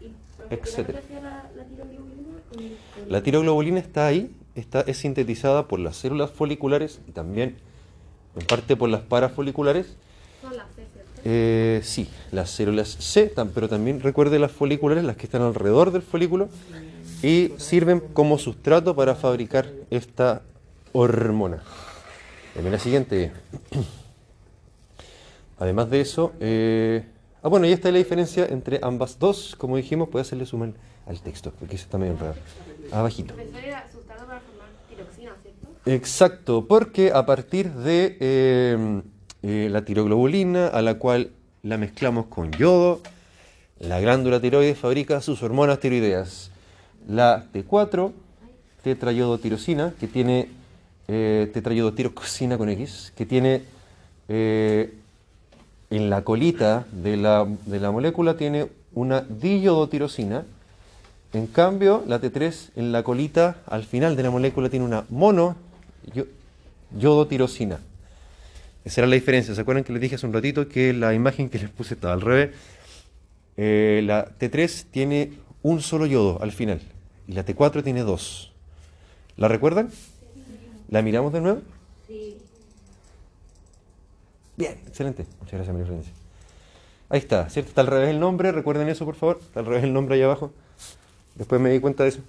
¿Y 0.00 0.12
etcétera. 0.54 1.00
hacía 1.00 1.20
la, 1.20 1.50
la 1.56 1.64
tiroglobulina? 1.64 2.76
La 3.08 3.22
tiroglobulina 3.24 3.80
está 3.80 4.06
ahí, 4.06 4.32
está, 4.54 4.82
es 4.82 4.98
sintetizada 4.98 5.66
por 5.66 5.80
las 5.80 5.96
células 5.96 6.30
foliculares 6.30 7.00
y 7.08 7.10
también 7.10 7.56
en 8.38 8.46
parte 8.46 8.76
por 8.76 8.88
las 8.88 9.00
parafoliculares. 9.00 9.96
Son 10.40 10.56
las 10.56 10.66
C, 10.74 10.86
¿cierto? 10.92 11.10
Eh, 11.24 11.80
sí, 11.82 12.08
las 12.32 12.50
células 12.50 12.88
C, 12.88 13.32
pero 13.54 13.68
también 13.68 14.00
recuerde 14.00 14.38
las 14.38 14.52
foliculares, 14.52 15.04
las 15.04 15.16
que 15.16 15.26
están 15.26 15.42
alrededor 15.42 15.90
del 15.90 16.02
folículo, 16.02 16.48
y 17.22 17.52
sirven 17.58 18.00
como 18.00 18.38
sustrato 18.38 18.96
para 18.96 19.14
fabricar 19.14 19.70
esta 19.90 20.42
hormona. 20.92 21.62
Deme 22.54 22.70
la 22.70 22.78
siguiente. 22.78 23.32
Además 25.58 25.90
de 25.90 26.00
eso, 26.00 26.32
eh, 26.40 27.04
ah 27.42 27.48
bueno, 27.48 27.66
y 27.66 27.72
esta 27.72 27.88
es 27.88 27.92
la 27.92 27.98
diferencia 27.98 28.46
entre 28.46 28.80
ambas 28.82 29.18
dos, 29.18 29.54
como 29.56 29.76
dijimos, 29.76 30.08
puede 30.08 30.22
hacerle 30.22 30.46
suma 30.46 30.72
al 31.06 31.20
texto, 31.20 31.52
porque 31.58 31.76
eso 31.76 31.84
está 31.84 31.98
medio 31.98 32.12
enredado. 32.12 32.36
Abajito. 32.90 33.34
Profesor 33.34 33.64
era 33.64 33.86
sustrato 33.92 34.24
para 34.26 34.40
formar 34.40 34.68
tiroxina, 34.88 35.36
¿cierto? 35.42 35.68
Exacto, 35.84 36.66
porque 36.66 37.12
a 37.12 37.26
partir 37.26 37.70
de 37.70 38.16
eh, 38.20 39.02
eh, 39.42 39.68
la 39.70 39.84
tiroglobulina, 39.84 40.68
a 40.68 40.82
la 40.82 40.94
cual 40.94 41.30
la 41.62 41.76
mezclamos 41.78 42.26
con 42.26 42.50
yodo, 42.52 43.00
la 43.78 44.00
glándula 44.00 44.40
tiroides 44.40 44.78
fabrica 44.78 45.20
sus 45.20 45.42
hormonas 45.42 45.80
tiroideas. 45.80 46.50
La 47.08 47.46
T4, 47.52 48.12
tetrayodotirosina, 48.82 49.94
que 49.98 50.06
tiene 50.06 50.48
eh, 51.08 51.50
con 52.58 52.68
X, 52.68 53.12
que 53.16 53.26
tiene 53.26 53.62
eh, 54.28 54.94
en 55.90 56.10
la 56.10 56.22
colita 56.22 56.86
de 56.92 57.16
la, 57.16 57.46
de 57.66 57.80
la 57.80 57.90
molécula 57.90 58.36
tiene 58.36 58.68
una 58.94 59.22
diyodotirosina. 59.22 60.44
En 61.32 61.46
cambio, 61.46 62.04
la 62.06 62.20
T3 62.20 62.70
en 62.76 62.92
la 62.92 63.02
colita, 63.02 63.58
al 63.66 63.84
final 63.84 64.16
de 64.16 64.22
la 64.22 64.30
molécula, 64.30 64.68
tiene 64.68 64.84
una 64.84 65.04
mono 65.08 65.56
yo- 66.12 66.26
yodotirosina. 66.96 67.80
Esa 68.84 69.00
era 69.02 69.08
la 69.08 69.14
diferencia. 69.14 69.54
¿Se 69.54 69.60
acuerdan 69.60 69.84
que 69.84 69.92
les 69.92 70.00
dije 70.00 70.14
hace 70.14 70.26
un 70.26 70.32
ratito 70.32 70.68
que 70.68 70.92
la 70.92 71.12
imagen 71.14 71.48
que 71.50 71.58
les 71.58 71.70
puse 71.70 71.94
estaba 71.94 72.14
al 72.14 72.20
revés? 72.20 72.50
Eh, 73.56 74.00
la 74.04 74.26
T3 74.38 74.84
tiene 74.90 75.32
un 75.62 75.82
solo 75.82 76.06
yodo 76.06 76.40
al 76.42 76.52
final 76.52 76.80
y 77.28 77.32
la 77.32 77.44
T4 77.44 77.82
tiene 77.82 78.00
dos. 78.02 78.52
¿La 79.36 79.48
recuerdan? 79.48 79.90
¿La 80.88 81.02
miramos 81.02 81.32
de 81.32 81.40
nuevo? 81.40 81.60
Sí. 82.08 82.36
Bien, 84.56 84.72
excelente. 84.86 85.26
Muchas 85.40 85.52
gracias, 85.54 85.72
María 85.72 85.86
Florencia. 85.86 86.12
Ahí 87.08 87.18
está, 87.18 87.48
¿cierto? 87.50 87.70
Está 87.70 87.80
al 87.82 87.86
revés 87.88 88.08
el 88.10 88.20
nombre, 88.20 88.52
recuerden 88.52 88.88
eso, 88.88 89.04
por 89.04 89.14
favor. 89.14 89.38
Está 89.40 89.60
al 89.60 89.66
revés 89.66 89.84
el 89.84 89.92
nombre 89.92 90.14
ahí 90.16 90.22
abajo. 90.22 90.52
Después 91.34 91.60
me 91.60 91.70
di 91.70 91.80
cuenta 91.80 92.04
de 92.04 92.10
eso. 92.10 92.20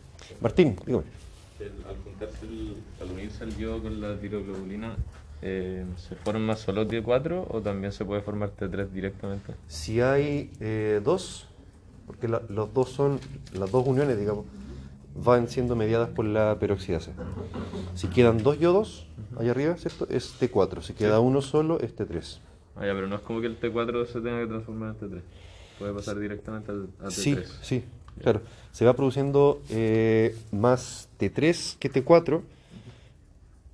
Martín, 0.42 0.76
dígame. 0.86 1.04
El- 1.60 1.68
al, 1.88 1.96
juntarse 2.04 2.46
el- 2.46 2.76
al 3.02 3.12
unirse 3.12 3.44
el 3.44 3.58
yodo 3.58 3.84
con 3.84 4.02
la 4.02 4.18
tiroglobulina, 4.20 4.96
eh, 5.42 5.86
¿se 5.98 6.16
forma 6.16 6.56
solo 6.56 6.88
T4 6.88 7.46
o 7.50 7.62
también 7.62 7.92
se 7.92 8.06
puede 8.06 8.22
formar 8.22 8.52
T3 8.56 8.90
directamente? 8.90 9.54
Si 9.68 10.02
hay 10.02 10.52
eh, 10.60 11.02
dos, 11.04 11.48
porque 12.08 12.28
la- 12.28 12.42
los 12.50 12.74
dos 12.74 12.90
son, 12.90 13.20
las 13.54 13.72
dos 13.72 13.86
uniones, 13.88 14.18
digamos, 14.20 14.46
van 15.16 15.48
siendo 15.50 15.76
mediadas 15.76 16.10
por 16.10 16.26
la 16.26 16.58
peroxidasa. 16.60 17.12
Si 17.96 18.08
quedan 18.08 18.42
dos 18.44 18.60
yodos, 18.60 19.08
ahí 19.38 19.50
arriba, 19.50 19.76
¿cierto? 19.78 20.08
Es 20.10 20.36
T4. 20.40 20.82
Si 20.82 20.94
queda 20.94 21.20
uno 21.20 21.42
solo, 21.42 21.80
es 21.80 21.96
T3. 21.96 22.40
Ah, 22.76 22.86
ya, 22.86 22.94
pero 22.94 23.08
no 23.08 23.16
es 23.18 23.22
como 23.22 23.42
que 23.42 23.48
el 23.48 23.60
T4 23.60 24.06
se 24.06 24.22
tenga 24.22 24.40
que 24.40 24.48
transformar 24.48 24.96
en 25.02 25.10
T3. 25.12 25.22
Puede 25.80 25.94
pasar 25.94 26.20
directamente 26.20 26.72
al, 26.72 26.88
a 27.02 27.06
T3. 27.08 27.12
Sí, 27.12 27.36
sí, 27.62 27.84
claro. 28.22 28.42
Se 28.72 28.86
va 28.86 28.94
produciendo 28.94 29.62
eh, 29.70 30.36
más 30.52 31.10
T3 31.20 31.78
que 31.80 31.92
T4, 31.92 32.42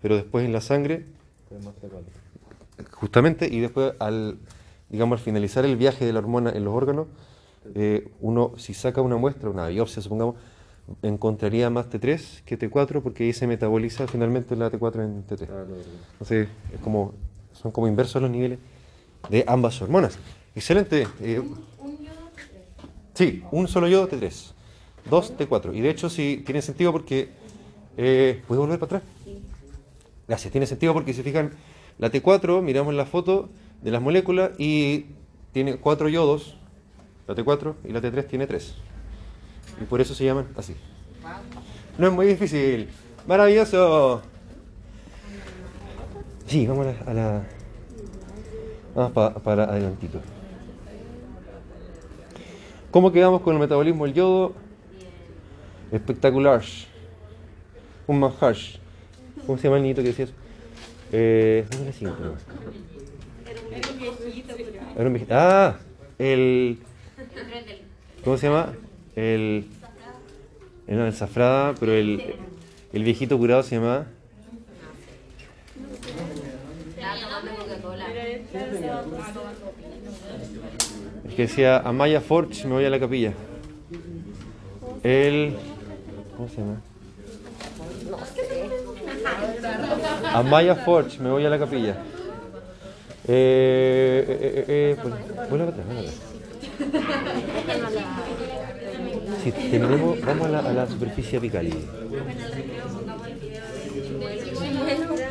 pero 0.01 0.15
después 0.15 0.45
en 0.45 0.53
la 0.53 0.61
sangre 0.61 0.95
Es 0.95 1.01
más 1.01 1.05
T4. 1.05 1.16
Justamente 2.91 3.47
y 3.47 3.59
después 3.59 3.93
al 3.99 4.37
digamos 4.89 5.19
al 5.19 5.23
finalizar 5.23 5.65
el 5.65 5.75
viaje 5.75 6.05
de 6.05 6.13
la 6.13 6.19
hormona 6.19 6.51
en 6.51 6.63
los 6.63 6.73
órganos 6.73 7.07
eh, 7.75 8.09
uno 8.21 8.53
si 8.57 8.73
saca 8.73 9.01
una 9.01 9.17
muestra 9.17 9.49
una 9.49 9.67
biopsia 9.67 10.01
supongamos 10.01 10.35
encontraría 11.01 11.69
más 11.69 11.89
T3 11.89 12.43
que 12.43 12.57
T4 12.57 13.01
porque 13.01 13.25
ahí 13.25 13.33
se 13.33 13.47
metaboliza 13.47 14.07
finalmente 14.07 14.55
la 14.55 14.71
T4 14.71 15.03
en 15.03 15.27
T3 15.27 15.47
Ah, 15.49 15.65
entonces 16.13 16.47
es 16.73 16.79
como 16.81 17.13
son 17.53 17.71
como 17.71 17.87
inversos 17.87 18.21
los 18.21 18.31
niveles 18.31 18.59
de 19.29 19.43
ambas 19.47 19.81
hormonas. 19.81 20.17
Excelente 20.55 21.07
eh, 21.21 21.39
Un 21.39 21.97
yodo 21.97 22.31
tres. 22.33 22.49
Sí, 23.13 23.43
un 23.51 23.67
solo 23.67 23.87
yodo 23.87 24.07
T3, 24.09 24.51
dos 25.09 25.33
T4. 25.37 25.75
Y 25.75 25.81
de 25.81 25.89
hecho 25.89 26.09
sí 26.09 26.43
tiene 26.45 26.61
sentido 26.61 26.91
porque... 26.91 27.29
Eh, 27.99 28.43
¿Puedo 28.47 28.61
volver 28.61 28.79
para 28.79 28.97
atrás? 28.97 29.11
Gracias, 30.27 30.51
tiene 30.51 30.65
sentido 30.67 30.93
porque 30.93 31.13
si 31.13 31.23
fijan, 31.23 31.51
la 31.97 32.11
T4, 32.11 32.61
miramos 32.61 32.93
la 32.93 33.05
foto 33.05 33.49
de 33.81 33.91
las 33.91 34.01
moléculas 34.01 34.51
y 34.57 35.05
tiene 35.53 35.77
cuatro 35.77 36.09
yodos, 36.09 36.57
la 37.27 37.35
T4, 37.35 37.75
y 37.85 37.91
la 37.93 38.01
T3 38.01 38.27
tiene 38.27 38.47
tres. 38.47 38.75
Y 39.81 39.85
por 39.85 40.01
eso 40.01 40.13
se 40.13 40.25
llaman 40.25 40.47
así. 40.57 40.75
No 41.97 42.07
es 42.07 42.13
muy 42.13 42.25
difícil. 42.27 42.89
¡Maravilloso! 43.27 44.21
Sí, 46.45 46.65
vamos 46.67 46.87
a 47.05 47.13
la... 47.13 47.43
Vamos 48.95 49.11
pa- 49.11 49.33
para 49.35 49.65
adelantito. 49.65 50.19
¿Cómo 52.91 53.11
quedamos 53.11 53.41
con 53.41 53.53
el 53.55 53.59
metabolismo 53.59 54.05
del 54.05 54.13
yodo? 54.13 54.53
Espectacular. 55.91 56.63
Un 58.07 58.19
manjar. 58.19 58.55
¿Cómo 59.47 59.57
se 59.57 59.63
llama 59.63 59.77
el 59.77 59.83
niñito 59.83 60.01
que 60.01 60.09
decía 60.09 60.25
eso? 60.25 60.33
Eh, 61.11 61.65
la 61.85 61.91
siguiente 61.93 62.21
nomás. 62.21 62.43
Era 63.45 63.61
un 63.61 63.69
viejito. 64.27 64.53
Era 64.97 65.07
un 65.07 65.13
viejito. 65.13 65.33
Ah, 65.35 65.77
el. 66.19 66.77
El. 67.17 67.81
¿Cómo 68.23 68.37
se 68.37 68.47
llama? 68.47 68.73
El. 69.15 69.65
eh, 70.87 70.95
No, 70.95 71.07
el 71.07 71.13
zafrada, 71.13 71.73
pero 71.79 71.93
el, 71.93 72.35
el 72.91 73.03
viejito 73.03 73.37
curado 73.37 73.63
se 73.63 73.75
llama. 73.77 74.07
Estaba 76.97 77.19
tomando 77.21 77.55
Coca-Cola. 77.63 78.05
El 81.25 81.35
que 81.35 81.41
decía 81.43 81.77
Amaya 81.79 82.19
Forge, 82.19 82.67
me 82.67 82.73
voy 82.73 82.85
a 82.85 82.89
la 82.89 82.99
capilla. 82.99 83.31
El. 85.03 85.55
¿Cómo 86.35 86.49
se 86.49 86.57
llama? 86.57 86.81
Amaya 90.33 90.75
Forge, 90.75 91.19
me 91.19 91.29
voy 91.29 91.45
a 91.45 91.49
la 91.49 91.59
capilla. 91.59 91.95
Eh, 93.27 94.25
eh, 94.27 94.37
eh, 94.41 94.65
eh, 94.67 94.95
pues, 95.01 95.13
vuelve 95.49 95.67
atrás, 95.67 95.85
vuelve 95.85 96.01
atrás. 96.01 96.15
Sí, 99.43 99.51
terminemos, 99.51 100.21
vamos 100.21 100.47
a 100.47 100.49
la, 100.49 100.83
a 100.83 100.87
superficie 100.87 101.37
apical. 101.37 101.67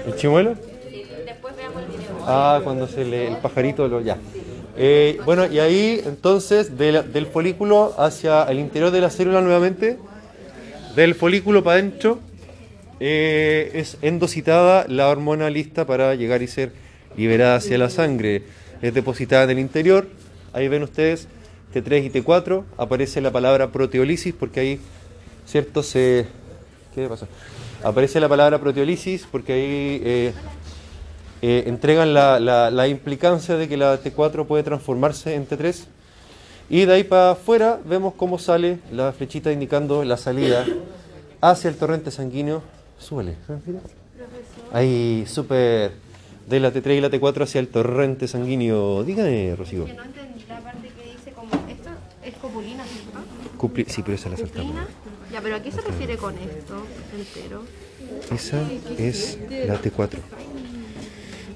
¿El 0.06 0.16
chimuelo? 0.16 0.54
Después 0.54 1.56
veamos 1.56 1.82
el 1.82 1.88
video. 1.88 2.24
Ah, 2.26 2.60
cuando 2.62 2.86
se 2.86 3.04
le 3.04 3.28
el 3.28 3.36
pajarito 3.38 3.88
lo 3.88 4.00
ya. 4.00 4.18
Eh, 4.76 5.18
bueno, 5.24 5.46
y 5.46 5.58
ahí 5.58 6.02
entonces 6.04 6.76
de 6.76 7.02
del 7.02 7.26
folículo 7.26 7.94
hacia 7.96 8.44
el 8.44 8.58
interior 8.58 8.90
de 8.90 9.00
la 9.00 9.10
célula 9.10 9.40
nuevamente, 9.40 9.98
del 10.94 11.14
folículo 11.14 11.64
para 11.64 11.78
adentro, 11.78 12.18
eh, 13.00 13.70
es 13.74 13.98
endocitada 14.02 14.86
la 14.88 15.08
hormona 15.08 15.50
lista 15.50 15.86
para 15.86 16.14
llegar 16.14 16.42
y 16.42 16.46
ser 16.48 16.72
liberada 17.16 17.56
hacia 17.56 17.78
la 17.78 17.90
sangre. 17.90 18.42
Es 18.82 18.94
depositada 18.94 19.44
en 19.44 19.50
el 19.50 19.58
interior. 19.58 20.06
Ahí 20.52 20.68
ven 20.68 20.82
ustedes 20.82 21.28
T3 21.74 22.04
y 22.06 22.10
T4. 22.10 22.64
Aparece 22.78 23.20
la 23.20 23.30
palabra 23.30 23.72
proteólisis 23.72 24.34
porque 24.34 24.60
ahí, 24.60 24.80
¿cierto? 25.46 25.82
Se... 25.82 26.26
¿Qué 26.94 27.06
pasa? 27.08 27.26
Aparece 27.84 28.20
la 28.20 28.28
palabra 28.28 28.58
proteólisis 28.58 29.26
porque 29.30 29.52
ahí 29.52 30.02
eh, 30.04 30.32
eh, 31.42 31.64
entregan 31.66 32.14
la- 32.14 32.40
la 32.70 32.88
implicancia 32.88 33.56
de 33.56 33.68
que 33.68 33.76
la 33.76 34.00
T4 34.02 34.46
puede 34.46 34.62
transformarse 34.62 35.34
en 35.34 35.46
T3. 35.46 35.84
Y 36.68 36.84
de 36.84 36.94
ahí 36.94 37.04
para 37.04 37.30
afuera 37.32 37.78
vemos 37.84 38.14
cómo 38.14 38.38
sale 38.38 38.78
la 38.90 39.12
flechita 39.12 39.52
indicando 39.52 40.02
la 40.04 40.16
salida 40.16 40.64
hacia 41.40 41.70
el 41.70 41.76
torrente 41.76 42.10
sanguíneo. 42.10 42.62
Súbele. 42.98 43.36
Ahí, 44.72 45.24
súper. 45.26 45.92
De 46.48 46.60
la 46.60 46.72
T3 46.72 46.98
y 46.98 47.00
la 47.00 47.10
T4 47.10 47.42
hacia 47.42 47.58
el 47.60 47.68
torrente 47.68 48.28
sanguíneo. 48.28 49.02
Dígame, 49.04 49.54
Rocío. 49.56 49.84
Que 49.84 49.94
no 49.94 50.04
entendí 50.04 50.44
la 50.48 50.60
parte 50.60 50.88
que 50.96 51.12
dice 51.12 51.32
como 51.32 51.50
esto 51.68 51.90
es 52.24 52.34
copulina, 52.36 52.84
¿cierto? 52.84 53.18
Cupli- 53.58 53.86
sí, 53.88 54.02
pero 54.02 54.14
esa 54.14 54.28
la 54.28 54.36
saltamos. 54.36 54.66
Copulina. 54.72 54.88
Ya, 55.32 55.40
pero 55.40 55.56
¿a 55.56 55.60
qué 55.62 55.72
se 55.72 55.80
refiere 55.80 56.16
con 56.16 56.38
esto 56.38 56.86
entero? 57.16 57.64
Esa 58.32 58.62
es 58.96 59.38
la 59.66 59.80
T4. 59.82 60.18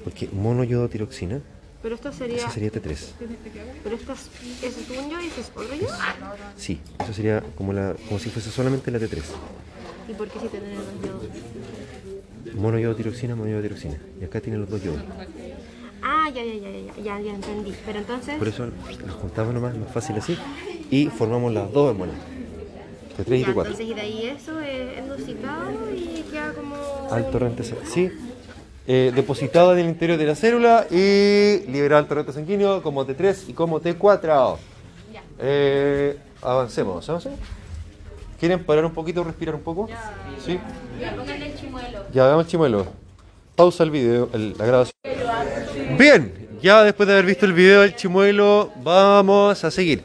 Porque 0.03 0.27
monoyodotiroxina, 0.33 1.39
Pero 1.81 1.95
esto 1.95 2.11
sería, 2.11 2.37
esa 2.37 2.51
sería 2.51 2.69
T3. 2.71 2.97
pero 3.83 3.95
esto 3.95 4.11
es, 4.13 4.63
es 4.63 4.87
yo 4.89 5.21
y 5.21 5.27
ese 5.27 5.41
es 5.41 5.51
otro 5.55 5.73
yo. 5.73 5.87
Sí, 6.57 6.81
eso 7.01 7.13
sería 7.13 7.41
como, 7.55 7.71
la, 7.71 7.95
como 8.07 8.19
si 8.19 8.29
fuese 8.29 8.51
solamente 8.51 8.91
la 8.91 8.99
T3. 8.99 9.21
¿Y 10.07 10.13
por 10.13 10.27
qué 10.27 10.39
si 10.39 10.47
tener 10.47 10.75
los 10.75 10.85
yodos? 11.01 12.55
Monoyodotiroxina, 12.55 13.35
monoyodotiroxina. 13.35 13.97
Y 14.19 14.25
acá 14.25 14.41
tiene 14.41 14.57
los 14.57 14.69
dos 14.69 14.83
yodos. 14.83 15.01
Ah, 16.03 16.29
ya, 16.33 16.43
ya, 16.43 16.53
ya, 16.53 16.69
ya, 16.69 17.03
ya, 17.03 17.19
ya 17.19 17.33
entendí. 17.35 17.73
Pero 17.85 17.99
entonces, 17.99 18.35
Por 18.37 18.47
eso 18.47 18.65
los 19.05 19.15
juntamos 19.15 19.53
nomás, 19.53 19.77
más 19.77 19.91
fácil 19.91 20.15
así. 20.17 20.37
Y 20.89 21.07
formamos 21.07 21.53
las 21.53 21.71
dos 21.71 21.89
hormonas. 21.89 22.15
T3 23.17 23.35
y 23.37 23.41
ya, 23.41 23.47
T4. 23.47 23.49
entonces 23.49 23.85
y 23.87 23.93
de 23.93 24.01
ahí 24.01 24.25
eso 24.25 24.59
es 24.59 24.97
endocitado 24.97 25.91
y 25.93 26.23
queda 26.31 26.53
como 26.53 26.75
Al 27.11 27.29
torrente 27.29 27.63
sanguíneo. 27.63 27.91
Sí. 27.91 28.11
Eh, 28.87 29.11
depositada 29.13 29.73
en 29.73 29.79
el 29.79 29.89
interior 29.89 30.17
de 30.17 30.25
la 30.25 30.35
célula 30.35 30.87
y 30.89 31.59
liberada 31.67 31.99
al 31.99 32.07
torrente 32.07 32.33
sanguíneo 32.33 32.81
como 32.81 33.05
T3 33.05 33.49
y 33.49 33.53
como 33.53 33.79
T4. 33.79 34.57
Ya. 35.13 35.21
Eh, 35.39 36.17
avancemos, 36.41 37.07
avancemos. 37.07 37.37
¿Quieren 38.41 38.63
parar 38.63 38.83
un 38.85 38.91
poquito, 38.91 39.23
respirar 39.23 39.53
un 39.55 39.61
poco? 39.61 39.87
Sí. 40.43 40.59
Ya, 40.99 41.15
pónganle 41.15 41.45
el 41.51 41.55
chimuelo. 41.57 41.99
Ya, 42.11 42.35
el 42.39 42.47
chimuelo. 42.47 42.87
Pausa 43.55 43.83
el 43.83 43.91
video, 43.91 44.29
el- 44.33 44.55
la 44.57 44.65
grabación. 44.65 44.95
Bien, 45.97 46.33
ya 46.61 46.83
después 46.83 47.05
de 47.07 47.13
haber 47.13 47.25
visto 47.25 47.45
el 47.45 47.53
video 47.53 47.81
del 47.81 47.95
chimuelo, 47.95 48.71
vamos 48.83 49.63
a 49.63 49.69
seguir. 49.71 50.03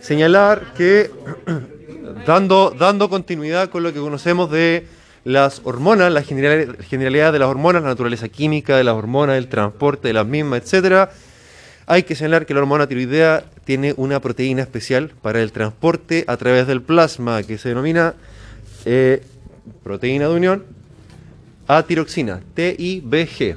Señalar 0.00 0.74
que, 0.76 1.10
dando, 2.26 2.74
dando 2.76 3.08
continuidad 3.08 3.68
con 3.70 3.84
lo 3.84 3.92
que 3.92 4.00
conocemos 4.00 4.50
de 4.50 4.86
las 5.22 5.60
hormonas, 5.64 6.12
la 6.12 6.22
general- 6.22 6.76
generalidad 6.88 7.32
de 7.32 7.38
las 7.38 7.48
hormonas, 7.48 7.82
la 7.82 7.88
naturaleza 7.90 8.28
química 8.28 8.76
de 8.76 8.82
las 8.84 8.94
hormonas, 8.96 9.36
el 9.38 9.48
transporte 9.48 10.08
de 10.08 10.14
las 10.14 10.26
mismas, 10.26 10.62
etcétera, 10.62 11.10
hay 11.86 12.02
que 12.02 12.14
señalar 12.16 12.46
que 12.46 12.54
la 12.54 12.60
hormona 12.60 12.86
tiroidea 12.86 13.44
tiene 13.64 13.94
una 13.96 14.20
proteína 14.20 14.62
especial 14.62 15.12
para 15.22 15.40
el 15.42 15.52
transporte 15.52 16.24
a 16.26 16.36
través 16.36 16.66
del 16.66 16.82
plasma 16.82 17.42
que 17.42 17.58
se 17.58 17.68
denomina 17.70 18.14
eh, 18.84 19.22
proteína 19.84 20.28
de 20.28 20.34
unión 20.34 20.64
a 21.68 21.82
tiroxina, 21.84 22.40
TIBG. 22.54 23.56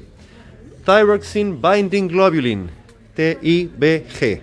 Thyroxine 0.85 1.57
Binding 1.61 2.07
Globulin, 2.07 2.69
TIBG. 3.15 4.41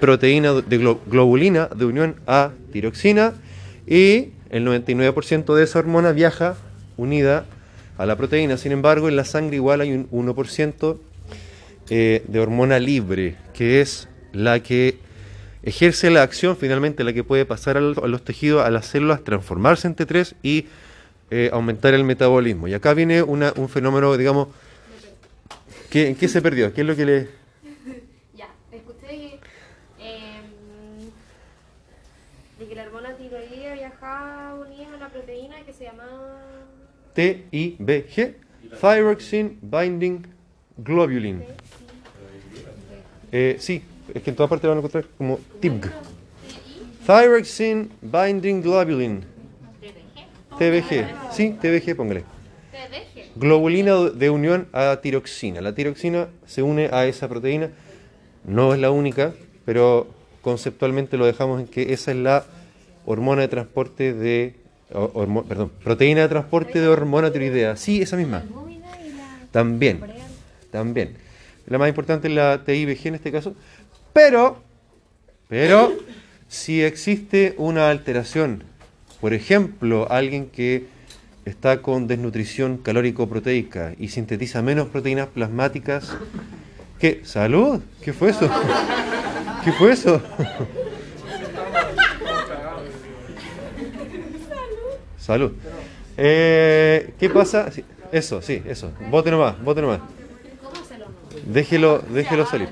Proteína 0.00 0.54
de 0.54 0.80
glo- 0.80 1.00
globulina 1.06 1.68
de 1.74 1.84
unión 1.84 2.16
a 2.26 2.52
tiroxina 2.72 3.32
y 3.86 4.28
el 4.50 4.64
99% 4.66 5.54
de 5.54 5.64
esa 5.64 5.78
hormona 5.80 6.12
viaja 6.12 6.56
unida 6.96 7.44
a 7.98 8.06
la 8.06 8.16
proteína. 8.16 8.56
Sin 8.56 8.72
embargo, 8.72 9.08
en 9.08 9.16
la 9.16 9.24
sangre 9.24 9.56
igual 9.56 9.80
hay 9.80 9.92
un 9.92 10.08
1% 10.10 10.96
eh, 11.90 12.22
de 12.26 12.40
hormona 12.40 12.78
libre, 12.78 13.36
que 13.54 13.80
es 13.80 14.08
la 14.32 14.60
que 14.62 14.98
ejerce 15.62 16.10
la 16.10 16.22
acción 16.22 16.56
finalmente, 16.56 17.04
la 17.04 17.12
que 17.12 17.24
puede 17.24 17.44
pasar 17.44 17.76
a 17.76 17.80
los 17.80 18.24
tejidos, 18.24 18.64
a 18.64 18.70
las 18.70 18.86
células, 18.86 19.22
transformarse 19.24 19.86
en 19.88 19.96
T3 19.96 20.34
y 20.42 20.66
eh, 21.30 21.50
aumentar 21.52 21.92
el 21.94 22.04
metabolismo. 22.04 22.68
Y 22.68 22.74
acá 22.74 22.94
viene 22.94 23.22
una- 23.22 23.52
un 23.56 23.68
fenómeno, 23.68 24.16
digamos, 24.16 24.48
que, 25.90 26.16
¿qué 26.18 26.28
se 26.28 26.40
perdió? 26.42 26.72
¿Qué 26.72 26.82
es 26.82 26.86
lo 26.86 26.96
que 26.96 27.04
le...? 27.06 27.28
Ya, 28.36 28.48
escuché 28.72 29.06
que, 29.08 29.40
em, 30.00 30.44
de 32.58 32.66
que 32.68 32.74
la 32.74 32.84
hormona 32.84 33.14
tiroidea 33.16 33.74
viajaba 33.74 34.54
unida 34.54 34.94
a 34.94 34.98
la 34.98 35.08
proteína 35.08 35.56
que 35.66 35.72
se 35.72 35.84
llamaba... 35.84 36.40
TIBG, 37.14 38.36
Thyroxine 38.80 39.58
Binding 39.60 40.26
Globulin. 40.76 41.42
Eh, 43.32 43.56
sí, 43.60 43.82
es 44.14 44.22
que 44.22 44.30
en 44.30 44.36
toda 44.36 44.48
parte 44.48 44.66
lo 44.66 44.70
van 44.70 44.78
a 44.78 44.80
encontrar 44.80 45.04
como 45.16 45.38
TIBG. 45.60 45.90
Thyroxine 47.06 47.88
Binding 48.02 48.62
Globulin. 48.62 49.24
TBG. 50.58 51.06
Sí, 51.32 51.56
TBG, 51.60 51.94
póngale. 51.96 52.24
Globulina 53.36 53.94
de 54.10 54.30
unión 54.30 54.66
a 54.72 54.98
tiroxina. 55.00 55.60
La 55.60 55.74
tiroxina 55.74 56.28
se 56.46 56.62
une 56.62 56.88
a 56.92 57.06
esa 57.06 57.28
proteína. 57.28 57.70
No 58.44 58.74
es 58.74 58.80
la 58.80 58.90
única, 58.90 59.32
pero 59.64 60.08
conceptualmente 60.42 61.16
lo 61.16 61.26
dejamos 61.26 61.60
en 61.60 61.66
que 61.68 61.92
esa 61.92 62.10
es 62.10 62.16
la 62.16 62.44
hormona 63.06 63.42
de 63.42 63.48
transporte 63.48 64.12
de. 64.12 64.54
hormo- 64.92 65.44
perdón, 65.44 65.70
proteína 65.84 66.22
de 66.22 66.28
transporte 66.28 66.80
de 66.80 66.88
hormona 66.88 67.30
tiroidea. 67.30 67.76
Sí, 67.76 68.02
esa 68.02 68.16
misma. 68.16 68.42
También. 69.52 70.00
También. 70.70 71.16
La 71.68 71.78
más 71.78 71.88
importante 71.88 72.28
es 72.28 72.34
la 72.34 72.64
TIBG 72.64 73.08
en 73.08 73.14
este 73.16 73.30
caso. 73.30 73.54
Pero, 74.12 74.62
pero, 75.48 75.92
si 76.48 76.82
existe 76.82 77.54
una 77.58 77.90
alteración, 77.90 78.64
por 79.20 79.34
ejemplo, 79.34 80.10
alguien 80.10 80.48
que 80.48 80.86
está 81.44 81.82
con 81.82 82.06
desnutrición 82.06 82.78
calórico-proteica 82.78 83.94
y 83.98 84.08
sintetiza 84.08 84.62
menos 84.62 84.88
proteínas 84.88 85.28
plasmáticas, 85.28 86.16
¿qué? 86.98 87.20
¿Salud? 87.24 87.80
¿Qué 88.02 88.12
fue 88.12 88.30
eso? 88.30 88.50
¿Qué 89.64 89.72
fue 89.72 89.92
eso? 89.92 90.22
Salud. 95.18 95.52
Eh, 96.16 97.12
¿Qué 97.18 97.28
pasa? 97.28 97.70
Eso, 98.10 98.40
sí, 98.40 98.62
eso. 98.66 98.92
Vote 99.10 99.30
nomás, 99.30 99.62
vote 99.62 99.82
nomás. 99.82 100.00
Déjelo, 101.48 102.02
déjelo 102.12 102.46
salir. 102.46 102.68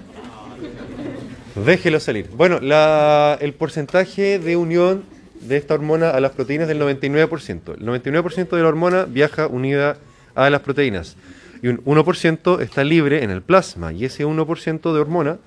Déjelo 1.65 1.99
salir. 2.01 2.29
Bueno, 2.37 2.61
la- 2.61 3.39
el 3.41 3.55
porcentaje 3.55 4.39
de 4.39 4.57
unión 4.57 5.05
de 5.41 5.57
esta 5.57 5.75
hormona 5.75 6.11
a 6.11 6.21
las 6.21 6.33
proteínas 6.33 6.69
del 6.69 6.79
99%. 6.79 7.73
El 7.75 7.87
99% 7.87 8.57
de 8.57 8.63
la 8.63 8.69
hormona 8.69 9.05
viaja 9.05 9.47
unida 9.47 9.97
a 10.35 10.51
las 10.51 10.61
proteínas. 10.61 11.17
Y 11.63 11.69
un 11.69 11.81
1% 11.85 12.61
está 12.61 12.85
libre 12.85 13.25
en 13.25 13.31
el 13.31 13.41
plasma. 13.41 13.93
Y 13.93 14.05
ese 14.05 14.27
1% 14.27 14.93
de 14.93 15.01
hormona, 15.01 15.39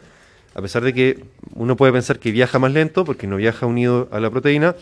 a 0.56 0.62
pesar 0.62 0.84
de 0.84 0.94
que 0.94 1.24
uno 1.54 1.76
puede 1.76 1.92
pensar 1.94 2.18
que 2.18 2.32
viaja 2.32 2.58
más 2.58 2.74
lento 2.74 3.06
porque 3.06 3.28
no 3.28 3.36
viaja 3.36 3.68
unido 3.68 4.10
a 4.12 4.20
la 4.20 4.32
proteína, 4.32 4.76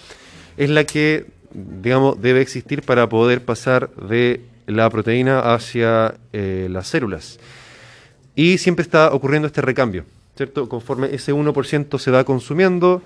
es 0.56 0.70
la 0.70 0.86
que, 0.86 1.26
digamos, 1.54 2.22
debe 2.22 2.40
existir 2.42 2.82
para 2.84 3.10
poder 3.10 3.44
pasar 3.44 3.90
de 3.96 4.40
la 4.68 4.90
proteína 4.90 5.54
hacia 5.54 6.16
eh, 6.32 6.68
las 6.72 6.88
células. 6.88 7.40
Y 8.38 8.60
siempre 8.60 8.84
está 8.84 9.12
ocurriendo 9.12 9.47
este 9.47 9.62
recambio. 9.62 10.06
¿cierto? 10.38 10.69
Conforme 10.69 11.13
ese 11.13 11.34
1% 11.34 11.97
se 11.97 12.12
va 12.12 12.23
consumiendo, 12.23 13.02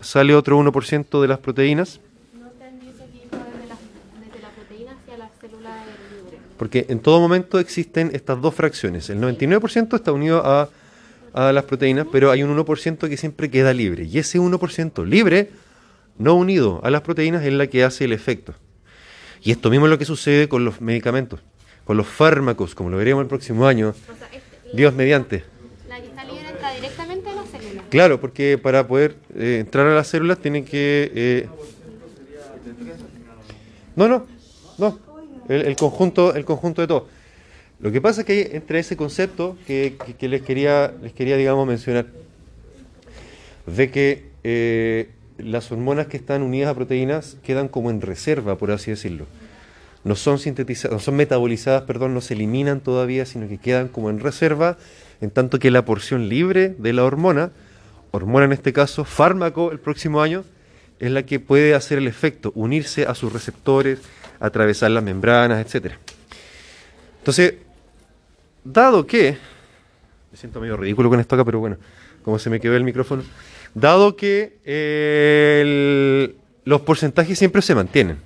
sale 0.00 0.34
otro 0.36 0.56
1% 0.58 1.20
de 1.20 1.28
las 1.28 1.38
proteínas, 1.40 2.00
No 2.32 2.44
desde 2.44 3.66
la, 3.66 3.76
desde 4.24 4.40
la 4.40 4.48
proteína 4.50 4.92
hacia 4.92 5.18
la 5.18 5.28
célula 5.40 5.84
libre. 5.84 6.38
porque 6.56 6.86
en 6.88 7.00
todo 7.00 7.18
momento 7.18 7.58
existen 7.58 8.10
estas 8.14 8.40
dos 8.40 8.54
fracciones. 8.54 9.10
El 9.10 9.20
99% 9.20 9.96
está 9.96 10.12
unido 10.12 10.46
a, 10.46 10.68
a 11.32 11.52
las 11.52 11.64
proteínas, 11.64 12.06
pero 12.12 12.30
hay 12.30 12.44
un 12.44 12.56
1% 12.56 13.08
que 13.08 13.16
siempre 13.16 13.50
queda 13.50 13.72
libre. 13.72 14.04
Y 14.04 14.18
ese 14.18 14.38
1% 14.38 15.04
libre, 15.04 15.50
no 16.18 16.34
unido 16.36 16.80
a 16.84 16.90
las 16.90 17.00
proteínas, 17.00 17.44
es 17.44 17.52
la 17.52 17.66
que 17.66 17.82
hace 17.82 18.04
el 18.04 18.12
efecto. 18.12 18.54
Y 19.42 19.50
esto 19.50 19.70
mismo 19.70 19.86
es 19.86 19.90
lo 19.90 19.98
que 19.98 20.04
sucede 20.04 20.48
con 20.48 20.64
los 20.64 20.80
medicamentos, 20.80 21.40
con 21.84 21.96
los 21.96 22.06
fármacos, 22.06 22.76
como 22.76 22.90
lo 22.90 22.96
veremos 22.98 23.22
el 23.22 23.28
próximo 23.28 23.66
año, 23.66 23.88
O 23.88 24.16
sea, 24.16 24.28
Dios 24.74 24.94
mediante. 24.94 25.44
la 25.88 26.00
que 26.00 26.06
está 26.08 26.24
libre 26.24 26.48
entra 26.50 26.72
directamente 26.74 27.28
a 27.30 27.34
la 27.34 27.42
célula. 27.44 27.82
Claro, 27.90 28.20
porque 28.20 28.58
para 28.58 28.86
poder 28.86 29.16
eh, 29.36 29.58
entrar 29.60 29.86
a 29.86 29.94
las 29.94 30.06
células 30.08 30.38
tienen 30.38 30.64
que... 30.64 31.10
eh, 31.14 31.48
No, 33.96 34.08
no, 34.08 34.26
no. 34.78 34.98
El, 35.48 35.62
el 35.62 35.76
conjunto, 35.76 36.34
el 36.34 36.44
conjunto 36.44 36.80
de 36.80 36.88
todo. 36.88 37.08
Lo 37.80 37.92
que 37.92 38.00
pasa 38.00 38.22
es 38.22 38.26
que 38.26 38.32
hay 38.32 38.48
entre 38.52 38.78
ese 38.78 38.96
concepto 38.96 39.56
que, 39.66 39.96
que- 40.04 40.14
que 40.14 40.28
les 40.28 40.42
quería, 40.42 40.92
les 41.02 41.12
quería, 41.12 41.36
digamos, 41.36 41.66
mencionar, 41.66 42.06
de 43.66 43.90
que 43.90 44.24
eh, 44.42 45.10
las 45.38 45.70
hormonas 45.70 46.06
que 46.06 46.16
están 46.16 46.42
unidas 46.42 46.70
a 46.70 46.74
proteínas 46.74 47.36
quedan 47.42 47.68
como 47.68 47.90
en 47.90 48.00
reserva, 48.00 48.56
por 48.56 48.70
así 48.70 48.90
decirlo. 48.90 49.26
No 50.04 50.16
son 50.16 50.38
sintetizadas, 50.38 50.92
no 50.92 51.00
son 51.00 51.16
metabolizadas, 51.16 51.82
perdón, 51.82 52.14
no 52.14 52.20
se 52.20 52.34
eliminan 52.34 52.80
todavía, 52.80 53.24
sino 53.26 53.48
que 53.48 53.58
quedan 53.58 53.88
como 53.88 54.10
en 54.10 54.20
reserva, 54.20 54.76
en 55.20 55.30
tanto 55.30 55.58
que 55.58 55.70
la 55.70 55.84
porción 55.84 56.28
libre 56.28 56.74
de 56.78 56.92
la 56.92 57.04
hormona, 57.04 57.52
hormona 58.10 58.44
en 58.44 58.52
este 58.52 58.72
caso, 58.72 59.04
fármaco 59.04 59.72
el 59.72 59.80
próximo 59.80 60.20
año, 60.20 60.44
es 61.00 61.10
la 61.10 61.24
que 61.24 61.40
puede 61.40 61.74
hacer 61.74 61.98
el 61.98 62.06
efecto, 62.06 62.52
unirse 62.54 63.06
a 63.06 63.14
sus 63.14 63.32
receptores, 63.32 64.00
atravesar 64.40 64.90
las 64.90 65.02
membranas, 65.02 65.64
etcétera. 65.64 65.98
Entonces, 67.18 67.54
dado 68.62 69.06
que, 69.06 69.38
me 70.30 70.38
siento 70.38 70.60
medio 70.60 70.76
ridículo 70.76 71.08
con 71.08 71.20
esto 71.20 71.34
acá, 71.34 71.44
pero 71.44 71.60
bueno, 71.60 71.78
como 72.22 72.38
se 72.38 72.50
me 72.50 72.60
quedó 72.60 72.76
el 72.76 72.84
micrófono, 72.84 73.22
dado 73.74 74.16
que 74.16 74.58
los 76.64 76.80
porcentajes 76.82 77.38
siempre 77.38 77.62
se 77.62 77.74
mantienen, 77.74 78.18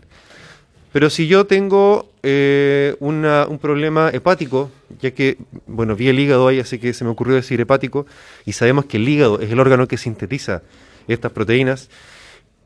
pero 0.93 1.11
si 1.11 1.27
yo 1.27 1.47
tengo 1.47 2.11
eh, 2.23 2.97
un 3.01 3.59
problema 3.61 4.11
hepático, 4.11 4.71
ya 5.01 5.11
que, 5.11 5.39
bueno, 5.67 5.97
vi 5.97 6.09
el 6.09 6.19
hígado 6.19 6.49
ahí, 6.49 6.61
así 6.61 6.79
que 6.79 6.93
se 6.93 7.05
me 7.05 7.11
ocurrió 7.11 7.35
decir 7.37 7.61
hepático, 7.61 8.07
y 8.47 8.53
sabemos 8.53 8.87
que 8.87 8.97
el 8.97 9.09
hígado 9.09 9.41
es 9.41 9.51
el 9.51 9.61
órgano 9.61 9.87
que 9.87 9.97
sintetiza 9.97 10.63
estas 11.07 11.33
proteínas, 11.33 11.89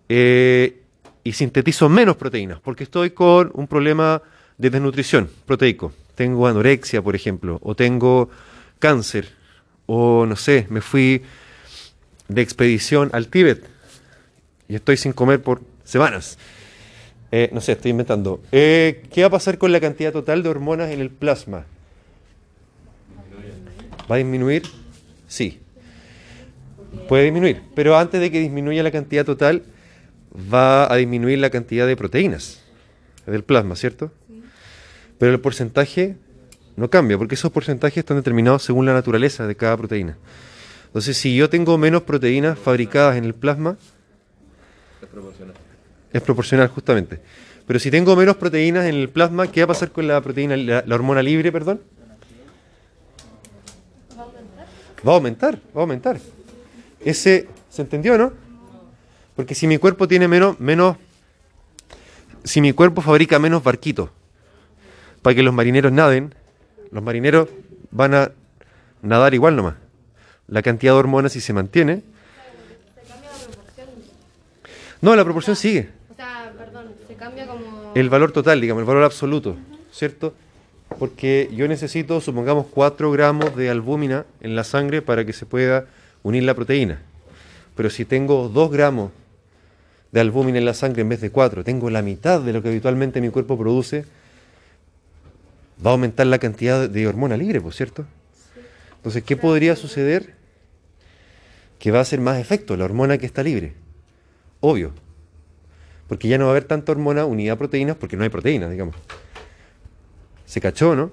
eh, 0.09 0.79
y 1.25 1.33
sintetizo 1.33 1.89
menos 1.89 2.17
proteínas, 2.17 2.61
porque 2.61 2.85
estoy 2.85 3.11
con 3.11 3.51
un 3.55 3.67
problema 3.67 4.23
de 4.59 4.71
desnutrición 4.71 5.31
proteico. 5.47 5.93
Tengo 6.15 6.47
anorexia, 6.47 7.01
por 7.03 7.15
ejemplo, 7.15 7.59
o 7.63 7.75
tengo 7.75 8.29
cáncer, 8.79 9.29
o 9.87 10.27
no 10.27 10.37
sé, 10.37 10.67
me 10.69 10.81
fui 10.81 11.23
de 12.29 12.43
expedición 12.43 13.11
al 13.13 13.29
Tíbet 13.29 13.65
y 14.69 14.75
estoy 14.75 14.97
sin 14.97 15.13
comer 15.13 15.43
por 15.43 15.61
semanas. 15.85 16.39
Eh, 17.35 17.49
no 17.51 17.63
sé, 17.63 17.73
estoy 17.73 17.93
inventando. 17.93 18.43
Eh, 18.53 19.05
¿Qué 19.11 19.23
va 19.23 19.29
a 19.29 19.31
pasar 19.31 19.57
con 19.57 19.73
la 19.73 19.81
cantidad 19.81 20.13
total 20.13 20.43
de 20.43 20.51
hormonas 20.51 20.91
en 20.91 21.01
el 21.01 21.09
plasma? 21.09 21.65
¿Va 24.11 24.17
a 24.17 24.19
disminuir? 24.19 24.65
Sí. 25.27 25.59
Puede 27.09 27.25
disminuir, 27.25 27.63
pero 27.75 27.97
antes 27.97 28.21
de 28.21 28.31
que 28.31 28.39
disminuya 28.39 28.83
la 28.83 28.91
cantidad 28.91 29.25
total, 29.25 29.63
va 30.53 30.93
a 30.93 30.97
disminuir 30.97 31.39
la 31.39 31.49
cantidad 31.49 31.87
de 31.87 31.97
proteínas 31.97 32.63
del 33.25 33.45
plasma, 33.45 33.77
¿cierto? 33.77 34.13
Pero 35.19 35.33
el 35.33 35.41
porcentaje 35.41 36.17
no 36.77 36.91
cambia, 36.91 37.17
porque 37.17 37.35
esos 37.35 37.51
porcentajes 37.51 37.99
están 37.99 38.19
determinados 38.19 38.63
según 38.63 38.85
la 38.85 38.93
naturaleza 38.93 39.47
de 39.47 39.57
cada 39.57 39.79
proteína. 39.79 40.19
Entonces, 40.87 41.17
si 41.17 41.35
yo 41.35 41.49
tengo 41.49 41.79
menos 41.79 42.03
proteínas 42.03 42.59
fabricadas 42.59 43.17
en 43.17 43.25
el 43.25 43.35
plasma, 43.35 43.79
Es 46.13 46.23
proporcional. 46.23 46.69
justamente. 46.69 47.21
Pero 47.67 47.79
si 47.79 47.91
tengo 47.91 48.15
menos 48.17 48.37
proteínas 48.37 48.87
en 48.87 48.95
el 48.97 49.09
plasma, 49.09 49.47
¿qué 49.47 49.61
va 49.61 49.65
a 49.65 49.69
pasar 49.69 49.91
con 49.93 50.07
la 50.07 50.21
proteína, 50.21 50.57
la, 50.57 50.83
la 50.87 50.95
hormona 50.95 51.23
libre, 51.23 51.53
perdón? 51.53 51.81
Va 55.07 55.13
a 55.13 55.15
aumentar, 55.17 55.57
va 55.77 55.81
a 55.81 55.81
aumentar. 55.81 56.19
Ese, 57.01 57.49
¿se 57.71 57.83
entendió, 57.83 58.17
no? 58.17 58.33
Porque 59.35 59.55
si 59.55 59.67
mi 59.67 59.79
cuerpo 59.79 60.07
tiene 60.07 60.29
menos, 60.29 60.61
menos, 60.61 60.97
si 62.45 62.61
mi 62.61 62.73
cuerpo 62.73 63.01
fabrica 63.01 63.39
menos 63.39 63.65
barquitos 63.65 64.11
para 65.23 65.35
que 65.35 65.43
los 65.43 65.55
marineros 65.55 65.91
naden, 65.93 66.35
los 66.91 67.03
marineros 67.03 67.49
van 67.91 68.15
a 68.15 68.33
nadar 69.01 69.35
igual 69.35 69.57
nomás. 69.57 69.75
La 70.49 70.63
cantidad 70.63 70.93
de 70.93 70.99
hormonas 70.99 71.33
si 71.33 71.41
se 71.41 71.53
mantiene, 71.53 72.03
no, 75.01 75.17
la 75.17 75.25
proporción 75.25 75.57
sigue. 75.57 75.89
O 76.13 76.15
sea, 76.15 76.53
perdón, 76.57 76.93
se 77.09 77.12
cambia 77.23 77.47
como. 77.47 77.93
El 77.95 78.11
valor 78.11 78.33
total, 78.33 78.61
digamos, 78.61 78.81
el 78.81 78.87
valor 78.87 79.05
absoluto, 79.05 79.57
¿cierto? 79.93 80.35
Porque 80.99 81.49
yo 81.55 81.69
necesito, 81.69 82.21
supongamos, 82.21 82.67
4 82.71 83.11
gramos 83.13 83.55
de 83.57 83.71
albúmina 83.71 84.27
en 84.41 84.57
la 84.57 84.65
sangre 84.65 85.03
para 85.03 85.25
que 85.25 85.33
se 85.33 85.47
pueda 85.47 85.87
unir 86.23 86.43
la 86.43 86.55
proteína. 86.55 87.01
Pero 87.77 87.91
si 87.91 88.05
tengo 88.05 88.49
2 88.49 88.71
gramos 88.71 89.13
de 90.11 90.21
albúmina 90.21 90.59
en 90.59 90.65
la 90.65 90.75
sangre 90.75 91.03
en 91.03 91.09
vez 91.09 91.21
de 91.21 91.31
4, 91.31 91.65
tengo 91.65 91.89
la 91.91 92.03
mitad 92.03 92.41
de 92.41 92.53
lo 92.53 92.61
que 92.61 92.69
habitualmente 92.69 93.21
mi 93.21 93.31
cuerpo 93.31 93.57
produce, 93.57 94.05
va 95.85 95.91
a 95.91 95.93
aumentar 95.93 96.27
la 96.27 96.39
cantidad 96.39 96.89
de 96.89 97.07
hormona 97.07 97.37
libre, 97.37 97.61
¿por 97.61 97.73
cierto? 97.73 98.05
Entonces, 98.97 99.23
¿qué 99.23 99.37
podría 99.37 99.77
suceder? 99.77 100.35
Que 101.79 101.91
va 101.91 101.99
a 101.99 102.03
hacer 102.03 102.21
más 102.21 102.39
efecto 102.39 102.77
la 102.77 102.85
hormona 102.85 103.17
que 103.17 103.27
está 103.27 103.43
libre. 103.43 103.75
Obvio, 104.61 104.93
porque 106.13 106.29
ya 106.29 106.37
no 106.37 106.45
va 106.45 106.51
a 106.51 106.53
haber 106.53 106.65
tanta 106.65 106.93
hormona 106.93 107.25
unida 107.25 107.55
a 107.55 107.57
proteínas 107.57 107.97
porque 107.97 108.19
no 108.19 108.23
hay 108.23 108.29
proteínas, 108.29 108.71
digamos. 108.71 108.95
Se 110.45 110.61
cachó, 110.61 110.95
¿no? 110.95 111.11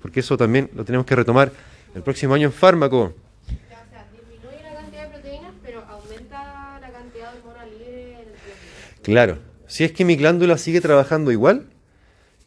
Porque 0.00 0.20
eso 0.20 0.36
también 0.36 0.70
lo 0.72 0.84
tenemos 0.84 1.04
que 1.04 1.16
retomar 1.16 1.50
el 1.96 2.02
próximo 2.02 2.32
año 2.32 2.46
en 2.46 2.52
fármaco. 2.52 3.12
Ya, 3.48 3.82
o 3.84 3.90
sea, 3.90 4.06
disminuye 4.12 4.62
la 4.62 4.80
cantidad 4.80 5.02
de 5.02 5.08
proteínas, 5.18 5.52
pero 5.64 5.82
aumenta 5.88 6.78
la 6.80 6.90
cantidad 6.92 7.32
de 7.32 7.38
hormona 7.40 7.66
libre 7.66 8.12
en 8.12 8.18
el 8.20 8.24
plasma. 8.26 9.02
Claro, 9.02 9.38
si 9.66 9.82
es 9.82 9.90
que 9.90 10.04
mi 10.04 10.14
glándula 10.14 10.58
sigue 10.58 10.80
trabajando 10.80 11.32
igual, 11.32 11.66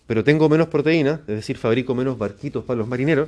pero 0.07 0.23
tengo 0.23 0.47
menos 0.47 0.69
proteínas, 0.69 1.19
es 1.27 1.35
decir, 1.35 1.57
fabrico 1.57 1.95
menos 1.95 2.17
barquitos 2.17 2.63
para 2.63 2.77
los 2.77 2.87
marineros, 2.87 3.27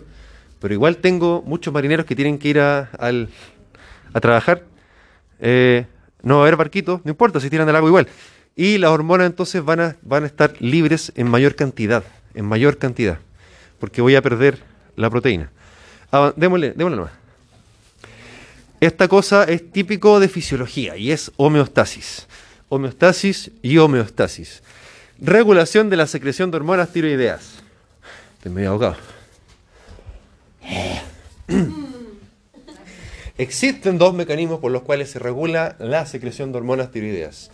pero 0.62 0.74
igual 0.74 0.96
tengo 0.96 1.42
muchos 1.46 1.74
marineros 1.74 2.06
que 2.06 2.16
tienen 2.16 2.40
que 2.40 2.48
ir 2.48 2.60
a, 2.62 2.84
al- 2.98 3.28
a 4.14 4.22
trabajar, 4.22 4.64
eh, 5.42 5.88
no 6.24 6.36
va 6.36 6.44
a 6.44 6.44
haber 6.46 6.56
barquitos, 6.56 7.02
no 7.04 7.12
importa, 7.12 7.42
si 7.42 7.50
tiran 7.50 7.68
al 7.68 7.76
agua 7.76 7.90
igual. 7.90 8.08
Y 8.62 8.78
las 8.78 8.92
hormonas 8.92 9.26
entonces 9.26 9.66
van 9.66 9.80
a, 9.80 9.96
van 10.04 10.24
a 10.24 10.28
estar 10.28 10.54
libres 10.62 11.12
en 11.16 11.28
mayor 11.28 11.56
cantidad, 11.56 12.04
en 12.36 12.46
mayor 12.46 12.78
cantidad, 12.78 13.18
porque 13.80 14.04
voy 14.04 14.14
a 14.16 14.22
perder 14.22 14.60
la 14.96 15.10
proteína. 15.10 15.50
Ava- 16.12 16.32
démosle, 16.36 16.74
démosle 16.74 16.98
nomás. 16.98 17.12
Esta 18.80 19.08
cosa 19.08 19.46
es 19.46 19.72
típico 19.72 20.20
de 20.20 20.28
fisiología 20.30 20.96
y 20.96 21.12
es 21.12 21.32
homeostasis. 21.38 22.28
Homeostasis 22.70 23.50
y 23.64 23.80
homeostasis. 23.80 24.62
Regulación 25.20 25.90
de 25.90 25.98
la 25.98 26.06
secreción 26.06 26.52
de 26.52 26.58
hormonas 26.58 26.94
tiroideas. 26.94 27.64
Estoy 28.38 28.52
medio 28.52 28.70
ahogado. 28.70 28.98
Existen 33.40 33.98
dos 33.98 34.14
mecanismos 34.14 34.60
por 34.60 34.72
los 34.72 34.84
cuales 34.84 35.10
se 35.10 35.18
regula 35.18 35.76
la 35.80 36.06
secreción 36.06 36.52
de 36.52 36.60
hormonas 36.60 36.92
tiroideas. 36.92 37.50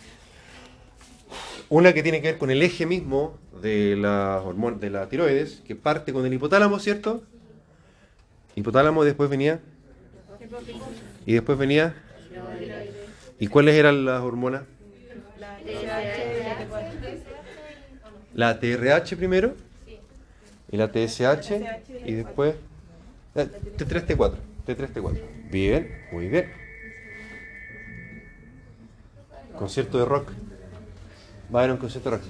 Una 1.70 1.92
que 1.92 2.02
tiene 2.02 2.22
que 2.22 2.28
ver 2.28 2.38
con 2.38 2.50
el 2.50 2.62
eje 2.62 2.86
mismo 2.86 3.36
de 3.60 3.94
la, 3.96 4.42
de 4.80 4.90
la 4.90 5.08
tiroides, 5.08 5.62
que 5.66 5.76
parte 5.76 6.12
con 6.12 6.24
el 6.24 6.32
hipotálamo, 6.32 6.78
¿cierto? 6.78 7.22
Hipotálamo, 8.54 9.04
después 9.04 9.28
venía. 9.28 9.60
Y 11.26 11.34
después 11.34 11.58
venía. 11.58 11.94
¿Y 13.38 13.48
cuáles 13.48 13.74
eran 13.74 14.04
las 14.04 14.22
hormonas? 14.22 14.62
La 18.34 18.58
TRH 18.58 19.16
primero. 19.16 19.54
Y 20.70 20.76
la 20.76 20.88
TSH. 20.88 21.52
Y 22.06 22.14
después. 22.14 22.54
la 23.34 23.44
T3, 23.44 24.06
T4. 24.06 24.34
T3, 24.66 24.92
T4. 24.92 25.20
Bien, 25.50 26.06
muy 26.12 26.28
bien. 26.28 26.50
Concierto 29.56 29.98
de 29.98 30.04
rock. 30.04 30.32
Byron 31.48 31.78
Conceptor. 31.78 32.20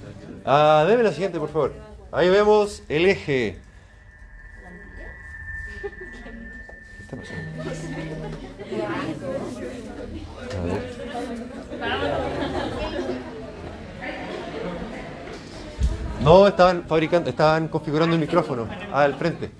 Ah, 0.45 0.85
deme 0.87 1.03
la 1.03 1.11
siguiente, 1.11 1.39
por 1.39 1.49
favor. 1.49 1.73
Ahí 2.11 2.29
vemos 2.29 2.83
el 2.87 3.05
eje. 3.05 3.57
¿Qué 5.81 7.03
está 7.03 7.15
pasando? 7.17 7.61
A 10.57 10.65
ver. 10.65 10.99
No, 16.21 16.47
estaban 16.47 16.83
fabricando, 16.83 17.29
estaban 17.29 17.69
configurando 17.69 18.15
el 18.15 18.21
micrófono 18.21 18.67
ah, 18.91 19.03
al 19.03 19.15
frente. 19.15 19.51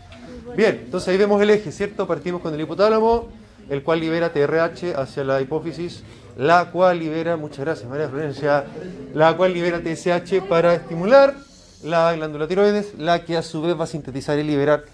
Bien, 0.57 0.81
entonces 0.85 1.07
ahí 1.09 1.17
vemos 1.17 1.41
el 1.41 1.49
eje, 1.51 1.71
¿cierto? 1.71 2.05
Partimos 2.05 2.41
con 2.41 2.53
el 2.53 2.59
hipotálamo, 2.59 3.29
el 3.69 3.81
cual 3.83 3.99
libera 4.01 4.33
TRH 4.33 4.95
hacia 4.95 5.23
la 5.23 5.39
hipófisis 5.39 6.03
la 6.39 6.71
cual 6.71 6.99
libera, 6.99 7.35
muchas 7.35 7.59
gracias 7.59 7.89
María 7.89 8.07
Florencia, 8.07 8.63
la 9.13 9.35
cual 9.35 9.53
libera 9.53 9.81
TSH 9.81 10.47
para 10.47 10.73
estimular 10.73 11.35
la 11.83 12.13
glándula 12.13 12.47
tiroides, 12.47 12.97
la 12.97 13.25
que 13.25 13.35
a 13.35 13.41
su 13.41 13.61
vez 13.61 13.77
va 13.77 13.83
a 13.83 13.87
sintetizar 13.87 14.39
y 14.39 14.43
liberar 14.43 14.85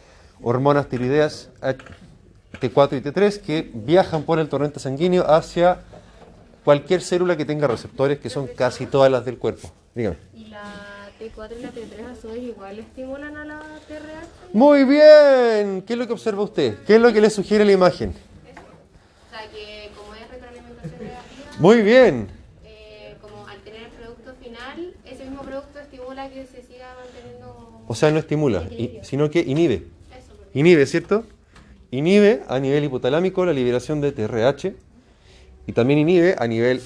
hormonas 0.41 0.89
tiroideas 0.89 1.51
T4 1.61 2.97
y 2.97 3.01
T3 3.01 3.41
que 3.41 3.69
viajan 3.75 4.23
por 4.23 4.39
el 4.39 4.49
torrente 4.49 4.79
sanguíneo 4.79 5.23
hacia 5.29 5.81
cualquier 6.63 7.01
célula 7.01 7.37
que 7.37 7.45
tenga 7.45 7.67
receptores, 7.67 8.17
que 8.17 8.31
son 8.31 8.47
casi 8.47 8.87
todas 8.87 9.11
las 9.11 9.23
del 9.23 9.37
cuerpo. 9.37 9.69
Dígame. 9.93 10.17
¿Y 10.33 10.45
la 10.45 11.11
T4 11.19 11.59
y 11.59 11.61
la 11.61 11.69
T3 11.69 12.11
a 12.11 12.15
su 12.19 12.29
vez 12.29 12.41
igual 12.41 12.79
estimulan 12.79 13.37
a 13.37 13.45
la 13.45 13.59
TRH? 13.87 14.51
Muy 14.51 14.83
bien. 14.83 15.83
¿Qué 15.83 15.93
es 15.93 15.99
lo 15.99 16.07
que 16.07 16.13
observa 16.13 16.41
usted? 16.41 16.79
¿Qué 16.87 16.95
es 16.95 17.01
lo 17.01 17.13
que 17.13 17.21
le 17.21 17.29
sugiere 17.29 17.63
la 17.65 17.71
imagen? 17.71 18.15
O 18.15 19.37
sea 19.37 19.47
que 19.51 19.91
como 19.95 20.15
es 20.15 20.27
retroalimentación 20.29 20.99
negativa, 21.03 21.44
Muy 21.59 21.81
bien. 21.81 22.27
eh, 22.63 23.15
como 23.21 23.47
al 23.47 23.59
tener 23.59 23.83
el 23.83 23.89
producto 23.89 24.33
final, 24.43 24.93
ese 25.05 25.23
mismo 25.25 25.41
producto 25.43 25.79
estimula 25.79 26.29
que 26.29 26.45
se 26.45 26.61
siga 26.63 26.95
manteniendo 27.01 27.81
O 27.87 27.95
sea, 27.95 28.11
no 28.11 28.19
estimula, 28.19 28.67
sino 29.03 29.29
que 29.29 29.39
inhibe. 29.39 29.75
eso. 29.75 30.33
porque- 30.37 30.59
Inhibe, 30.59 30.85
¿cierto? 30.85 31.25
Inhibe 31.91 32.43
a 32.47 32.59
nivel 32.59 32.83
hipotalámico 32.83 33.45
la 33.45 33.53
liberación 33.53 34.01
de 34.01 34.11
TRH 34.11 34.75
y 35.67 35.71
también 35.71 35.99
inhibe 35.99 36.35
a 36.37 36.47
nivel 36.47 36.81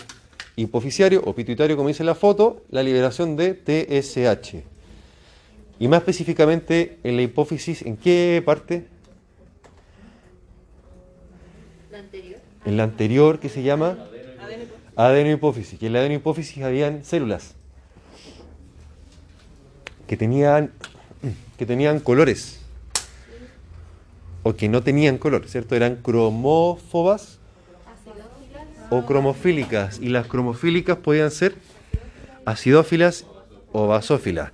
hipofisiario 0.55 1.21
o 1.25 1.33
pituitario, 1.33 1.75
como 1.75 1.87
dice 1.87 2.03
la 2.03 2.15
foto, 2.15 2.61
la 2.69 2.83
liberación 2.83 3.35
de 3.37 3.53
TSH. 3.55 4.63
Y 5.79 5.87
más 5.87 5.99
específicamente 5.99 6.99
en 7.03 7.15
la 7.15 7.21
hipófisis, 7.23 7.81
¿en 7.83 7.95
qué 7.97 8.43
parte? 8.45 8.85
La 11.91 11.99
anterior. 11.99 12.39
En 12.65 12.77
la 12.77 12.83
anterior 12.83 13.39
que 13.39 13.47
se 13.49 13.63
llama 13.63 13.97
adenohipófisis. 15.07 15.81
Y 15.81 15.85
en 15.85 15.93
la 15.93 15.99
adenohipófisis 15.99 16.63
habían 16.63 17.05
células 17.05 17.55
que 20.07 20.17
tenían, 20.17 20.71
que 21.57 21.65
tenían 21.65 21.99
colores 21.99 22.59
o 24.43 24.55
que 24.55 24.69
no 24.69 24.83
tenían 24.83 25.17
color, 25.17 25.47
¿cierto? 25.47 25.75
Eran 25.75 25.97
cromófobas 25.97 27.39
o 28.89 29.05
cromofílicas. 29.05 29.99
Y 29.99 30.09
las 30.09 30.27
cromofílicas 30.27 30.97
podían 30.97 31.31
ser 31.31 31.55
acidófilas 32.45 33.25
o 33.71 33.87
basófilas. 33.87 34.51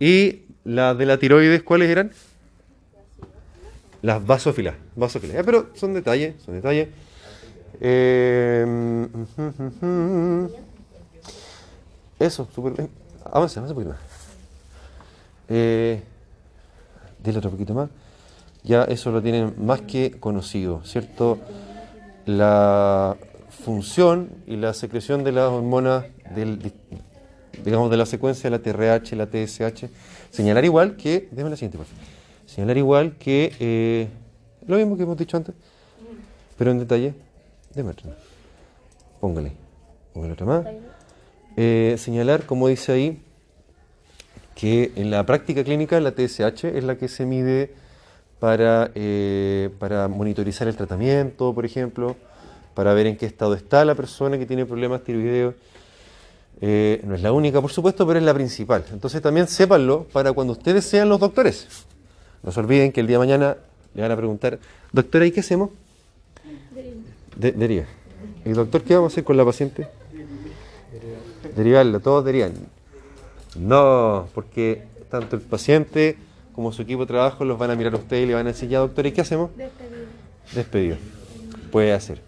Y 0.00 0.42
las 0.64 0.96
de 0.96 1.06
la 1.06 1.18
tiroides, 1.18 1.62
¿cuáles 1.62 1.90
eran? 1.90 2.10
Las 4.02 4.24
basófilas. 4.24 4.74
basófilas. 4.96 5.36
Ya, 5.36 5.44
pero 5.44 5.70
son 5.74 5.94
detalles, 5.94 6.34
son 6.44 6.54
detalles. 6.54 6.88
Eh, 7.80 9.06
eso, 12.18 12.48
súper 12.54 12.72
bien. 12.74 12.90
Avanza, 13.24 13.60
avanza 13.60 13.74
un 13.74 13.84
poquito 13.84 13.90
más. 13.90 14.00
Eh, 15.48 16.02
dile 17.22 17.38
otro 17.38 17.50
poquito 17.50 17.74
más. 17.74 17.90
Ya 18.62 18.84
eso 18.84 19.10
lo 19.10 19.20
tienen 19.20 19.54
más 19.58 19.82
que 19.82 20.12
conocido, 20.12 20.82
¿cierto? 20.84 21.38
La 22.24 23.16
función 23.64 24.30
y 24.46 24.56
la 24.56 24.72
secreción 24.72 25.22
de 25.22 25.32
las 25.32 25.50
hormonas 25.50 26.06
del, 26.34 26.72
digamos, 27.64 27.90
de 27.90 27.96
la 27.96 28.06
secuencia 28.06 28.50
de 28.50 28.56
la 28.56 28.62
TRH, 28.62 29.16
la 29.16 29.26
TSH, 29.26 29.86
señalar 30.30 30.64
igual 30.64 30.96
que, 30.96 31.28
déjame 31.30 31.50
la 31.50 31.56
siguiente, 31.56 31.78
por. 31.78 31.86
Señalar 32.46 32.76
igual 32.76 33.16
que 33.16 33.54
eh, 33.58 34.08
lo 34.66 34.76
mismo 34.76 34.96
que 34.96 35.02
hemos 35.02 35.16
dicho 35.16 35.36
antes, 35.36 35.54
pero 36.56 36.70
en 36.70 36.78
detalle, 36.78 37.14
déjame 37.74 37.90
otra. 37.92 38.16
Póngale, 39.20 39.52
póngale 40.12 40.32
otra 40.32 40.46
más. 40.46 40.66
Eh, 41.56 41.96
señalar, 41.98 42.46
como 42.46 42.68
dice 42.68 42.92
ahí, 42.92 43.22
que 44.54 44.92
en 44.96 45.10
la 45.10 45.24
práctica 45.26 45.64
clínica 45.64 45.98
la 46.00 46.12
TSH 46.12 46.64
es 46.64 46.84
la 46.84 46.96
que 46.96 47.08
se 47.08 47.26
mide 47.26 47.74
para, 48.38 48.90
eh, 48.94 49.70
para 49.78 50.08
monitorizar 50.08 50.68
el 50.68 50.76
tratamiento, 50.76 51.54
por 51.54 51.64
ejemplo, 51.64 52.16
para 52.74 52.92
ver 52.94 53.06
en 53.06 53.16
qué 53.16 53.26
estado 53.26 53.54
está 53.54 53.84
la 53.84 53.94
persona 53.94 54.38
que 54.38 54.46
tiene 54.46 54.66
problemas 54.66 55.02
tiroideos. 55.02 55.54
Eh, 56.60 57.00
no 57.04 57.14
es 57.14 57.22
la 57.22 57.32
única, 57.32 57.60
por 57.60 57.72
supuesto, 57.72 58.06
pero 58.06 58.18
es 58.18 58.24
la 58.24 58.34
principal. 58.34 58.84
Entonces 58.92 59.20
también 59.20 59.48
sépanlo 59.48 60.06
para 60.12 60.32
cuando 60.32 60.52
ustedes 60.52 60.84
sean 60.84 61.08
los 61.08 61.18
doctores. 61.18 61.66
No 62.42 62.52
se 62.52 62.60
olviden 62.60 62.92
que 62.92 63.00
el 63.00 63.06
día 63.06 63.16
de 63.16 63.26
mañana 63.26 63.56
le 63.94 64.02
van 64.02 64.10
a 64.10 64.16
preguntar, 64.16 64.58
doctora, 64.92 65.26
¿y 65.26 65.32
qué 65.32 65.40
hacemos? 65.40 65.70
De, 67.36 67.52
deriva. 67.52 67.84
¿Y 68.44 68.50
doctor 68.50 68.82
qué 68.82 68.94
vamos 68.94 69.12
a 69.12 69.14
hacer 69.14 69.24
con 69.24 69.36
la 69.36 69.44
paciente? 69.44 69.88
Derivarla, 71.56 72.00
todos 72.00 72.24
derivan. 72.24 72.52
No, 73.56 74.28
porque 74.34 74.84
tanto 75.10 75.36
el 75.36 75.42
paciente 75.42 76.16
como 76.54 76.72
su 76.72 76.82
equipo 76.82 77.02
de 77.02 77.06
trabajo 77.06 77.44
los 77.44 77.58
van 77.58 77.70
a 77.70 77.74
mirar 77.74 77.94
a 77.94 77.96
usted 77.96 78.16
y 78.22 78.26
le 78.26 78.34
van 78.34 78.46
a 78.46 78.52
decir, 78.52 78.68
ya 78.68 78.78
doctor, 78.78 79.06
¿y 79.06 79.12
qué 79.12 79.20
hacemos? 79.20 79.50
Despedido. 79.56 80.06
Despedido. 80.54 80.96
Puede 81.70 81.92
hacer. 81.92 82.20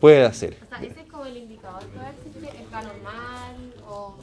Puede 0.00 0.24
hacer. 0.24 0.56
O 0.64 0.68
sea, 0.68 0.78
ese 0.84 1.00
es 1.00 1.10
como 1.10 1.24
el 1.26 1.36
indicador 1.36 1.82
para 1.88 2.10
ver 2.10 2.14
si 2.22 2.46
está 2.46 2.82
normal 2.82 3.74
o... 3.86 4.16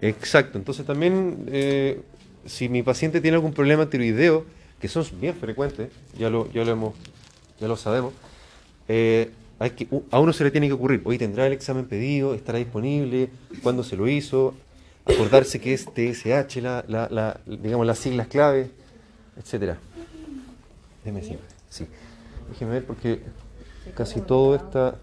Exacto. 0.00 0.58
Entonces 0.58 0.84
también, 0.84 1.46
eh, 1.48 2.02
si 2.44 2.68
mi 2.68 2.82
paciente 2.82 3.20
tiene 3.20 3.36
algún 3.36 3.52
problema 3.52 3.88
tiroideo, 3.88 4.44
que 4.80 4.88
son 4.88 5.04
bien 5.20 5.34
frecuentes, 5.34 5.90
ya 6.18 6.28
lo, 6.28 6.50
ya 6.52 6.64
lo 6.64 6.72
hemos, 6.72 6.94
ya 7.58 7.68
lo 7.68 7.76
sabemos, 7.76 8.12
eh, 8.88 9.30
hay 9.58 9.70
que, 9.70 9.88
a 10.10 10.20
uno 10.20 10.32
se 10.32 10.44
le 10.44 10.50
tiene 10.50 10.66
que 10.66 10.74
ocurrir, 10.74 11.02
hoy 11.04 11.18
tendrá 11.18 11.46
el 11.46 11.52
examen 11.52 11.86
pedido, 11.86 12.34
estará 12.34 12.58
disponible, 12.58 13.30
cuándo 13.62 13.82
se 13.82 13.96
lo 13.96 14.06
hizo, 14.08 14.54
acordarse 15.04 15.60
que 15.60 15.72
es 15.72 15.86
TSH, 15.86 16.56
la, 16.60 16.84
la, 16.88 17.08
la- 17.10 17.40
digamos 17.46 17.86
las 17.86 17.98
siglas 17.98 18.26
clave, 18.28 18.70
etcétera. 19.38 19.78
Déjeme 21.04 21.20
decir, 21.20 21.38
sí. 21.70 21.86
Déjeme 22.50 22.72
ver 22.72 22.84
porque 22.84 23.20
casi 23.94 24.20
todo 24.20 24.54
está. 24.56 24.96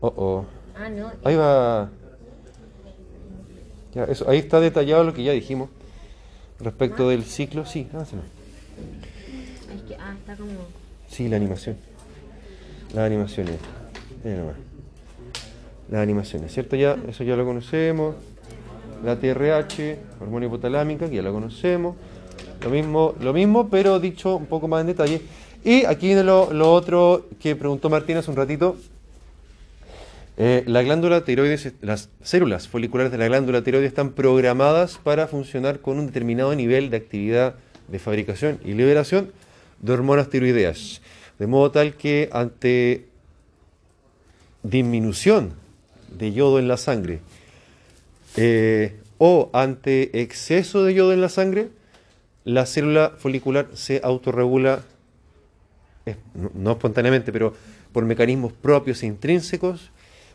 Oh, 0.00 0.12
oh. 0.16 0.44
Ah. 0.76 0.88
Ahí 1.24 1.36
va. 1.36 1.90
Ya, 3.94 4.04
eso, 4.04 4.28
ahí 4.28 4.38
está 4.38 4.60
detallado 4.60 5.04
lo 5.04 5.14
que 5.14 5.22
ya 5.24 5.32
dijimos 5.32 5.70
respecto 6.60 7.08
del 7.08 7.24
ciclo. 7.24 7.64
Sí. 7.64 7.86
Es 9.74 9.82
que, 9.88 9.94
ah, 9.96 10.14
está 10.18 10.36
como... 10.36 10.50
Sí, 11.08 11.28
la 11.28 11.36
animación. 11.36 11.76
Las 12.94 13.04
animaciones. 13.04 13.56
Las 15.90 16.00
animaciones, 16.00 16.52
¿cierto? 16.52 16.76
Ya, 16.76 16.96
eso 17.08 17.24
ya 17.24 17.36
lo 17.36 17.44
conocemos. 17.44 18.16
La 19.04 19.16
TRH, 19.16 19.98
hormona 20.20 20.46
hipotalámica, 20.46 21.08
que 21.08 21.16
ya 21.16 21.22
la 21.22 21.30
conocemos. 21.30 21.96
Lo 22.62 22.70
mismo, 22.70 23.14
lo 23.20 23.32
mismo, 23.32 23.68
pero 23.68 24.00
dicho 24.00 24.36
un 24.36 24.46
poco 24.46 24.68
más 24.68 24.80
en 24.80 24.88
detalle. 24.88 25.22
Y 25.64 25.84
aquí 25.84 26.14
lo, 26.14 26.52
lo 26.52 26.72
otro 26.72 27.26
que 27.40 27.56
preguntó 27.56 27.90
Martín 27.90 28.16
hace 28.16 28.30
un 28.30 28.36
ratito. 28.36 28.76
Eh, 30.38 30.64
la 30.66 30.82
glándula 30.82 31.24
tiroides, 31.24 31.72
las 31.80 32.10
células 32.22 32.68
foliculares 32.68 33.10
de 33.10 33.16
la 33.16 33.26
glándula 33.26 33.62
tiroides 33.62 33.88
están 33.88 34.12
programadas 34.12 34.98
para 35.02 35.28
funcionar 35.28 35.80
con 35.80 35.98
un 35.98 36.06
determinado 36.06 36.54
nivel 36.54 36.90
de 36.90 36.98
actividad 36.98 37.54
de 37.88 37.98
fabricación 37.98 38.58
y 38.62 38.72
liberación 38.72 39.32
de 39.80 39.92
hormonas 39.92 40.28
tiroideas. 40.28 41.00
De 41.38 41.46
modo 41.46 41.70
tal 41.70 41.94
que 41.94 42.28
ante 42.32 43.06
disminución 44.62 45.54
de 46.10 46.32
yodo 46.32 46.58
en 46.58 46.68
la 46.68 46.76
sangre 46.76 47.20
eh, 48.36 48.96
o 49.18 49.50
ante 49.52 50.20
exceso 50.22 50.84
de 50.84 50.94
yodo 50.94 51.12
en 51.12 51.20
la 51.20 51.28
sangre, 51.28 51.70
la 52.44 52.66
célula 52.66 53.14
folicular 53.16 53.68
se 53.74 54.00
autorregula, 54.04 54.82
no, 56.54 56.72
espontáneamente, 56.72 57.32
pero 57.32 57.54
por 57.92 58.04
mecanismos 58.04 58.52
propios 58.52 59.02
e 59.02 59.06
intrínsecos 59.06 59.90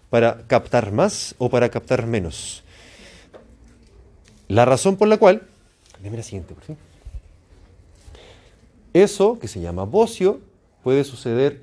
para 0.10 0.46
captar 0.48 0.92
más 0.92 1.36
o 1.38 1.50
para 1.50 1.70
captar 1.70 2.06
menos. 2.06 2.64
La 4.48 4.66
razón 4.66 4.98
por 4.98 5.08
la 5.08 5.18
cual, 5.18 5.44
la 6.04 6.24
siguiente, 6.24 6.54
por 6.54 6.64
fin. 6.64 6.78
Eso, 8.94 9.40
que 9.40 9.48
se 9.48 9.62
llama 9.62 9.86
bocio, 9.86 10.42
puede 10.84 11.04
suceder 11.04 11.62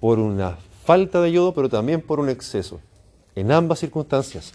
por 0.00 0.18
una 0.18 0.56
falta 0.84 1.20
de 1.20 1.32
yodo, 1.32 1.54
pero 1.54 1.68
también 1.68 2.00
por 2.00 2.20
un 2.20 2.28
exceso. 2.28 2.80
En 3.34 3.52
ambas 3.52 3.80
circunstancias, 3.80 4.52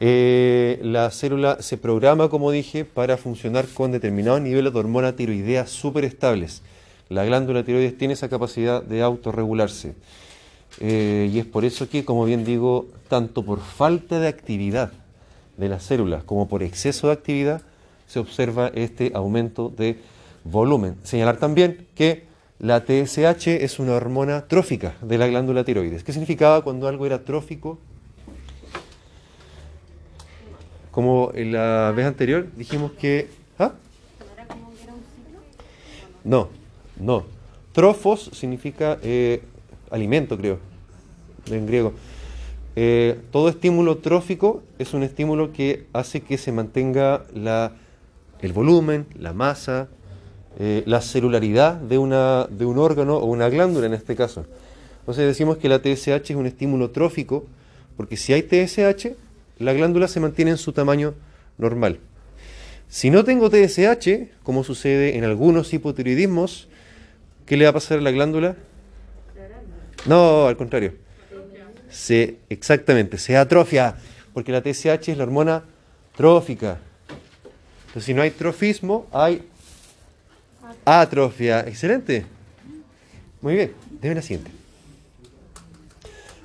eh, 0.00 0.78
la 0.82 1.10
célula 1.10 1.62
se 1.62 1.78
programa, 1.78 2.28
como 2.28 2.50
dije, 2.50 2.84
para 2.84 3.16
funcionar 3.16 3.66
con 3.66 3.92
determinados 3.92 4.40
niveles 4.40 4.72
de 4.72 4.78
hormona 4.78 5.16
tiroidea 5.16 5.66
súper 5.66 6.04
estables. 6.04 6.62
La 7.08 7.24
glándula 7.24 7.64
tiroides 7.64 7.96
tiene 7.96 8.14
esa 8.14 8.28
capacidad 8.28 8.82
de 8.82 9.02
autorregularse. 9.02 9.94
Eh, 10.80 11.30
y 11.32 11.38
es 11.38 11.46
por 11.46 11.64
eso 11.64 11.88
que, 11.88 12.04
como 12.04 12.24
bien 12.24 12.44
digo, 12.44 12.86
tanto 13.08 13.44
por 13.44 13.60
falta 13.60 14.18
de 14.18 14.28
actividad 14.28 14.92
de 15.56 15.68
las 15.68 15.84
células 15.84 16.24
como 16.24 16.48
por 16.48 16.62
exceso 16.62 17.06
de 17.06 17.14
actividad, 17.14 17.62
se 18.06 18.18
observa 18.18 18.70
este 18.74 19.12
aumento 19.14 19.72
de 19.74 19.98
volumen. 20.44 20.96
Señalar 21.02 21.38
también 21.38 21.86
que 21.94 22.24
la 22.58 22.84
TSH 22.84 23.48
es 23.48 23.78
una 23.78 23.92
hormona 23.92 24.46
trófica 24.46 24.94
de 25.02 25.18
la 25.18 25.26
glándula 25.26 25.64
tiroides. 25.64 26.04
¿Qué 26.04 26.12
significaba 26.12 26.62
cuando 26.62 26.88
algo 26.88 27.06
era 27.06 27.24
trófico? 27.24 27.78
Como 30.90 31.30
en 31.34 31.52
la 31.52 31.92
vez 31.94 32.06
anterior 32.06 32.46
dijimos 32.56 32.92
que... 32.92 33.28
¿ah? 33.58 33.72
¿No 36.24 36.48
no. 36.98 37.24
Trofos 37.72 38.30
significa 38.32 38.98
eh, 39.02 39.42
alimento, 39.90 40.36
creo, 40.36 40.58
en 41.50 41.66
griego. 41.66 41.92
Eh, 42.74 43.20
todo 43.30 43.48
estímulo 43.48 43.98
trófico 43.98 44.62
es 44.78 44.94
un 44.94 45.02
estímulo 45.02 45.52
que 45.52 45.86
hace 45.92 46.20
que 46.20 46.38
se 46.38 46.52
mantenga 46.52 47.24
la, 47.34 47.72
el 48.40 48.52
volumen, 48.52 49.06
la 49.18 49.32
masa, 49.32 49.88
eh, 50.58 50.82
la 50.86 51.02
celularidad 51.02 51.74
de, 51.74 51.98
una, 51.98 52.46
de 52.46 52.64
un 52.64 52.78
órgano 52.78 53.16
o 53.16 53.26
una 53.26 53.48
glándula 53.50 53.86
en 53.86 53.94
este 53.94 54.16
caso. 54.16 54.46
Entonces 55.00 55.26
decimos 55.26 55.58
que 55.58 55.68
la 55.68 55.80
TSH 55.80 56.30
es 56.30 56.36
un 56.36 56.46
estímulo 56.46 56.90
trófico, 56.90 57.44
porque 57.96 58.16
si 58.16 58.32
hay 58.32 58.42
TSH, 58.42 59.08
la 59.58 59.72
glándula 59.74 60.08
se 60.08 60.18
mantiene 60.18 60.52
en 60.52 60.56
su 60.56 60.72
tamaño 60.72 61.14
normal. 61.58 61.98
Si 62.88 63.10
no 63.10 63.24
tengo 63.24 63.50
TSH, 63.50 64.30
como 64.42 64.64
sucede 64.64 65.16
en 65.16 65.24
algunos 65.24 65.72
hipotiroidismos, 65.74 66.68
¿qué 67.44 67.56
le 67.56 67.64
va 67.64 67.70
a 67.70 67.74
pasar 67.74 67.98
a 67.98 68.02
la 68.02 68.10
glándula? 68.10 68.56
No, 70.06 70.46
al 70.46 70.56
contrario. 70.56 70.94
Se, 71.90 72.36
exactamente, 72.48 73.18
se 73.18 73.36
atrofia, 73.36 73.96
porque 74.32 74.52
la 74.52 74.62
TSH 74.62 75.10
es 75.10 75.18
la 75.18 75.24
hormona 75.24 75.64
trófica. 76.16 76.78
Entonces, 77.88 78.04
si 78.04 78.14
no 78.14 78.22
hay 78.22 78.30
trofismo, 78.30 79.06
hay 79.12 79.42
atrofia. 80.84 81.60
Excelente. 81.60 82.26
Muy 83.40 83.54
bien, 83.54 83.72
deme 84.00 84.16
la 84.16 84.22
siguiente. 84.22 84.50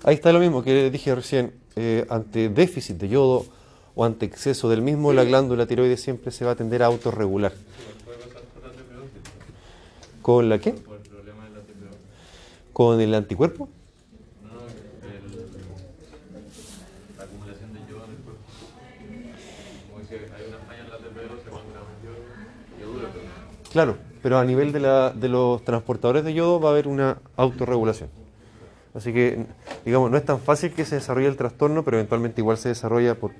Ahí 0.04 0.16
está 0.16 0.32
lo 0.32 0.40
mismo 0.40 0.64
que 0.64 0.90
dije 0.90 1.14
recién. 1.16 1.54
eh, 1.76 2.06
ante 2.10 2.50
déficit 2.50 2.98
de 2.98 3.08
yodo 3.08 3.46
o 3.96 4.06
ante 4.06 4.26
exceso 4.26 4.70
del 4.70 4.82
mismo, 4.82 5.14
la 5.14 5.24
glándula 5.24 5.66
tiroides 5.66 6.02
siempre 6.02 6.32
se 6.32 6.46
va 6.46 6.52
a 6.52 6.56
tender 6.56 6.84
a 6.84 6.88
autorregular. 6.88 7.54
¿Puede 8.06 8.18
pasar 8.18 8.42
con 10.22 10.50
la 10.50 10.60
qué? 10.60 10.76
¿Con 12.74 13.00
el 13.02 13.14
anticuerpo? 13.14 13.70
Claro, 23.72 23.96
pero 24.22 24.38
a 24.38 24.46
nivel 24.46 24.72
de, 24.72 24.80
la, 24.80 25.12
de 25.12 25.28
los 25.30 25.64
transportadores 25.64 26.24
de 26.24 26.34
yodo 26.34 26.60
va 26.60 26.70
a 26.70 26.72
haber 26.72 26.88
una 26.88 27.20
autorregulación. 27.36 28.10
Así 28.94 29.14
que, 29.14 29.46
digamos, 29.86 30.12
no 30.12 30.18
es 30.18 30.26
tan 30.26 30.40
fácil 30.40 30.72
que 30.74 30.86
se 30.86 30.96
desarrolle 30.96 31.28
el 31.28 31.38
trastorno, 31.38 31.84
pero 31.84 31.98
eventualmente 31.98 32.42
igual 32.42 32.58
se 32.58 32.70
desarrolla 32.70 33.16
por 33.16 33.32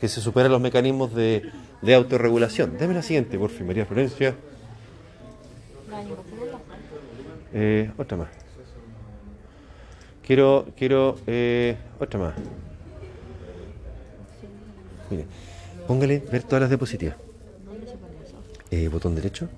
que 0.00 0.08
se 0.08 0.20
superan 0.20 0.50
los 0.50 0.60
mecanismos 0.60 1.14
de, 1.14 1.42
de 1.82 1.94
autorregulación. 1.94 2.78
Deme 2.78 2.94
la 2.94 3.02
siguiente, 3.02 3.38
por 3.38 3.50
fin, 3.50 3.66
María 3.66 3.84
Florencia. 3.84 4.34
Eh, 7.52 7.90
otra 7.98 8.16
más. 8.16 8.28
Quiero, 10.26 10.66
quiero, 10.76 11.18
eh, 11.26 11.76
otra 11.98 12.18
más. 12.20 12.34
Mire, 15.10 15.26
póngale 15.86 16.22
ver 16.30 16.44
todas 16.44 16.60
las 16.60 16.70
diapositivas. 16.70 17.16
Eh, 18.70 18.88
botón 18.88 19.16
derecho. 19.16 19.48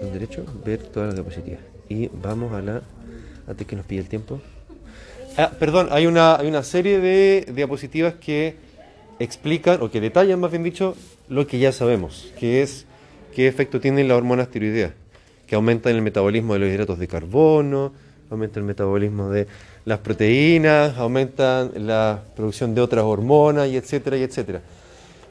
Botón 0.00 0.12
derecho, 0.14 0.44
ver 0.64 0.82
todas 0.82 1.08
las 1.08 1.14
diapositivas. 1.14 1.60
Y 1.90 2.08
vamos 2.22 2.54
a 2.54 2.62
la. 2.62 2.82
Antes 3.46 3.66
que 3.66 3.76
nos 3.76 3.84
pille 3.84 4.00
el 4.00 4.08
tiempo. 4.08 4.40
Ah, 5.36 5.50
perdón, 5.58 5.88
hay 5.90 6.06
una, 6.06 6.36
hay 6.36 6.48
una 6.48 6.62
serie 6.62 7.00
de 7.00 7.46
diapositivas 7.54 8.14
que 8.14 8.56
explican, 9.18 9.82
o 9.82 9.90
que 9.90 10.00
detallan 10.00 10.40
más 10.40 10.50
bien 10.50 10.62
dicho, 10.62 10.96
lo 11.28 11.46
que 11.46 11.58
ya 11.58 11.72
sabemos, 11.72 12.32
que 12.38 12.62
es 12.62 12.86
qué 13.34 13.46
efecto 13.46 13.78
tienen 13.78 14.08
las 14.08 14.16
hormonas 14.16 14.48
tiroideas, 14.48 14.92
que 15.46 15.54
aumentan 15.54 15.94
el 15.94 16.02
metabolismo 16.02 16.54
de 16.54 16.60
los 16.60 16.70
hidratos 16.70 16.98
de 16.98 17.06
carbono, 17.06 17.92
aumentan 18.30 18.62
el 18.62 18.66
metabolismo 18.68 19.28
de 19.28 19.46
las 19.84 19.98
proteínas, 19.98 20.96
aumentan 20.96 21.72
la 21.86 22.22
producción 22.34 22.74
de 22.74 22.80
otras 22.80 23.04
hormonas, 23.04 23.68
y 23.68 23.76
etcétera, 23.76 24.16
y 24.16 24.22
etcétera. 24.22 24.62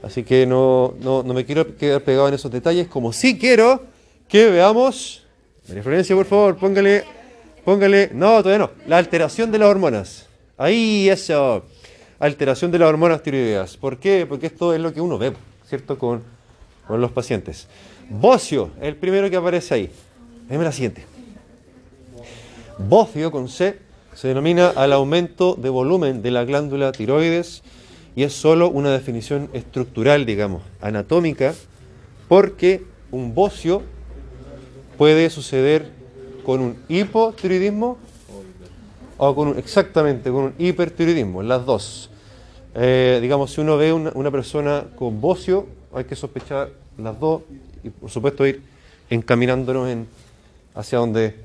Así 0.03 0.23
que 0.23 0.45
no, 0.45 0.93
no, 1.01 1.23
no 1.23 1.33
me 1.33 1.45
quiero 1.45 1.75
quedar 1.75 2.01
pegado 2.01 2.27
en 2.27 2.35
esos 2.35 2.51
detalles, 2.51 2.87
como 2.87 3.11
sí 3.11 3.39
quiero 3.39 3.81
que 4.29 4.49
veamos. 4.49 5.25
María 5.67 5.83
Florencia, 5.83 6.15
por 6.15 6.25
favor, 6.25 6.55
póngale, 6.55 7.03
póngale. 7.65 8.11
No, 8.13 8.41
todavía 8.41 8.59
no. 8.59 8.71
La 8.87 8.97
alteración 8.97 9.51
de 9.51 9.57
las 9.57 9.67
hormonas. 9.67 10.27
Ahí, 10.57 11.09
eso. 11.09 11.65
Alteración 12.19 12.71
de 12.71 12.79
las 12.79 12.89
hormonas 12.89 13.23
tiroideas. 13.23 13.75
¿Por 13.75 13.97
qué? 13.97 14.25
Porque 14.27 14.47
esto 14.47 14.73
es 14.73 14.79
lo 14.79 14.93
que 14.93 15.01
uno 15.01 15.17
ve, 15.17 15.33
¿cierto? 15.67 15.97
Con, 15.97 16.23
con 16.87 17.01
los 17.01 17.11
pacientes. 17.11 17.67
Bocio, 18.09 18.71
el 18.81 18.95
primero 18.95 19.29
que 19.29 19.35
aparece 19.35 19.73
ahí. 19.73 19.91
Deme 20.47 20.63
la 20.63 20.71
siguiente. 20.71 21.03
Bocio 22.77 23.31
con 23.31 23.49
C 23.49 23.77
se 24.13 24.27
denomina 24.27 24.69
al 24.69 24.93
aumento 24.93 25.55
de 25.55 25.69
volumen 25.69 26.21
de 26.21 26.31
la 26.31 26.43
glándula 26.43 26.91
tiroides 26.91 27.61
y 28.15 28.23
es 28.23 28.33
solo 28.33 28.69
una 28.69 28.91
definición 28.91 29.49
estructural, 29.53 30.25
digamos, 30.25 30.63
anatómica, 30.81 31.53
porque 32.27 32.83
un 33.11 33.33
bocio 33.33 33.83
puede 34.99 35.29
suceder 35.29 35.89
con 36.43 36.59
un 36.59 36.75
hipotiroidismo 36.89 37.97
o 39.17 39.33
con 39.33 39.47
un, 39.47 39.57
exactamente, 39.57 40.29
con 40.29 40.43
un 40.43 40.53
hipertiroidismo, 40.57 41.41
las 41.41 41.65
dos. 41.65 42.09
Eh, 42.75 43.19
digamos, 43.21 43.53
si 43.53 43.61
uno 43.61 43.77
ve 43.77 43.93
una, 43.93 44.11
una 44.13 44.29
persona 44.29 44.87
con 44.97 45.21
bocio, 45.21 45.67
hay 45.93 46.03
que 46.03 46.17
sospechar 46.17 46.71
las 46.97 47.17
dos 47.17 47.43
y, 47.81 47.89
por 47.91 48.09
supuesto, 48.09 48.45
ir 48.45 48.61
encaminándonos 49.09 49.87
en, 49.87 50.05
hacia 50.75 50.97
donde 50.97 51.35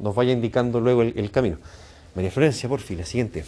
nos 0.00 0.12
vaya 0.12 0.32
indicando 0.32 0.80
luego 0.80 1.02
el, 1.02 1.12
el 1.16 1.30
camino. 1.30 1.58
María 2.16 2.32
Florencia, 2.32 2.68
por 2.68 2.80
fin, 2.80 2.98
la 2.98 3.06
siguiente. 3.06 3.44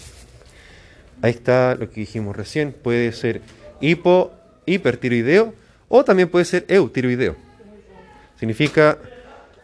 Ahí 1.20 1.32
está 1.32 1.74
lo 1.74 1.90
que 1.90 1.98
dijimos 1.98 2.36
recién. 2.36 2.72
Puede 2.72 3.10
ser 3.10 3.42
hipo, 3.80 4.30
hipertiroideo 4.66 5.52
o 5.88 6.04
también 6.04 6.28
puede 6.28 6.44
ser 6.44 6.64
eutiroideo. 6.68 7.34
Significa 8.38 8.98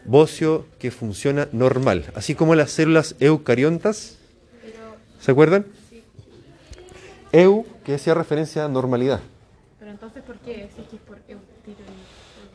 bocio 0.05 0.65
que 0.79 0.91
funciona 0.91 1.47
normal, 1.51 2.11
así 2.15 2.35
como 2.35 2.55
las 2.55 2.71
células 2.71 3.15
eucariontas. 3.19 4.17
¿Se 5.19 5.31
acuerdan? 5.31 5.65
Eu, 7.31 7.65
que 7.83 7.95
hacía 7.95 8.13
referencia 8.13 8.65
a 8.65 8.67
normalidad. 8.67 9.21
Pero 9.79 9.91
entonces, 9.91 10.21
¿por 10.23 10.37
qué? 10.39 10.69
Si 10.75 10.81
es 10.81 10.87
que 10.87 10.95
es 10.97 11.01
por. 11.01 11.17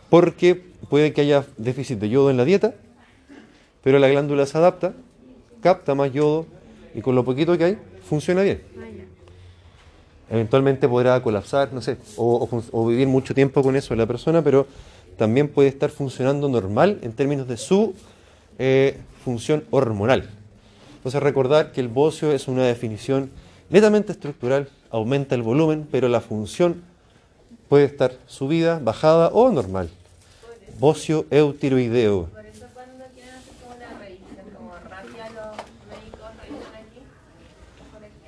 Porque 0.08 0.54
puede 0.88 1.12
que 1.12 1.22
haya 1.22 1.44
déficit 1.56 1.98
de 1.98 2.08
yodo 2.08 2.30
en 2.30 2.36
la 2.36 2.44
dieta, 2.44 2.74
pero 3.82 3.98
la 3.98 4.08
glándula 4.08 4.46
se 4.46 4.56
adapta, 4.56 4.94
capta 5.62 5.94
más 5.94 6.12
yodo 6.12 6.46
y 6.94 7.00
con 7.00 7.14
lo 7.14 7.24
poquito 7.24 7.58
que 7.58 7.64
hay, 7.64 7.78
funciona 8.08 8.42
bien. 8.42 8.62
Ah. 8.78 8.84
Eventualmente 10.30 10.88
podrá 10.88 11.22
colapsar, 11.22 11.72
no 11.72 11.80
sé, 11.80 11.96
o, 12.16 12.48
o 12.70 12.86
vivir 12.86 13.08
mucho 13.08 13.34
tiempo 13.34 13.62
con 13.62 13.76
eso 13.76 13.94
la 13.96 14.06
persona, 14.06 14.42
pero 14.42 14.66
también 15.18 15.48
puede 15.48 15.68
estar 15.68 15.90
funcionando 15.90 16.48
normal 16.48 17.00
en 17.02 17.12
términos 17.12 17.48
de 17.48 17.56
su 17.56 17.94
eh, 18.58 18.96
función 19.24 19.64
hormonal. 19.70 20.30
Entonces 20.96 21.22
recordar 21.22 21.72
que 21.72 21.80
el 21.80 21.88
bocio 21.88 22.32
es 22.32 22.48
una 22.48 22.64
definición 22.64 23.30
netamente 23.68 24.12
estructural, 24.12 24.68
aumenta 24.90 25.34
el 25.34 25.42
volumen, 25.42 25.86
pero 25.90 26.08
la 26.08 26.20
función 26.20 26.82
puede 27.68 27.84
estar 27.84 28.12
subida, 28.26 28.78
bajada 28.78 29.28
o 29.28 29.50
normal. 29.50 29.90
Bocio 30.78 31.26
eutiroideo. 31.30 32.28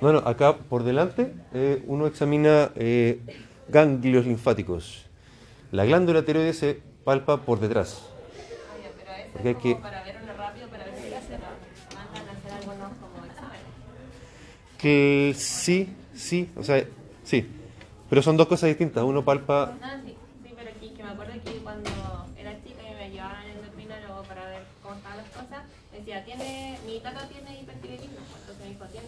Bueno, 0.01 0.23
acá 0.25 0.57
por 0.57 0.83
delante 0.83 1.31
eh, 1.53 1.83
uno 1.87 2.07
examina 2.07 2.71
eh, 2.75 3.19
ganglios 3.69 4.25
linfáticos. 4.25 5.10
La 5.71 5.85
glándula 5.85 6.23
tiroides 6.23 6.59
se 6.59 6.81
palpa 7.05 7.37
por 7.37 7.59
detrás. 7.59 8.01
Porque 9.31 9.49
hay 9.49 9.55
que-. 9.55 9.77
Que 14.77 15.33
sí, 15.37 15.95
sí, 16.13 16.49
o 16.57 16.63
sea, 16.63 16.83
sí. 17.23 17.47
Pero 18.09 18.21
son 18.21 18.35
dos 18.35 18.47
cosas 18.47 18.67
distintas. 18.67 19.03
Uno 19.03 19.23
palpa. 19.23 19.77
Ah, 19.81 19.97
sí, 20.03 20.17
sí, 20.43 20.53
pero 20.57 20.69
aquí 20.71 20.89
que 20.89 21.03
me 21.03 21.09
acuerdo 21.09 21.33
que 21.45 21.51
cuando 21.63 21.89
era 22.35 22.51
chica 22.63 22.81
y 22.89 22.95
me 22.95 23.09
llevaban 23.11 23.37
al 23.37 23.49
endocrinólogo 23.51 24.23
para 24.23 24.45
ver 24.49 24.63
cómo 24.83 24.95
estaban 24.95 25.17
las 25.17 25.29
cosas, 25.29 25.63
decía, 25.93 26.25
tiene, 26.25 26.79
mi 26.85 26.99
tata 26.99 27.29
tiene 27.29 27.61
hipertiroidismo, 27.61 28.17
entonces 28.39 28.57
me 28.59 28.69
dijo, 28.73 28.85
tiene 28.85 29.07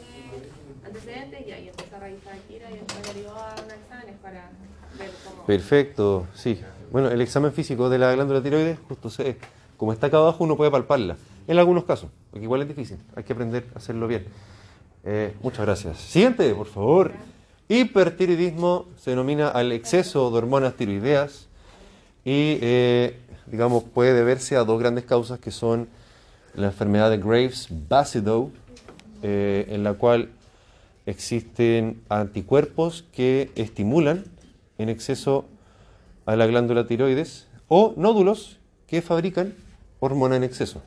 antecedentes 0.86 1.48
y 1.48 1.52
ahí 1.52 1.68
empecé 1.68 1.96
a 1.96 2.00
revisar 2.00 2.38
Kira 2.48 2.72
y 2.72 2.76
después 2.76 3.14
derivó 3.14 3.32
a 3.32 3.56
unos 3.56 3.74
exámenes 3.74 4.16
para. 4.22 4.52
Perfecto, 5.46 6.28
sí. 6.34 6.60
Bueno, 6.92 7.10
el 7.10 7.22
examen 7.22 7.52
físico 7.52 7.90
de 7.90 7.98
la 7.98 8.14
glándula 8.14 8.42
tiroides, 8.42 8.78
justo 8.88 9.10
se, 9.10 9.38
como 9.78 9.94
está 9.94 10.08
acá 10.08 10.18
abajo, 10.18 10.44
uno 10.44 10.56
puede 10.56 10.72
palparla. 10.72 11.18
En 11.48 11.58
algunos 11.58 11.84
casos, 11.84 12.10
porque 12.32 12.44
igual 12.46 12.62
es 12.62 12.68
difícil. 12.68 12.98
Hay 13.16 13.24
que 13.24 13.34
aprender 13.34 13.66
a 13.76 13.80
hacerlo 13.80 14.08
bien. 14.08 14.26
Eh, 15.04 15.34
muchas 15.42 15.66
gracias. 15.66 15.98
Siguiente, 15.98 16.54
por 16.54 16.68
favor. 16.68 17.12
Hipertiroidismo 17.68 18.86
se 18.98 19.10
denomina 19.10 19.50
al 19.50 19.72
exceso 19.72 20.30
de 20.32 20.38
hormonas 20.38 20.76
tiroideas 20.76 21.48
y, 22.24 22.60
eh, 22.62 23.18
digamos, 23.48 23.84
puede 23.84 24.14
deberse 24.14 24.56
a 24.56 24.64
dos 24.64 24.80
grandes 24.80 25.04
causas 25.04 25.40
que 25.40 25.52
son 25.52 25.90
la 26.56 26.68
enfermedad 26.68 27.10
de 27.10 27.18
Graves-Basedow, 27.18 28.52
eh, 29.24 29.66
en 29.70 29.84
la 29.84 29.96
cual 29.96 30.30
existen 31.06 32.02
anticuerpos 32.10 33.04
que 33.12 33.52
estimulan 33.56 34.26
en 34.78 34.90
exceso 34.90 35.46
a 36.26 36.36
la 36.36 36.46
glándula 36.48 36.88
tiroides 36.88 37.48
o 37.68 37.94
nódulos 37.98 38.60
que 38.88 39.02
fabrican 39.02 39.54
hormona 40.00 40.36
en 40.36 40.44
exceso, 40.44 40.82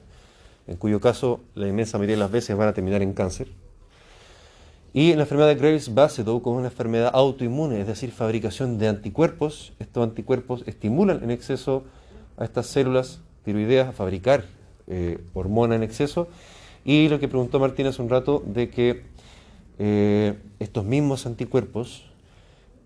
en 0.66 0.76
cuyo 0.76 1.00
caso 1.00 1.40
la 1.54 1.68
inmensa 1.68 1.98
mayoría 1.98 2.16
de 2.16 2.20
las 2.20 2.30
veces 2.30 2.56
van 2.56 2.68
a 2.68 2.74
terminar 2.74 3.02
en 3.02 3.12
cáncer. 3.12 3.48
Y 4.92 5.10
en 5.10 5.18
la 5.18 5.24
enfermedad 5.24 5.48
de 5.48 5.56
Graves-Basedow, 5.56 6.40
como 6.40 6.56
una 6.56 6.68
enfermedad 6.68 7.10
autoinmune, 7.12 7.80
es 7.80 7.86
decir, 7.86 8.12
fabricación 8.12 8.78
de 8.78 8.88
anticuerpos, 8.88 9.74
estos 9.78 10.02
anticuerpos 10.02 10.62
estimulan 10.66 11.22
en 11.22 11.30
exceso 11.30 11.84
a 12.38 12.44
estas 12.44 12.66
células 12.66 13.20
tiroideas 13.44 13.88
a 13.88 13.92
fabricar 13.92 14.44
eh, 14.86 15.18
hormona 15.34 15.76
en 15.76 15.82
exceso. 15.82 16.28
Y 16.84 17.08
lo 17.08 17.18
que 17.20 17.28
preguntó 17.28 17.60
Martín 17.60 17.86
hace 17.86 18.00
un 18.00 18.08
rato, 18.08 18.42
de 18.46 18.70
que 18.70 19.02
eh, 19.78 20.38
estos 20.60 20.84
mismos 20.84 21.26
anticuerpos 21.26 22.06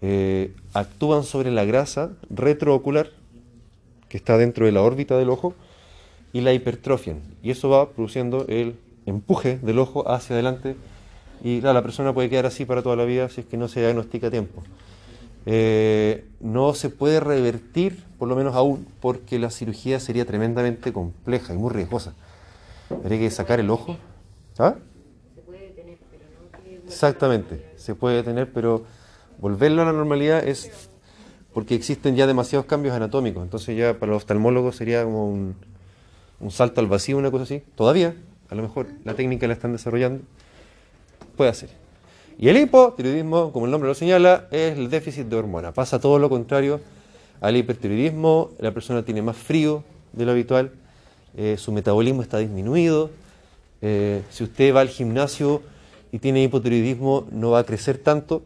eh, 0.02 0.54
actúan 0.72 1.24
sobre 1.24 1.50
la 1.50 1.64
grasa 1.64 2.12
retroocular 2.30 3.10
que 4.08 4.16
está 4.16 4.38
dentro 4.38 4.66
de 4.66 4.72
la 4.72 4.82
órbita 4.82 5.16
del 5.16 5.30
ojo 5.30 5.54
y 6.32 6.40
la 6.40 6.52
hipertrofian. 6.52 7.20
Y 7.42 7.50
eso 7.50 7.68
va 7.68 7.90
produciendo 7.90 8.44
el 8.48 8.76
empuje 9.06 9.58
del 9.58 9.78
ojo 9.78 10.10
hacia 10.10 10.34
adelante 10.34 10.76
y 11.42 11.60
claro, 11.60 11.74
la 11.74 11.82
persona 11.82 12.12
puede 12.12 12.28
quedar 12.28 12.46
así 12.46 12.64
para 12.64 12.82
toda 12.82 12.96
la 12.96 13.04
vida 13.04 13.28
si 13.28 13.40
es 13.40 13.46
que 13.46 13.56
no 13.56 13.68
se 13.68 13.80
diagnostica 13.80 14.26
a 14.26 14.30
tiempo. 14.30 14.62
Eh, 15.46 16.26
no 16.40 16.74
se 16.74 16.90
puede 16.90 17.18
revertir, 17.18 18.04
por 18.18 18.28
lo 18.28 18.36
menos 18.36 18.54
aún, 18.54 18.86
porque 19.00 19.38
la 19.38 19.50
cirugía 19.50 19.98
sería 20.00 20.26
tremendamente 20.26 20.92
compleja 20.92 21.54
y 21.54 21.56
muy 21.56 21.70
riesgosa. 21.70 22.14
Habría 22.90 23.18
que 23.18 23.30
sacar 23.30 23.60
el 23.60 23.70
ojo. 23.70 23.96
¿Ah? 24.58 24.74
Exactamente, 26.86 27.64
se 27.76 27.94
puede 27.94 28.22
tener, 28.22 28.52
pero 28.52 28.84
volverlo 29.40 29.82
a 29.82 29.86
la 29.86 29.92
normalidad 29.92 30.46
es 30.46 30.90
porque 31.52 31.74
existen 31.74 32.14
ya 32.14 32.26
demasiados 32.26 32.66
cambios 32.66 32.94
anatómicos. 32.94 33.42
Entonces 33.42 33.76
ya 33.76 33.98
para 33.98 34.12
los 34.12 34.22
oftalmólogos 34.22 34.76
sería 34.76 35.04
como 35.04 35.28
un, 35.28 35.56
salto 36.50 36.80
al 36.80 36.86
vacío, 36.86 37.18
una 37.18 37.30
cosa 37.30 37.44
así. 37.44 37.62
Todavía, 37.74 38.14
a 38.48 38.54
lo 38.54 38.62
mejor 38.62 38.86
la 39.04 39.14
técnica 39.14 39.46
la 39.46 39.54
están 39.54 39.72
desarrollando, 39.72 40.22
puede 41.36 41.50
hacer. 41.50 41.70
Y 42.38 42.48
el 42.48 42.56
hipotiroidismo, 42.56 43.52
como 43.52 43.66
el 43.66 43.72
nombre 43.72 43.88
lo 43.88 43.94
señala, 43.94 44.46
es 44.50 44.78
el 44.78 44.88
déficit 44.88 45.26
de 45.26 45.36
hormona. 45.36 45.72
Pasa 45.72 46.00
todo 46.00 46.18
lo 46.18 46.30
contrario 46.30 46.80
al 47.40 47.56
hipertiroidismo, 47.56 48.50
la 48.58 48.72
persona 48.72 49.02
tiene 49.02 49.22
más 49.22 49.36
frío 49.36 49.82
de 50.12 50.24
lo 50.24 50.32
habitual, 50.32 50.72
eh, 51.36 51.56
su 51.58 51.72
metabolismo 51.72 52.22
está 52.22 52.38
disminuido. 52.38 53.10
Eh, 53.82 54.22
si 54.30 54.44
usted 54.44 54.74
va 54.74 54.80
al 54.80 54.88
gimnasio 54.88 55.62
y 56.12 56.18
tiene 56.18 56.42
hipotiroidismo, 56.42 57.26
no 57.30 57.50
va 57.50 57.60
a 57.60 57.64
crecer 57.64 57.98
tanto 57.98 58.42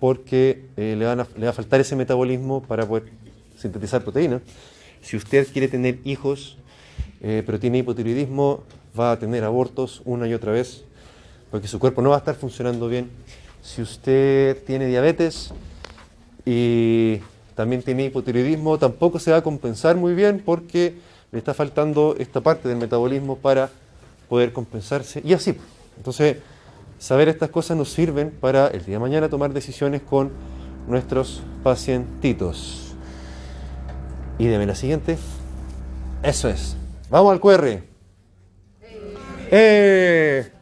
porque 0.00 0.64
eh, 0.76 0.96
le, 0.98 1.04
van 1.04 1.20
a- 1.20 1.26
le 1.36 1.44
va 1.44 1.50
a 1.50 1.54
faltar 1.54 1.80
ese 1.80 1.94
metabolismo 1.94 2.62
para 2.62 2.86
poder 2.86 3.04
sintetizar 3.56 4.02
proteínas. 4.02 4.40
Si 5.02 5.16
usted 5.16 5.46
quiere 5.52 5.68
tener 5.68 5.98
hijos, 6.04 6.56
eh, 7.22 7.42
pero 7.44 7.60
tiene 7.60 7.78
hipotiroidismo, 7.78 8.62
va 8.98 9.12
a 9.12 9.18
tener 9.18 9.44
abortos 9.44 10.02
una 10.04 10.26
y 10.26 10.34
otra 10.34 10.52
vez 10.52 10.84
porque 11.50 11.68
su 11.68 11.78
cuerpo 11.78 12.00
no 12.00 12.10
va 12.10 12.16
a 12.16 12.18
estar 12.20 12.34
funcionando 12.34 12.88
bien. 12.88 13.10
Si 13.62 13.82
usted 13.82 14.62
tiene 14.64 14.86
diabetes 14.86 15.52
y 16.46 17.18
también 17.54 17.82
tiene 17.82 18.06
hipotiroidismo, 18.06 18.78
tampoco 18.78 19.18
se 19.18 19.30
va 19.30 19.38
a 19.38 19.42
compensar 19.42 19.96
muy 19.96 20.14
bien 20.14 20.42
porque 20.44 20.94
le 21.32 21.38
está 21.38 21.52
faltando 21.54 22.16
esta 22.18 22.40
parte 22.40 22.68
del 22.68 22.78
metabolismo 22.78 23.36
para 23.36 23.70
poder 24.28 24.52
compensarse 24.52 25.20
y 25.24 25.34
así. 25.34 25.54
Entonces, 25.96 26.38
saber 27.00 27.28
estas 27.28 27.48
cosas 27.48 27.76
nos 27.76 27.90
sirven 27.90 28.30
para 28.30 28.68
el 28.68 28.84
día 28.84 28.96
de 28.96 28.98
mañana 29.00 29.28
tomar 29.28 29.52
decisiones 29.52 30.02
con 30.02 30.30
nuestros 30.86 31.42
pacientitos. 31.64 32.94
Y 34.38 34.46
deme 34.46 34.66
la 34.66 34.74
siguiente. 34.74 35.18
Eso 36.22 36.48
es. 36.48 36.76
Vamos 37.08 37.32
al 37.32 37.40
QR. 37.40 37.82
¡Eh! 39.50 40.52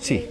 Sí. 0.00 0.28